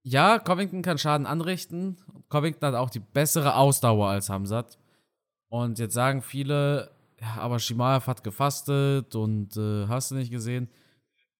Ja, 0.03 0.39
Covington 0.39 0.81
kann 0.81 0.97
Schaden 0.97 1.27
anrichten. 1.27 1.97
Covington 2.29 2.65
hat 2.65 2.75
auch 2.75 2.89
die 2.89 3.01
bessere 3.01 3.57
Ausdauer 3.57 4.07
als 4.07 4.29
Hamzat. 4.29 4.77
Und 5.49 5.79
jetzt 5.79 5.95
sagen 5.95 6.21
viele, 6.21 6.91
ja, 7.19 7.41
aber 7.41 7.59
Shimaev 7.59 8.07
hat 8.07 8.23
gefastet 8.23 9.13
und 9.13 9.57
äh, 9.57 9.87
hast 9.89 10.11
du 10.11 10.15
nicht 10.15 10.31
gesehen. 10.31 10.69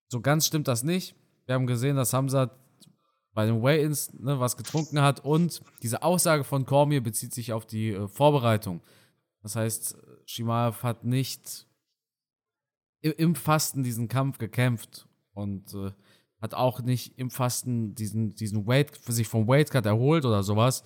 So 0.10 0.20
ganz 0.20 0.48
stimmt 0.48 0.68
das 0.68 0.84
nicht. 0.84 1.16
Wir 1.46 1.56
haben 1.56 1.66
gesehen, 1.66 1.96
dass 1.96 2.12
Hamzat 2.12 2.52
bei 3.34 3.46
den 3.46 3.64
Weigh-Ins 3.64 4.20
ne, 4.20 4.38
was 4.38 4.58
getrunken 4.58 5.02
hat 5.02 5.24
und 5.24 5.62
diese 5.82 6.04
Aussage 6.04 6.44
von 6.44 6.66
Cormier 6.66 7.02
bezieht 7.02 7.34
sich 7.34 7.54
auf 7.54 7.66
die 7.66 7.92
äh, 7.92 8.10
Vorbereitung. 8.10 8.82
Das 9.42 9.56
heißt, 9.56 9.98
Shimaev 10.26 10.84
hat 10.84 11.04
nicht 11.04 11.68
im 13.02 13.36
Fasten 13.36 13.84
diesen 13.84 14.08
Kampf 14.08 14.38
gekämpft 14.38 15.08
und 15.34 15.74
äh, 15.74 15.92
hat 16.42 16.54
auch 16.54 16.82
nicht 16.82 17.18
im 17.18 17.30
Fasten 17.30 17.96
diesen, 17.96 18.36
diesen 18.36 18.68
Weight, 18.68 18.96
sich 19.08 19.28
vom 19.28 19.48
Weightcut 19.48 19.86
erholt 19.86 20.26
oder 20.26 20.44
sowas. 20.44 20.84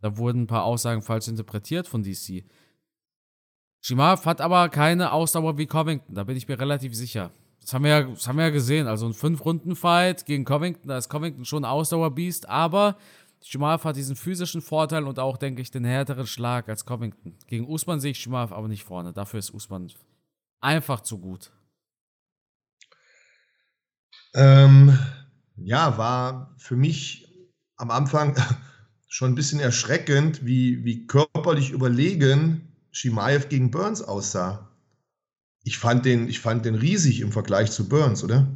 Da 0.00 0.16
wurden 0.16 0.42
ein 0.42 0.46
paar 0.46 0.64
Aussagen 0.64 1.02
falsch 1.02 1.28
interpretiert 1.28 1.88
von 1.88 2.02
DC. 2.02 2.44
Shimaev 3.80 4.24
hat 4.24 4.40
aber 4.40 4.68
keine 4.68 5.12
Ausdauer 5.12 5.58
wie 5.58 5.66
Covington, 5.66 6.14
da 6.14 6.24
bin 6.24 6.36
ich 6.36 6.48
mir 6.48 6.58
relativ 6.58 6.94
sicher. 6.94 7.30
Das 7.60 7.72
haben 7.72 7.84
wir 7.84 7.90
ja, 7.90 8.02
das 8.02 8.28
haben 8.28 8.36
wir 8.36 8.44
ja 8.44 8.50
gesehen. 8.50 8.86
Also 8.86 9.06
ein 9.06 9.12
5-Runden-Fight 9.12 10.24
gegen 10.24 10.44
Covington, 10.44 10.88
da 10.88 10.98
ist 10.98 11.08
Covington 11.08 11.44
schon 11.44 11.64
ein 11.64 11.70
Ausdauerbiest, 11.70 12.48
aber 12.48 12.96
Shimaev 13.48 13.84
hat 13.84 13.94
diesen 13.94 14.16
physischen 14.16 14.60
Vorteil 14.60 15.04
und 15.04 15.20
auch, 15.20 15.36
denke 15.36 15.62
ich, 15.62 15.70
den 15.70 15.84
härteren 15.84 16.26
Schlag 16.26 16.68
als 16.68 16.84
Covington. 16.84 17.38
Gegen 17.46 17.68
Usman 17.68 18.00
sehe 18.00 18.10
ich 18.10 18.18
Shimaev 18.18 18.52
aber 18.52 18.66
nicht 18.66 18.82
vorne. 18.82 19.12
Dafür 19.12 19.38
ist 19.38 19.54
Usman 19.54 19.88
einfach 20.60 21.00
zu 21.00 21.18
gut. 21.18 21.52
Ähm, 24.34 24.98
ja, 25.54 25.96
war 25.96 26.56
für 26.58 26.74
mich 26.74 27.24
am 27.76 27.92
Anfang 27.92 28.34
schon 29.06 29.30
ein 29.30 29.36
bisschen 29.36 29.60
erschreckend, 29.60 30.44
wie, 30.44 30.84
wie 30.84 31.06
körperlich 31.06 31.70
überlegen 31.70 32.72
Shimaev 32.90 33.48
gegen 33.48 33.70
Burns 33.70 34.02
aussah. 34.02 34.76
ich 35.62 35.78
fand 35.78 36.04
den, 36.04 36.28
ich 36.28 36.40
fand 36.40 36.64
den 36.64 36.74
riesig 36.74 37.20
im 37.20 37.30
Vergleich 37.30 37.70
zu 37.70 37.88
Burns, 37.88 38.24
oder? 38.24 38.48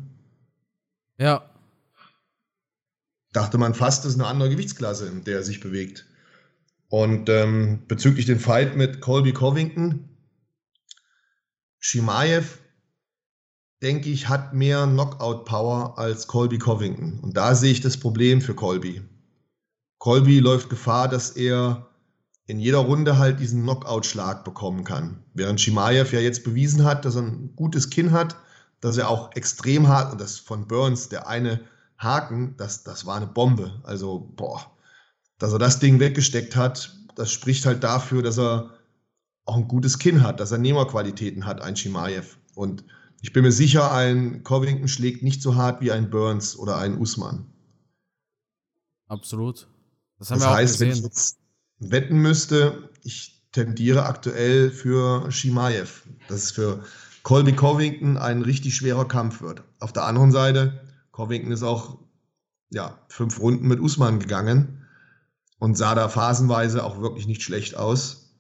Ja. 1.16 1.49
Dachte 3.33 3.59
man 3.59 3.74
fast, 3.74 4.05
das 4.05 4.12
ist 4.12 4.20
eine 4.20 4.28
andere 4.28 4.51
Gewichtsklasse, 4.51 5.07
in 5.07 5.24
der 5.24 5.37
er 5.37 5.43
sich 5.43 5.61
bewegt. 5.61 6.07
Und 6.89 7.28
ähm, 7.28 7.85
bezüglich 7.87 8.26
den 8.26 8.41
Fight 8.41 8.76
mit 8.76 9.01
Colby 9.01 9.33
Covington, 9.33 10.09
Shimaev, 11.78 12.59
denke 13.83 14.11
ich, 14.11 14.28
hat 14.28 14.53
mehr 14.53 14.87
Knockout-Power 14.87 15.99
als 15.99 16.26
Colby 16.26 16.59
Covington. 16.59 17.20
Und 17.20 17.37
da 17.37 17.55
sehe 17.55 17.72
ich 17.72 17.81
das 17.81 17.97
Problem 17.97 18.43
für 18.43 18.55
Colby. 18.55 19.03
Colby 19.99 20.41
läuft 20.41 20.68
Gefahr, 20.68 21.09
dass 21.09 21.31
er 21.31 21.87
in 22.47 22.59
jeder 22.59 22.78
Runde 22.78 23.18
halt 23.18 23.39
diesen 23.39 23.62
Knockout-Schlag 23.62 24.45
bekommen 24.45 24.83
kann. 24.83 25.22
Während 25.35 25.61
Shimaev 25.61 26.12
ja 26.12 26.20
jetzt 26.20 26.43
bewiesen 26.43 26.85
hat, 26.85 27.05
dass 27.05 27.14
er 27.14 27.22
ein 27.22 27.55
gutes 27.55 27.91
Kinn 27.91 28.11
hat, 28.11 28.37
dass 28.81 28.97
er 28.97 29.09
auch 29.09 29.35
extrem 29.37 29.89
hart, 29.89 30.12
und 30.12 30.20
das 30.20 30.39
von 30.39 30.66
Burns, 30.66 31.09
der 31.09 31.28
eine 31.28 31.61
Haken, 32.01 32.55
das, 32.57 32.82
das 32.82 33.05
war 33.05 33.16
eine 33.16 33.26
Bombe. 33.26 33.80
Also, 33.84 34.32
boah, 34.36 34.70
dass 35.38 35.53
er 35.53 35.59
das 35.59 35.78
Ding 35.78 36.01
weggesteckt 36.01 36.57
hat, 36.57 36.96
das 37.14 37.30
spricht 37.30 37.66
halt 37.66 37.84
dafür, 37.84 38.22
dass 38.22 38.38
er 38.38 38.70
auch 39.44 39.57
ein 39.57 39.68
gutes 39.68 39.98
Kinn 39.98 40.22
hat, 40.22 40.40
dass 40.40 40.51
er 40.51 40.59
Nehmerqualitäten 40.59 41.44
hat, 41.44 41.61
ein 41.61 41.76
Shimaev. 41.76 42.38
Und 42.55 42.84
ich 43.20 43.32
bin 43.32 43.42
mir 43.42 43.53
sicher, 43.53 43.92
ein 43.92 44.42
Covington 44.44 44.88
schlägt 44.88 45.22
nicht 45.22 45.42
so 45.42 45.57
hart 45.57 45.82
wie 45.82 45.92
ein 45.92 46.09
Burns 46.09 46.57
oder 46.57 46.78
ein 46.78 46.98
Usman. 46.98 47.46
Absolut. 49.09 49.68
Das, 50.18 50.28
das 50.28 50.46
heißt, 50.46 50.80
wenn 50.80 50.90
ich 50.90 51.03
jetzt 51.03 51.38
wetten 51.80 52.18
müsste, 52.18 52.90
ich 53.03 53.42
tendiere 53.53 54.07
aktuell 54.07 54.70
für 54.70 55.30
Shimaev. 55.30 56.07
Dass 56.28 56.44
es 56.44 56.51
für 56.53 56.82
Colby 57.22 57.53
Covington 57.53 58.16
ein 58.16 58.42
richtig 58.42 58.76
schwerer 58.76 59.07
Kampf 59.07 59.42
wird. 59.42 59.64
Auf 59.80 59.92
der 59.92 60.05
anderen 60.05 60.32
Seite, 60.32 60.80
Covington 61.20 61.52
ist 61.52 61.62
auch 61.62 61.98
ja, 62.70 62.98
fünf 63.08 63.40
Runden 63.40 63.68
mit 63.68 63.78
Usman 63.78 64.20
gegangen 64.20 64.86
und 65.58 65.76
sah 65.76 65.94
da 65.94 66.08
phasenweise 66.08 66.82
auch 66.82 67.02
wirklich 67.02 67.26
nicht 67.26 67.42
schlecht 67.42 67.76
aus. 67.76 68.34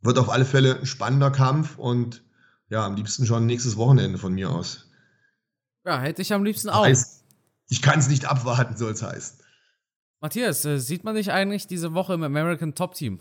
Wird 0.00 0.18
auf 0.18 0.28
alle 0.28 0.44
Fälle 0.44 0.80
ein 0.80 0.86
spannender 0.86 1.30
Kampf 1.30 1.78
und 1.78 2.24
ja, 2.68 2.84
am 2.84 2.96
liebsten 2.96 3.26
schon 3.26 3.46
nächstes 3.46 3.76
Wochenende 3.76 4.18
von 4.18 4.34
mir 4.34 4.50
aus. 4.50 4.90
Ja, 5.84 6.00
hätte 6.00 6.22
ich 6.22 6.32
am 6.32 6.42
liebsten 6.42 6.68
auch. 6.68 6.84
Heißt, 6.84 7.22
ich 7.68 7.80
kann 7.80 8.00
es 8.00 8.08
nicht 8.08 8.24
abwarten, 8.24 8.76
soll 8.76 8.92
es 8.92 9.02
heißen. 9.02 9.38
Matthias, 10.20 10.64
äh, 10.64 10.80
sieht 10.80 11.04
man 11.04 11.14
dich 11.14 11.30
eigentlich 11.30 11.68
diese 11.68 11.94
Woche 11.94 12.14
im 12.14 12.24
American 12.24 12.74
Top 12.74 12.94
Team? 12.94 13.20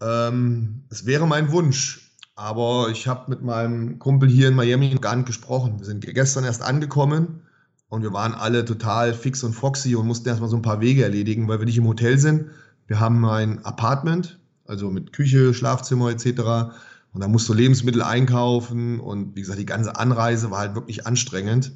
Ähm, 0.00 0.86
es 0.90 1.06
wäre 1.06 1.26
mein 1.26 1.50
Wunsch, 1.50 2.09
aber 2.40 2.88
ich 2.90 3.06
habe 3.06 3.30
mit 3.30 3.42
meinem 3.42 3.98
Kumpel 3.98 4.28
hier 4.28 4.48
in 4.48 4.54
Miami 4.54 4.96
gar 5.00 5.14
nicht 5.14 5.26
gesprochen. 5.26 5.78
Wir 5.78 5.84
sind 5.84 6.00
gestern 6.06 6.44
erst 6.44 6.62
angekommen 6.62 7.42
und 7.90 8.02
wir 8.02 8.14
waren 8.14 8.32
alle 8.32 8.64
total 8.64 9.12
fix 9.12 9.44
und 9.44 9.52
foxy 9.52 9.94
und 9.94 10.06
mussten 10.06 10.28
erstmal 10.28 10.48
so 10.48 10.56
ein 10.56 10.62
paar 10.62 10.80
Wege 10.80 11.04
erledigen, 11.04 11.48
weil 11.48 11.58
wir 11.58 11.66
nicht 11.66 11.76
im 11.76 11.86
Hotel 11.86 12.18
sind. 12.18 12.46
Wir 12.86 12.98
haben 12.98 13.24
ein 13.26 13.64
Apartment, 13.64 14.38
also 14.66 14.90
mit 14.90 15.12
Küche, 15.12 15.52
Schlafzimmer 15.52 16.10
etc. 16.10 16.72
Und 17.12 17.20
da 17.20 17.28
musst 17.28 17.46
du 17.48 17.52
Lebensmittel 17.52 18.02
einkaufen 18.02 19.00
und 19.00 19.36
wie 19.36 19.42
gesagt, 19.42 19.58
die 19.58 19.66
ganze 19.66 19.96
Anreise 19.96 20.50
war 20.50 20.60
halt 20.60 20.74
wirklich 20.74 21.06
anstrengend. 21.06 21.72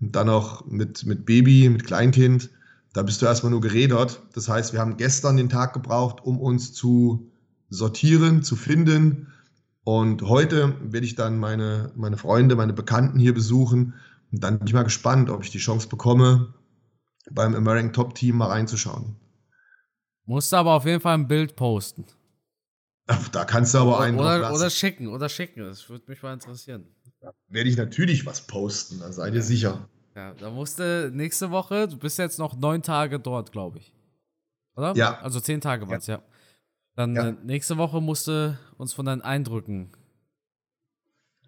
Und 0.00 0.16
dann 0.16 0.26
noch 0.26 0.66
mit, 0.66 1.06
mit 1.06 1.26
Baby, 1.26 1.68
mit 1.68 1.84
Kleinkind 1.84 2.50
da 2.92 3.02
bist 3.02 3.22
du 3.22 3.26
erstmal 3.26 3.50
nur 3.50 3.60
gerädert. 3.60 4.22
Das 4.34 4.48
heißt, 4.48 4.72
wir 4.72 4.80
haben 4.80 4.96
gestern 4.96 5.36
den 5.36 5.48
Tag 5.48 5.72
gebraucht, 5.72 6.24
um 6.24 6.40
uns 6.40 6.72
zu 6.72 7.30
sortieren, 7.70 8.42
zu 8.42 8.56
finden. 8.56 9.28
Und 9.88 10.20
heute 10.20 10.74
werde 10.82 11.06
ich 11.06 11.14
dann 11.14 11.38
meine, 11.38 11.92
meine 11.96 12.18
Freunde, 12.18 12.56
meine 12.56 12.74
Bekannten 12.74 13.18
hier 13.18 13.32
besuchen. 13.32 13.94
Und 14.30 14.44
dann 14.44 14.58
bin 14.58 14.68
ich 14.68 14.74
mal 14.74 14.82
gespannt, 14.82 15.30
ob 15.30 15.42
ich 15.42 15.50
die 15.50 15.56
Chance 15.56 15.88
bekomme, 15.88 16.52
beim 17.30 17.54
American 17.54 17.94
Top 17.94 18.14
Team 18.14 18.36
mal 18.36 18.48
reinzuschauen. 18.48 19.16
Musst 20.26 20.52
du 20.52 20.56
aber 20.56 20.74
auf 20.74 20.84
jeden 20.84 21.00
Fall 21.00 21.14
ein 21.14 21.26
Bild 21.26 21.56
posten. 21.56 22.04
Da 23.32 23.46
kannst 23.46 23.72
du 23.72 23.78
aber 23.78 24.00
einen. 24.00 24.18
Oder, 24.18 24.52
oder 24.52 24.68
schicken, 24.68 25.08
oder 25.08 25.30
schicken. 25.30 25.60
Das 25.60 25.88
würde 25.88 26.04
mich 26.08 26.22
mal 26.22 26.34
interessieren. 26.34 26.84
Da 27.22 27.32
werde 27.48 27.70
ich 27.70 27.78
natürlich 27.78 28.26
was 28.26 28.46
posten, 28.46 29.00
da 29.00 29.10
seid 29.10 29.32
ihr 29.32 29.42
sicher. 29.42 29.88
Ja, 30.14 30.34
da 30.34 30.50
musste 30.50 31.10
nächste 31.14 31.50
Woche, 31.50 31.88
du 31.88 31.96
bist 31.96 32.18
jetzt 32.18 32.38
noch 32.38 32.58
neun 32.58 32.82
Tage 32.82 33.18
dort, 33.18 33.52
glaube 33.52 33.78
ich. 33.78 33.94
Oder? 34.76 34.94
Ja. 34.96 35.18
Also 35.20 35.40
zehn 35.40 35.62
Tage 35.62 35.88
waren 35.88 35.96
es, 35.96 36.08
ja. 36.08 36.16
ja. 36.16 36.22
Dann 36.98 37.14
ja. 37.14 37.28
Äh, 37.28 37.36
nächste 37.44 37.76
Woche 37.76 38.00
musste 38.00 38.58
uns 38.76 38.92
von 38.92 39.06
deinen 39.06 39.22
Eindrücken. 39.22 39.92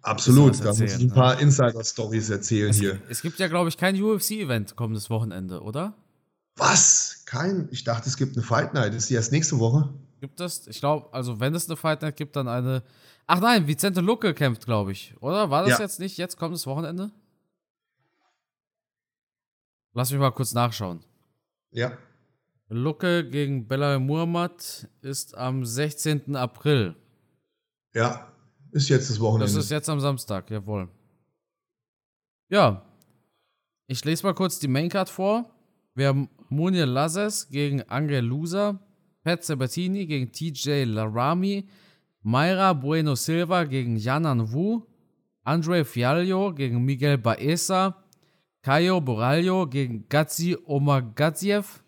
Absolut, 0.01 0.57
da 0.63 0.69
muss 0.69 0.79
ich 0.79 0.97
ein 0.97 1.11
paar 1.11 1.35
ne? 1.35 1.41
Insider-Stories 1.41 2.29
erzählen 2.29 2.69
es, 2.69 2.79
hier. 2.79 3.01
Es 3.09 3.21
gibt 3.21 3.37
ja, 3.37 3.49
glaube 3.49 3.67
ich, 3.67 3.75
kein 3.75 4.01
UFC-Event 4.01 4.77
kommendes 4.77 5.09
Wochenende, 5.09 5.59
oder? 5.61 5.93
Was? 6.55 7.23
Kein? 7.25 7.67
Ich 7.69 7.83
dachte, 7.83 8.07
es 8.07 8.15
gibt 8.15 8.37
eine 8.37 8.45
Fight 8.45 8.73
Night. 8.73 8.93
Ist 8.93 9.09
die 9.09 9.15
erst 9.15 9.33
nächste 9.33 9.59
Woche? 9.59 9.93
Gibt 10.21 10.39
es? 10.39 10.67
Ich 10.67 10.79
glaube, 10.79 11.13
also 11.13 11.41
wenn 11.41 11.53
es 11.53 11.67
eine 11.67 11.75
Fight 11.75 12.01
Night 12.01 12.15
gibt, 12.15 12.37
dann 12.37 12.47
eine. 12.47 12.81
Ach 13.27 13.41
nein, 13.41 13.67
Vicente 13.67 13.99
Lucke 13.99 14.33
kämpft, 14.33 14.63
glaube 14.63 14.93
ich. 14.93 15.15
Oder? 15.19 15.49
War 15.49 15.63
das 15.63 15.79
ja. 15.79 15.81
jetzt 15.81 15.99
nicht? 15.99 16.15
Jetzt 16.15 16.37
kommt 16.37 16.55
das 16.55 16.65
Wochenende? 16.65 17.11
Lass 19.93 20.11
mich 20.11 20.19
mal 20.21 20.31
kurz 20.31 20.53
nachschauen. 20.53 21.03
Ja. 21.71 21.91
Lucke 22.71 23.29
gegen 23.29 23.67
Bella 23.67 23.99
Muhammad 23.99 24.87
ist 25.01 25.37
am 25.37 25.65
16. 25.65 26.37
April. 26.37 26.95
Ja, 27.93 28.31
ist 28.71 28.87
jetzt 28.87 29.09
das 29.09 29.19
Wochenende. 29.19 29.53
Das 29.53 29.65
ist 29.65 29.71
jetzt 29.71 29.89
am 29.89 29.99
Samstag, 29.99 30.49
jawohl. 30.49 30.87
Ja. 32.47 32.85
Ich 33.87 34.05
lese 34.05 34.25
mal 34.25 34.33
kurz 34.33 34.57
die 34.59 34.69
Maincard 34.69 35.09
vor. 35.09 35.53
Wir 35.95 36.07
haben 36.07 36.29
Munir 36.47 36.85
Lazes 36.85 37.49
gegen 37.49 37.81
Angel 37.89 38.23
Lusa, 38.23 38.79
Pat 39.25 39.43
Sabatini 39.43 40.05
gegen 40.05 40.31
TJ 40.31 40.85
Larami, 40.85 41.67
Mayra 42.21 42.71
Bueno 42.71 43.15
Silva 43.15 43.65
gegen 43.65 43.97
Yanan 43.97 44.53
Wu, 44.53 44.83
Andre 45.43 45.83
Fiallo 45.83 46.53
gegen 46.53 46.85
Miguel 46.85 47.17
Baeza, 47.17 48.01
Caio 48.61 49.01
Boralho 49.01 49.67
gegen 49.67 50.07
Gazi 50.07 50.55
Omagaziev 50.63 51.81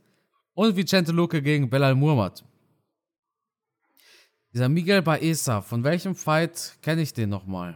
und 0.53 0.75
Vicente 0.75 1.11
Luque 1.11 1.41
gegen 1.41 1.69
Belal 1.69 1.95
Muhammad. 1.95 2.43
Dieser 4.53 4.69
Miguel 4.69 5.01
Baeza, 5.01 5.61
von 5.61 5.83
welchem 5.83 6.15
Fight 6.15 6.77
kenne 6.81 7.01
ich 7.01 7.13
den 7.13 7.29
nochmal? 7.29 7.75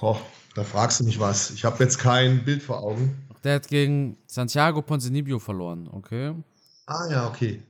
Oh, 0.00 0.18
da 0.54 0.64
fragst 0.64 1.00
du 1.00 1.04
mich 1.04 1.18
was. 1.18 1.50
Ich 1.50 1.64
habe 1.64 1.82
jetzt 1.82 1.98
kein 1.98 2.44
Bild 2.44 2.62
vor 2.62 2.82
Augen. 2.82 3.16
Der 3.44 3.56
hat 3.56 3.68
gegen 3.68 4.16
Santiago 4.26 4.82
Ponzinibbio 4.82 5.38
verloren, 5.38 5.88
okay? 5.92 6.34
Ah 6.86 7.06
ja, 7.10 7.28
okay. 7.28 7.62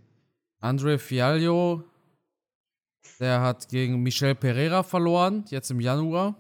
Andre 0.61 0.99
Fiallo, 0.99 1.85
der 3.21 3.41
hat 3.41 3.69
gegen 3.69 4.03
Michel 4.03 4.35
Pereira 4.35 4.83
verloren, 4.83 5.45
jetzt 5.49 5.71
im 5.71 5.81
Januar. 5.81 6.35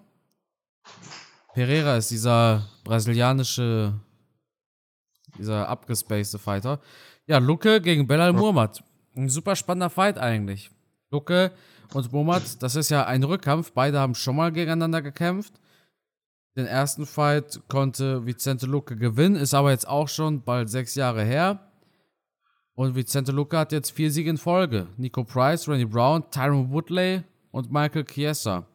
Pereira 1.52 1.96
ist 1.96 2.10
dieser 2.10 2.68
brasilianische, 2.84 3.94
dieser 5.38 5.68
abgespacede 5.68 6.38
Fighter. 6.38 6.80
Ja, 7.26 7.38
Luke 7.38 7.80
gegen 7.80 8.06
Belal 8.06 8.32
Muhammad. 8.32 8.82
Ein 9.16 9.28
super 9.28 9.56
spannender 9.56 9.90
Fight 9.90 10.18
eigentlich. 10.18 10.70
Luke 11.10 11.52
und 11.94 12.12
Muhammad, 12.12 12.62
das 12.62 12.76
ist 12.76 12.90
ja 12.90 13.06
ein 13.06 13.22
Rückkampf. 13.22 13.72
Beide 13.72 13.98
haben 13.98 14.14
schon 14.14 14.36
mal 14.36 14.52
gegeneinander 14.52 15.02
gekämpft. 15.02 15.54
Den 16.56 16.66
ersten 16.66 17.06
Fight 17.06 17.60
konnte 17.68 18.26
Vicente 18.26 18.66
Luque 18.66 18.96
gewinnen, 18.96 19.36
ist 19.36 19.54
aber 19.54 19.70
jetzt 19.70 19.86
auch 19.86 20.08
schon 20.08 20.42
bald 20.42 20.68
sechs 20.68 20.94
Jahre 20.94 21.24
her. 21.24 21.70
Und 22.74 22.94
Vicente 22.94 23.32
Luque 23.32 23.56
hat 23.56 23.72
jetzt 23.72 23.90
vier 23.90 24.10
Siege 24.10 24.30
in 24.30 24.38
Folge. 24.38 24.86
Nico 24.96 25.24
Price, 25.24 25.68
Randy 25.68 25.84
Brown, 25.84 26.24
Tyron 26.30 26.70
Woodley 26.70 27.22
und 27.50 27.72
Michael 27.72 28.04
Chiesa. 28.04 28.66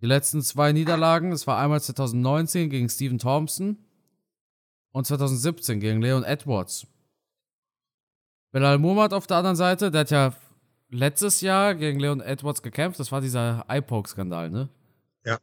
Die 0.00 0.06
letzten 0.06 0.42
zwei 0.42 0.72
Niederlagen, 0.72 1.30
das 1.30 1.46
war 1.46 1.58
einmal 1.58 1.80
2019 1.80 2.70
gegen 2.70 2.88
Stephen 2.88 3.18
Thompson 3.18 3.78
und 4.92 5.06
2017 5.06 5.80
gegen 5.80 6.00
Leon 6.00 6.24
Edwards. 6.24 6.86
Belal 8.52 8.78
Muhammad 8.78 9.12
auf 9.12 9.26
der 9.26 9.38
anderen 9.38 9.56
Seite, 9.56 9.90
der 9.90 10.00
hat 10.00 10.10
ja 10.10 10.32
letztes 10.90 11.40
Jahr 11.40 11.74
gegen 11.74 12.00
Leon 12.00 12.20
Edwards 12.20 12.62
gekämpft. 12.62 12.98
Das 12.98 13.12
war 13.12 13.20
dieser 13.20 13.64
iPoke-Skandal, 13.68 14.50
ne? 14.50 14.68
Ja. 15.24 15.38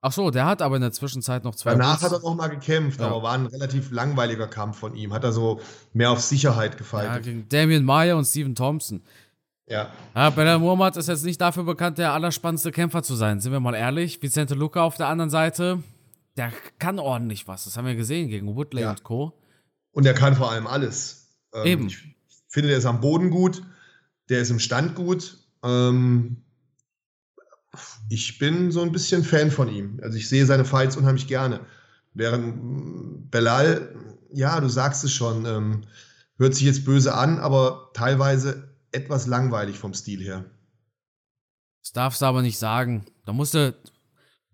Ach 0.00 0.12
so, 0.12 0.30
der 0.30 0.46
hat 0.46 0.62
aber 0.62 0.76
in 0.76 0.82
der 0.82 0.92
Zwischenzeit 0.92 1.44
noch 1.44 1.54
zwei. 1.54 1.72
Danach 1.72 1.94
Woods. 1.94 2.02
hat 2.02 2.12
er 2.12 2.28
noch 2.28 2.34
mal 2.34 2.48
gekämpft, 2.48 3.00
ja. 3.00 3.06
aber 3.06 3.22
war 3.22 3.34
ein 3.34 3.46
relativ 3.46 3.92
langweiliger 3.92 4.48
Kampf 4.48 4.78
von 4.78 4.96
ihm. 4.96 5.12
Hat 5.12 5.22
er 5.22 5.32
so 5.32 5.60
mehr 5.92 6.10
auf 6.10 6.20
Sicherheit 6.20 6.76
gefeiert. 6.78 7.14
Ja, 7.14 7.18
gegen 7.18 7.48
Damien 7.48 7.84
Meyer 7.84 8.16
und 8.16 8.24
Stephen 8.24 8.54
Thompson. 8.54 9.02
Ja. 9.68 9.90
ja 10.14 10.30
Belal 10.30 10.58
Muhammad 10.58 10.96
ist 10.96 11.08
jetzt 11.08 11.24
nicht 11.24 11.40
dafür 11.40 11.64
bekannt, 11.64 11.98
der 11.98 12.12
allerspannendste 12.12 12.72
Kämpfer 12.72 13.02
zu 13.02 13.14
sein. 13.14 13.40
Sind 13.40 13.52
wir 13.52 13.60
mal 13.60 13.74
ehrlich. 13.74 14.20
Vicente 14.20 14.54
Luca 14.54 14.82
auf 14.82 14.96
der 14.96 15.08
anderen 15.08 15.30
Seite, 15.30 15.82
der 16.36 16.52
kann 16.78 16.98
ordentlich 16.98 17.46
was. 17.48 17.64
Das 17.64 17.76
haben 17.76 17.86
wir 17.86 17.94
gesehen 17.94 18.28
gegen 18.28 18.54
Woodley 18.54 18.82
ja. 18.82 18.90
und 18.90 19.02
Co. 19.02 19.38
Und 19.92 20.06
er 20.06 20.14
kann 20.14 20.34
vor 20.34 20.50
allem 20.50 20.66
alles. 20.66 21.36
Ähm, 21.52 21.66
Eben. 21.66 21.86
Ich 21.88 21.98
finde, 22.48 22.68
der 22.68 22.78
ist 22.78 22.86
am 22.86 23.00
Boden 23.00 23.30
gut, 23.30 23.62
der 24.28 24.40
ist 24.40 24.50
im 24.50 24.58
Stand 24.58 24.94
gut. 24.94 25.38
Ähm, 25.62 26.44
ich 28.08 28.38
bin 28.38 28.70
so 28.70 28.82
ein 28.82 28.92
bisschen 28.92 29.24
Fan 29.24 29.50
von 29.50 29.68
ihm. 29.68 30.00
Also 30.02 30.16
ich 30.18 30.28
sehe 30.28 30.46
seine 30.46 30.64
Fights 30.64 30.96
unheimlich 30.96 31.26
gerne. 31.26 31.60
Während 32.14 33.30
Belal, 33.30 33.94
ja, 34.32 34.60
du 34.60 34.68
sagst 34.68 35.04
es 35.04 35.12
schon, 35.12 35.46
ähm, 35.46 35.82
hört 36.36 36.54
sich 36.54 36.64
jetzt 36.64 36.84
böse 36.84 37.14
an, 37.14 37.38
aber 37.38 37.90
teilweise 37.94 38.74
etwas 38.90 39.26
langweilig 39.26 39.78
vom 39.78 39.94
Stil 39.94 40.22
her. 40.22 40.44
Das 41.82 41.92
darfst 41.92 42.22
du 42.22 42.26
aber 42.26 42.42
nicht 42.42 42.58
sagen. 42.58 43.06
Da 43.24 43.32
musst 43.32 43.54
du, 43.54 43.74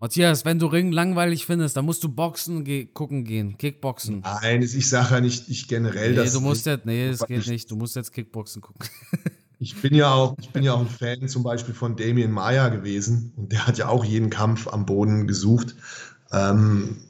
Matthias, 0.01 0.45
wenn 0.45 0.59
du 0.59 0.67
Ring 0.67 0.91
langweilig 0.93 1.45
findest, 1.45 1.75
dann 1.75 1.83
musst 1.83 2.03
du 2.03 2.09
Boxen 2.09 2.63
ge 2.63 2.85
gucken 2.85 3.25
gehen, 3.25 3.57
Kickboxen. 3.57 4.21
Nein, 4.21 4.61
ich 4.61 4.87
sage 4.87 5.15
ja 5.15 5.21
nicht, 5.21 5.49
ich 5.49 5.67
generell 5.67 6.11
nee, 6.11 6.15
das. 6.15 6.33
Du 6.33 6.39
musst 6.39 6.65
jetzt, 6.65 6.85
nee, 6.85 7.09
das 7.09 7.27
geht 7.27 7.47
nicht. 7.47 7.69
Du 7.69 7.75
musst 7.75 7.95
jetzt 7.95 8.13
Kickboxen 8.13 8.61
gucken. 8.61 8.87
Ich 9.61 9.75
bin 9.81 9.93
ja 9.93 10.13
auch, 10.13 10.37
ich 10.39 10.51
bin 10.51 10.63
ja 10.63 10.71
auch 10.71 10.79
ein 10.79 10.87
Fan 10.87 11.27
zum 11.27 11.43
Beispiel 11.43 11.73
von 11.73 11.97
Damien 11.97 12.31
Maya 12.31 12.69
gewesen 12.69 13.33
und 13.35 13.51
der 13.51 13.67
hat 13.67 13.77
ja 13.77 13.89
auch 13.89 14.05
jeden 14.05 14.29
Kampf 14.29 14.69
am 14.69 14.85
Boden 14.85 15.27
gesucht. 15.27 15.75
Ähm, 16.31 17.01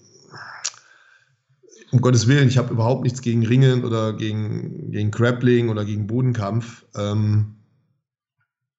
um 1.91 2.01
Gottes 2.01 2.27
Willen, 2.27 2.47
ich 2.47 2.57
habe 2.57 2.73
überhaupt 2.73 3.03
nichts 3.03 3.21
gegen 3.21 3.45
Ringen 3.45 3.85
oder 3.85 4.13
gegen, 4.13 4.89
gegen 4.89 5.11
Grappling 5.11 5.69
oder 5.69 5.85
gegen 5.85 6.07
Bodenkampf. 6.07 6.85
Ähm, 6.95 7.57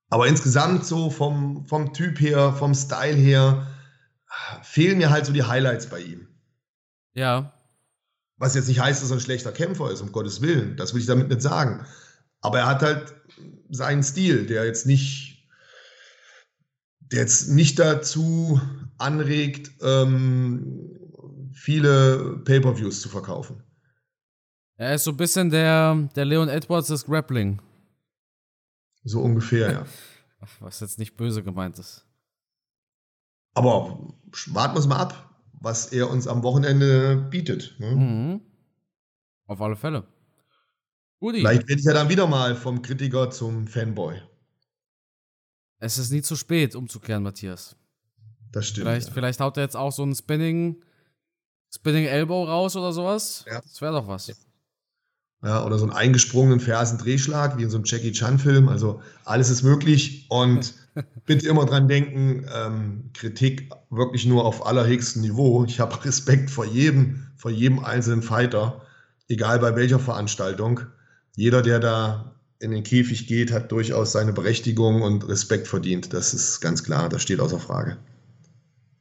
aber 0.09 0.27
insgesamt 0.27 0.85
so 0.85 1.09
vom, 1.09 1.65
vom 1.67 1.93
Typ 1.93 2.21
her, 2.21 2.53
vom 2.53 2.75
Style 2.75 3.15
her, 3.17 3.69
fehlen 4.63 4.99
mir 4.99 5.11
halt 5.11 5.27
so 5.27 5.33
die 5.33 5.43
Highlights 5.43 5.89
bei 5.89 6.01
ihm. 6.01 6.29
Ja. 7.15 7.53
Was 8.37 8.55
jetzt 8.55 8.69
nicht 8.69 8.81
heißt, 8.81 9.03
dass 9.03 9.11
er 9.11 9.17
ein 9.17 9.21
schlechter 9.21 9.53
Kämpfer 9.53 9.91
ist, 9.91 10.01
um 10.01 10.13
Gottes 10.13 10.41
Willen. 10.41 10.77
Das 10.77 10.95
will 10.95 11.01
ich 11.01 11.07
damit 11.07 11.29
nicht 11.29 11.43
sagen. 11.43 11.85
Aber 12.41 12.61
er 12.61 12.67
hat 12.67 12.83
halt 12.83 13.15
seinen 13.69 14.03
Stil, 14.03 14.47
der 14.47 14.65
jetzt 14.65 14.87
nicht, 14.87 15.47
der 17.01 17.21
jetzt 17.21 17.49
nicht 17.49 17.79
dazu 17.79 18.61
anregt, 18.97 19.71
ähm, 19.83 21.51
viele 21.53 22.41
Pay-per-Views 22.45 23.03
zu 23.03 23.09
verkaufen. 23.09 23.63
Er 24.77 24.95
ist 24.95 25.05
so 25.05 25.11
ein 25.11 25.17
bisschen 25.17 25.51
der, 25.51 26.09
der 26.17 26.25
Leon 26.25 26.49
Edwards 26.49 26.89
des 26.89 27.05
Grappling. 27.05 27.61
So 29.05 29.21
ungefähr, 29.21 29.73
ja. 29.73 29.87
Was 30.61 30.81
jetzt 30.81 30.99
nicht 30.99 31.17
böse 31.17 31.43
gemeint 31.43 31.79
ist. 31.79 32.07
Aber 33.55 34.15
warten 34.47 34.75
wir 34.75 34.81
es 34.81 34.87
mal 34.87 34.99
ab, 34.99 35.31
was 35.53 35.93
er 35.93 36.11
uns 36.11 36.27
am 36.27 36.43
Wochenende 36.43 37.17
bietet. 37.31 37.77
Ne? 37.79 37.91
Mhm. 37.91 38.41
Auf 39.47 39.61
alle 39.61 39.77
Fälle. 39.77 40.07
Udi. 41.21 41.41
Vielleicht 41.41 41.69
werde 41.69 41.81
ich 41.81 41.87
ja 41.87 41.93
dann 41.93 42.09
wieder 42.09 42.27
mal 42.27 42.57
vom 42.57 42.83
Kritiker 42.83 43.31
zum 43.31 43.67
Fanboy. 43.67 44.21
Es 45.79 45.99
ist 45.99 46.11
nie 46.11 46.23
zu 46.23 46.37
spät, 46.37 46.75
umzukehren, 46.75 47.23
Matthias. 47.23 47.77
Das 48.53 48.67
stimmt. 48.67 48.87
Vielleicht, 48.87 49.09
ja. 49.09 49.15
vielleicht 49.15 49.41
haut 49.41 49.57
er 49.57 49.63
jetzt 49.63 49.77
auch 49.77 49.93
so 49.93 50.03
einen 50.03 50.15
Spinning, 50.15 50.83
Spinning 51.73 52.05
Elbow 52.05 52.45
raus 52.45 52.77
oder 52.77 52.93
sowas. 52.93 53.45
Ja. 53.47 53.61
Das 53.61 53.81
wäre 53.81 53.93
doch 53.93 54.09
was. 54.09 54.29
Ja. 54.29 54.35
Ja, 55.43 55.65
oder 55.65 55.79
so 55.79 55.87
einen 55.87 55.95
eingesprungenen 55.95 56.61
Fersendrehschlag, 56.61 57.57
wie 57.57 57.63
in 57.63 57.71
so 57.71 57.79
einem 57.79 57.87
Jackie 57.87 58.13
Chan-Film. 58.13 58.69
Also 58.69 59.01
alles 59.25 59.49
ist 59.49 59.63
möglich 59.63 60.27
und 60.29 60.75
bitte 61.31 61.49
immer 61.49 61.65
dran 61.65 61.87
denken, 61.87 62.45
ähm, 62.53 63.11
Kritik 63.15 63.71
wirklich 63.89 64.27
nur 64.27 64.45
auf 64.45 64.67
allerhöchstem 64.67 65.23
Niveau. 65.23 65.65
Ich 65.65 65.79
habe 65.79 66.05
Respekt 66.05 66.51
vor 66.51 66.65
jedem, 66.67 67.29
vor 67.37 67.53
jedem 67.53 67.79
einzelnen 67.85 68.23
Fighter, 68.23 68.81
egal 69.29 69.61
bei 69.61 69.77
welcher 69.77 70.01
Veranstaltung. 70.01 70.81
Jeder, 71.37 71.63
der 71.63 71.79
da 71.79 72.35
in 72.59 72.73
den 72.73 72.83
Käfig 72.83 73.29
geht, 73.29 73.53
hat 73.53 73.71
durchaus 73.71 74.11
seine 74.11 74.33
Berechtigung 74.33 75.03
und 75.03 75.29
Respekt 75.29 75.69
verdient. 75.69 76.13
Das 76.13 76.35
ist 76.35 76.61
ganz 76.61 76.83
klar, 76.83 77.09
das 77.09 77.23
steht 77.23 77.39
außer 77.39 77.61
Frage. 77.61 77.97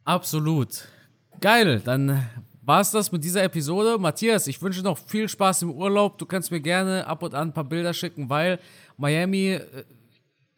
Absolut. 0.05 0.87
Geil, 1.41 1.81
dann 1.83 2.29
war 2.61 2.81
es 2.81 2.91
das 2.91 3.11
mit 3.11 3.23
dieser 3.23 3.41
Episode. 3.41 3.97
Matthias, 3.97 4.45
ich 4.45 4.61
wünsche 4.61 4.83
noch 4.83 4.99
viel 4.99 5.27
Spaß 5.27 5.63
im 5.63 5.71
Urlaub. 5.71 6.19
Du 6.19 6.27
kannst 6.27 6.51
mir 6.51 6.61
gerne 6.61 7.07
ab 7.07 7.23
und 7.23 7.33
an 7.33 7.47
ein 7.47 7.53
paar 7.53 7.63
Bilder 7.63 7.95
schicken, 7.95 8.29
weil 8.29 8.59
Miami 8.97 9.53
äh, 9.53 9.83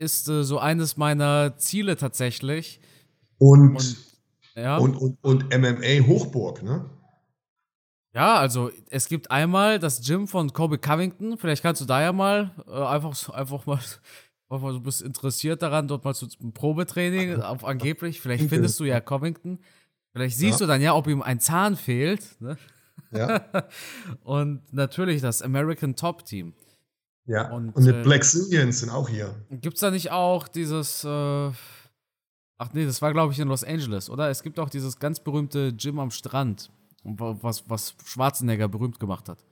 ist 0.01 0.27
äh, 0.27 0.43
so 0.43 0.59
eines 0.59 0.97
meiner 0.97 1.57
Ziele 1.57 1.95
tatsächlich. 1.95 2.81
Und, 3.37 3.75
und, 3.75 3.97
ja. 4.55 4.77
und, 4.77 4.95
und, 4.95 5.17
und 5.23 5.43
MMA 5.55 6.07
Hochburg, 6.07 6.63
ne? 6.63 6.89
Ja, 8.13 8.35
also 8.35 8.71
es 8.89 9.07
gibt 9.07 9.31
einmal 9.31 9.79
das 9.79 10.05
Gym 10.05 10.27
von 10.27 10.51
Kobe 10.51 10.77
Covington. 10.77 11.37
Vielleicht 11.37 11.61
kannst 11.61 11.79
du 11.79 11.85
da 11.85 12.01
ja 12.01 12.11
mal 12.11 12.51
äh, 12.67 12.71
einfach, 12.71 13.29
einfach 13.33 13.65
mal 13.65 13.79
du 14.49 14.81
bist 14.81 15.01
interessiert 15.01 15.61
daran, 15.61 15.87
dort 15.87 16.03
mal 16.03 16.13
zu 16.13 16.27
einem 16.41 16.51
Probetraining, 16.51 17.41
auf 17.41 17.63
angeblich. 17.63 18.19
Vielleicht 18.19 18.49
findest 18.49 18.79
du 18.79 18.83
ja 18.83 18.99
Covington. 18.99 19.59
Vielleicht 20.11 20.37
siehst 20.37 20.59
ja. 20.59 20.65
du 20.65 20.71
dann 20.71 20.81
ja, 20.81 20.93
ob 20.93 21.07
ihm 21.07 21.21
ein 21.21 21.39
Zahn 21.39 21.77
fehlt. 21.77 22.41
Ne? 22.41 22.57
Ja. 23.11 23.45
und 24.23 24.73
natürlich 24.73 25.21
das 25.21 25.41
American 25.41 25.95
Top 25.95 26.25
Team. 26.25 26.53
Ja. 27.25 27.51
Und, 27.51 27.69
und 27.75 27.85
die 27.85 27.91
äh, 27.91 28.03
Black 28.03 28.23
Zillions 28.23 28.79
sind 28.79 28.89
auch 28.89 29.07
hier. 29.07 29.35
Gibt 29.49 29.75
es 29.75 29.81
da 29.81 29.91
nicht 29.91 30.11
auch 30.11 30.47
dieses. 30.47 31.03
Äh, 31.03 31.51
ach 32.57 32.73
nee, 32.73 32.85
das 32.85 33.01
war, 33.01 33.13
glaube 33.13 33.33
ich, 33.33 33.39
in 33.39 33.47
Los 33.47 33.63
Angeles, 33.63 34.09
oder? 34.09 34.29
Es 34.29 34.43
gibt 34.43 34.59
auch 34.59 34.69
dieses 34.69 34.97
ganz 34.97 35.19
berühmte 35.19 35.73
Gym 35.73 35.99
am 35.99 36.11
Strand, 36.11 36.71
was, 37.03 37.63
was 37.69 37.95
Schwarzenegger 38.03 38.67
berühmt 38.67 38.99
gemacht 38.99 39.29
hat. 39.29 39.43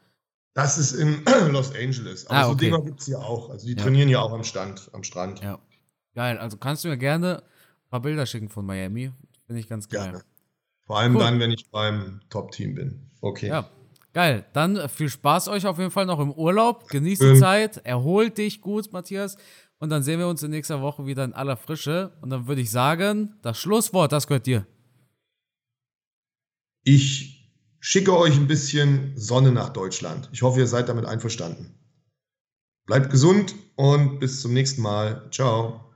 Das 0.53 0.77
ist 0.77 0.93
in 0.93 1.23
Los 1.51 1.73
Angeles. 1.75 2.27
Aber 2.27 2.39
ah, 2.39 2.49
okay. 2.49 2.51
so 2.51 2.55
Dinger 2.55 2.81
gibt 2.81 2.99
es 2.99 3.05
hier 3.05 3.19
auch. 3.19 3.49
Also 3.49 3.67
die 3.67 3.73
ja. 3.73 3.83
trainieren 3.83 4.09
ja 4.09 4.19
auch 4.19 4.33
am, 4.33 4.43
Stand, 4.43 4.89
am 4.93 5.03
Strand. 5.03 5.41
Ja. 5.41 5.59
Geil. 6.15 6.37
Also 6.37 6.57
kannst 6.57 6.83
du 6.83 6.89
mir 6.89 6.97
gerne 6.97 7.37
ein 7.37 7.89
paar 7.89 8.01
Bilder 8.01 8.25
schicken 8.25 8.49
von 8.49 8.65
Miami. 8.65 9.11
Finde 9.45 9.61
ich 9.61 9.69
ganz 9.69 9.87
geil. 9.87 10.11
Gerne. 10.11 10.23
Vor 10.85 10.97
allem 10.97 11.15
cool. 11.15 11.21
dann, 11.21 11.39
wenn 11.39 11.51
ich 11.51 11.69
beim 11.69 12.19
Top-Team 12.29 12.75
bin. 12.75 13.09
Okay. 13.21 13.47
Ja, 13.47 13.69
geil. 14.13 14.45
Dann 14.53 14.75
äh, 14.75 14.87
viel 14.87 15.09
Spaß 15.09 15.47
euch 15.49 15.65
auf 15.65 15.77
jeden 15.77 15.91
Fall 15.91 16.05
noch 16.05 16.19
im 16.19 16.31
Urlaub. 16.31 16.87
Genießt 16.89 17.21
die 17.21 17.39
Zeit. 17.39 17.77
Erholt 17.77 18.37
dich 18.37 18.61
gut, 18.61 18.91
Matthias. 18.91 19.37
Und 19.79 19.89
dann 19.89 20.03
sehen 20.03 20.19
wir 20.19 20.27
uns 20.27 20.43
in 20.43 20.51
nächster 20.51 20.81
Woche 20.81 21.05
wieder 21.05 21.23
in 21.23 21.33
aller 21.33 21.57
Frische. 21.57 22.11
Und 22.21 22.29
dann 22.29 22.47
würde 22.47 22.61
ich 22.61 22.71
sagen, 22.71 23.35
das 23.41 23.57
Schlusswort, 23.57 24.11
das 24.11 24.27
gehört 24.27 24.45
dir. 24.45 24.65
Ich 26.83 27.53
schicke 27.79 28.17
euch 28.17 28.35
ein 28.35 28.47
bisschen 28.47 29.13
Sonne 29.15 29.51
nach 29.51 29.69
Deutschland. 29.69 30.29
Ich 30.33 30.41
hoffe, 30.41 30.59
ihr 30.59 30.67
seid 30.67 30.89
damit 30.89 31.05
einverstanden. 31.05 31.75
Bleibt 32.85 33.11
gesund 33.11 33.55
und 33.75 34.19
bis 34.19 34.41
zum 34.41 34.53
nächsten 34.53 34.81
Mal. 34.81 35.29
Ciao. 35.31 35.88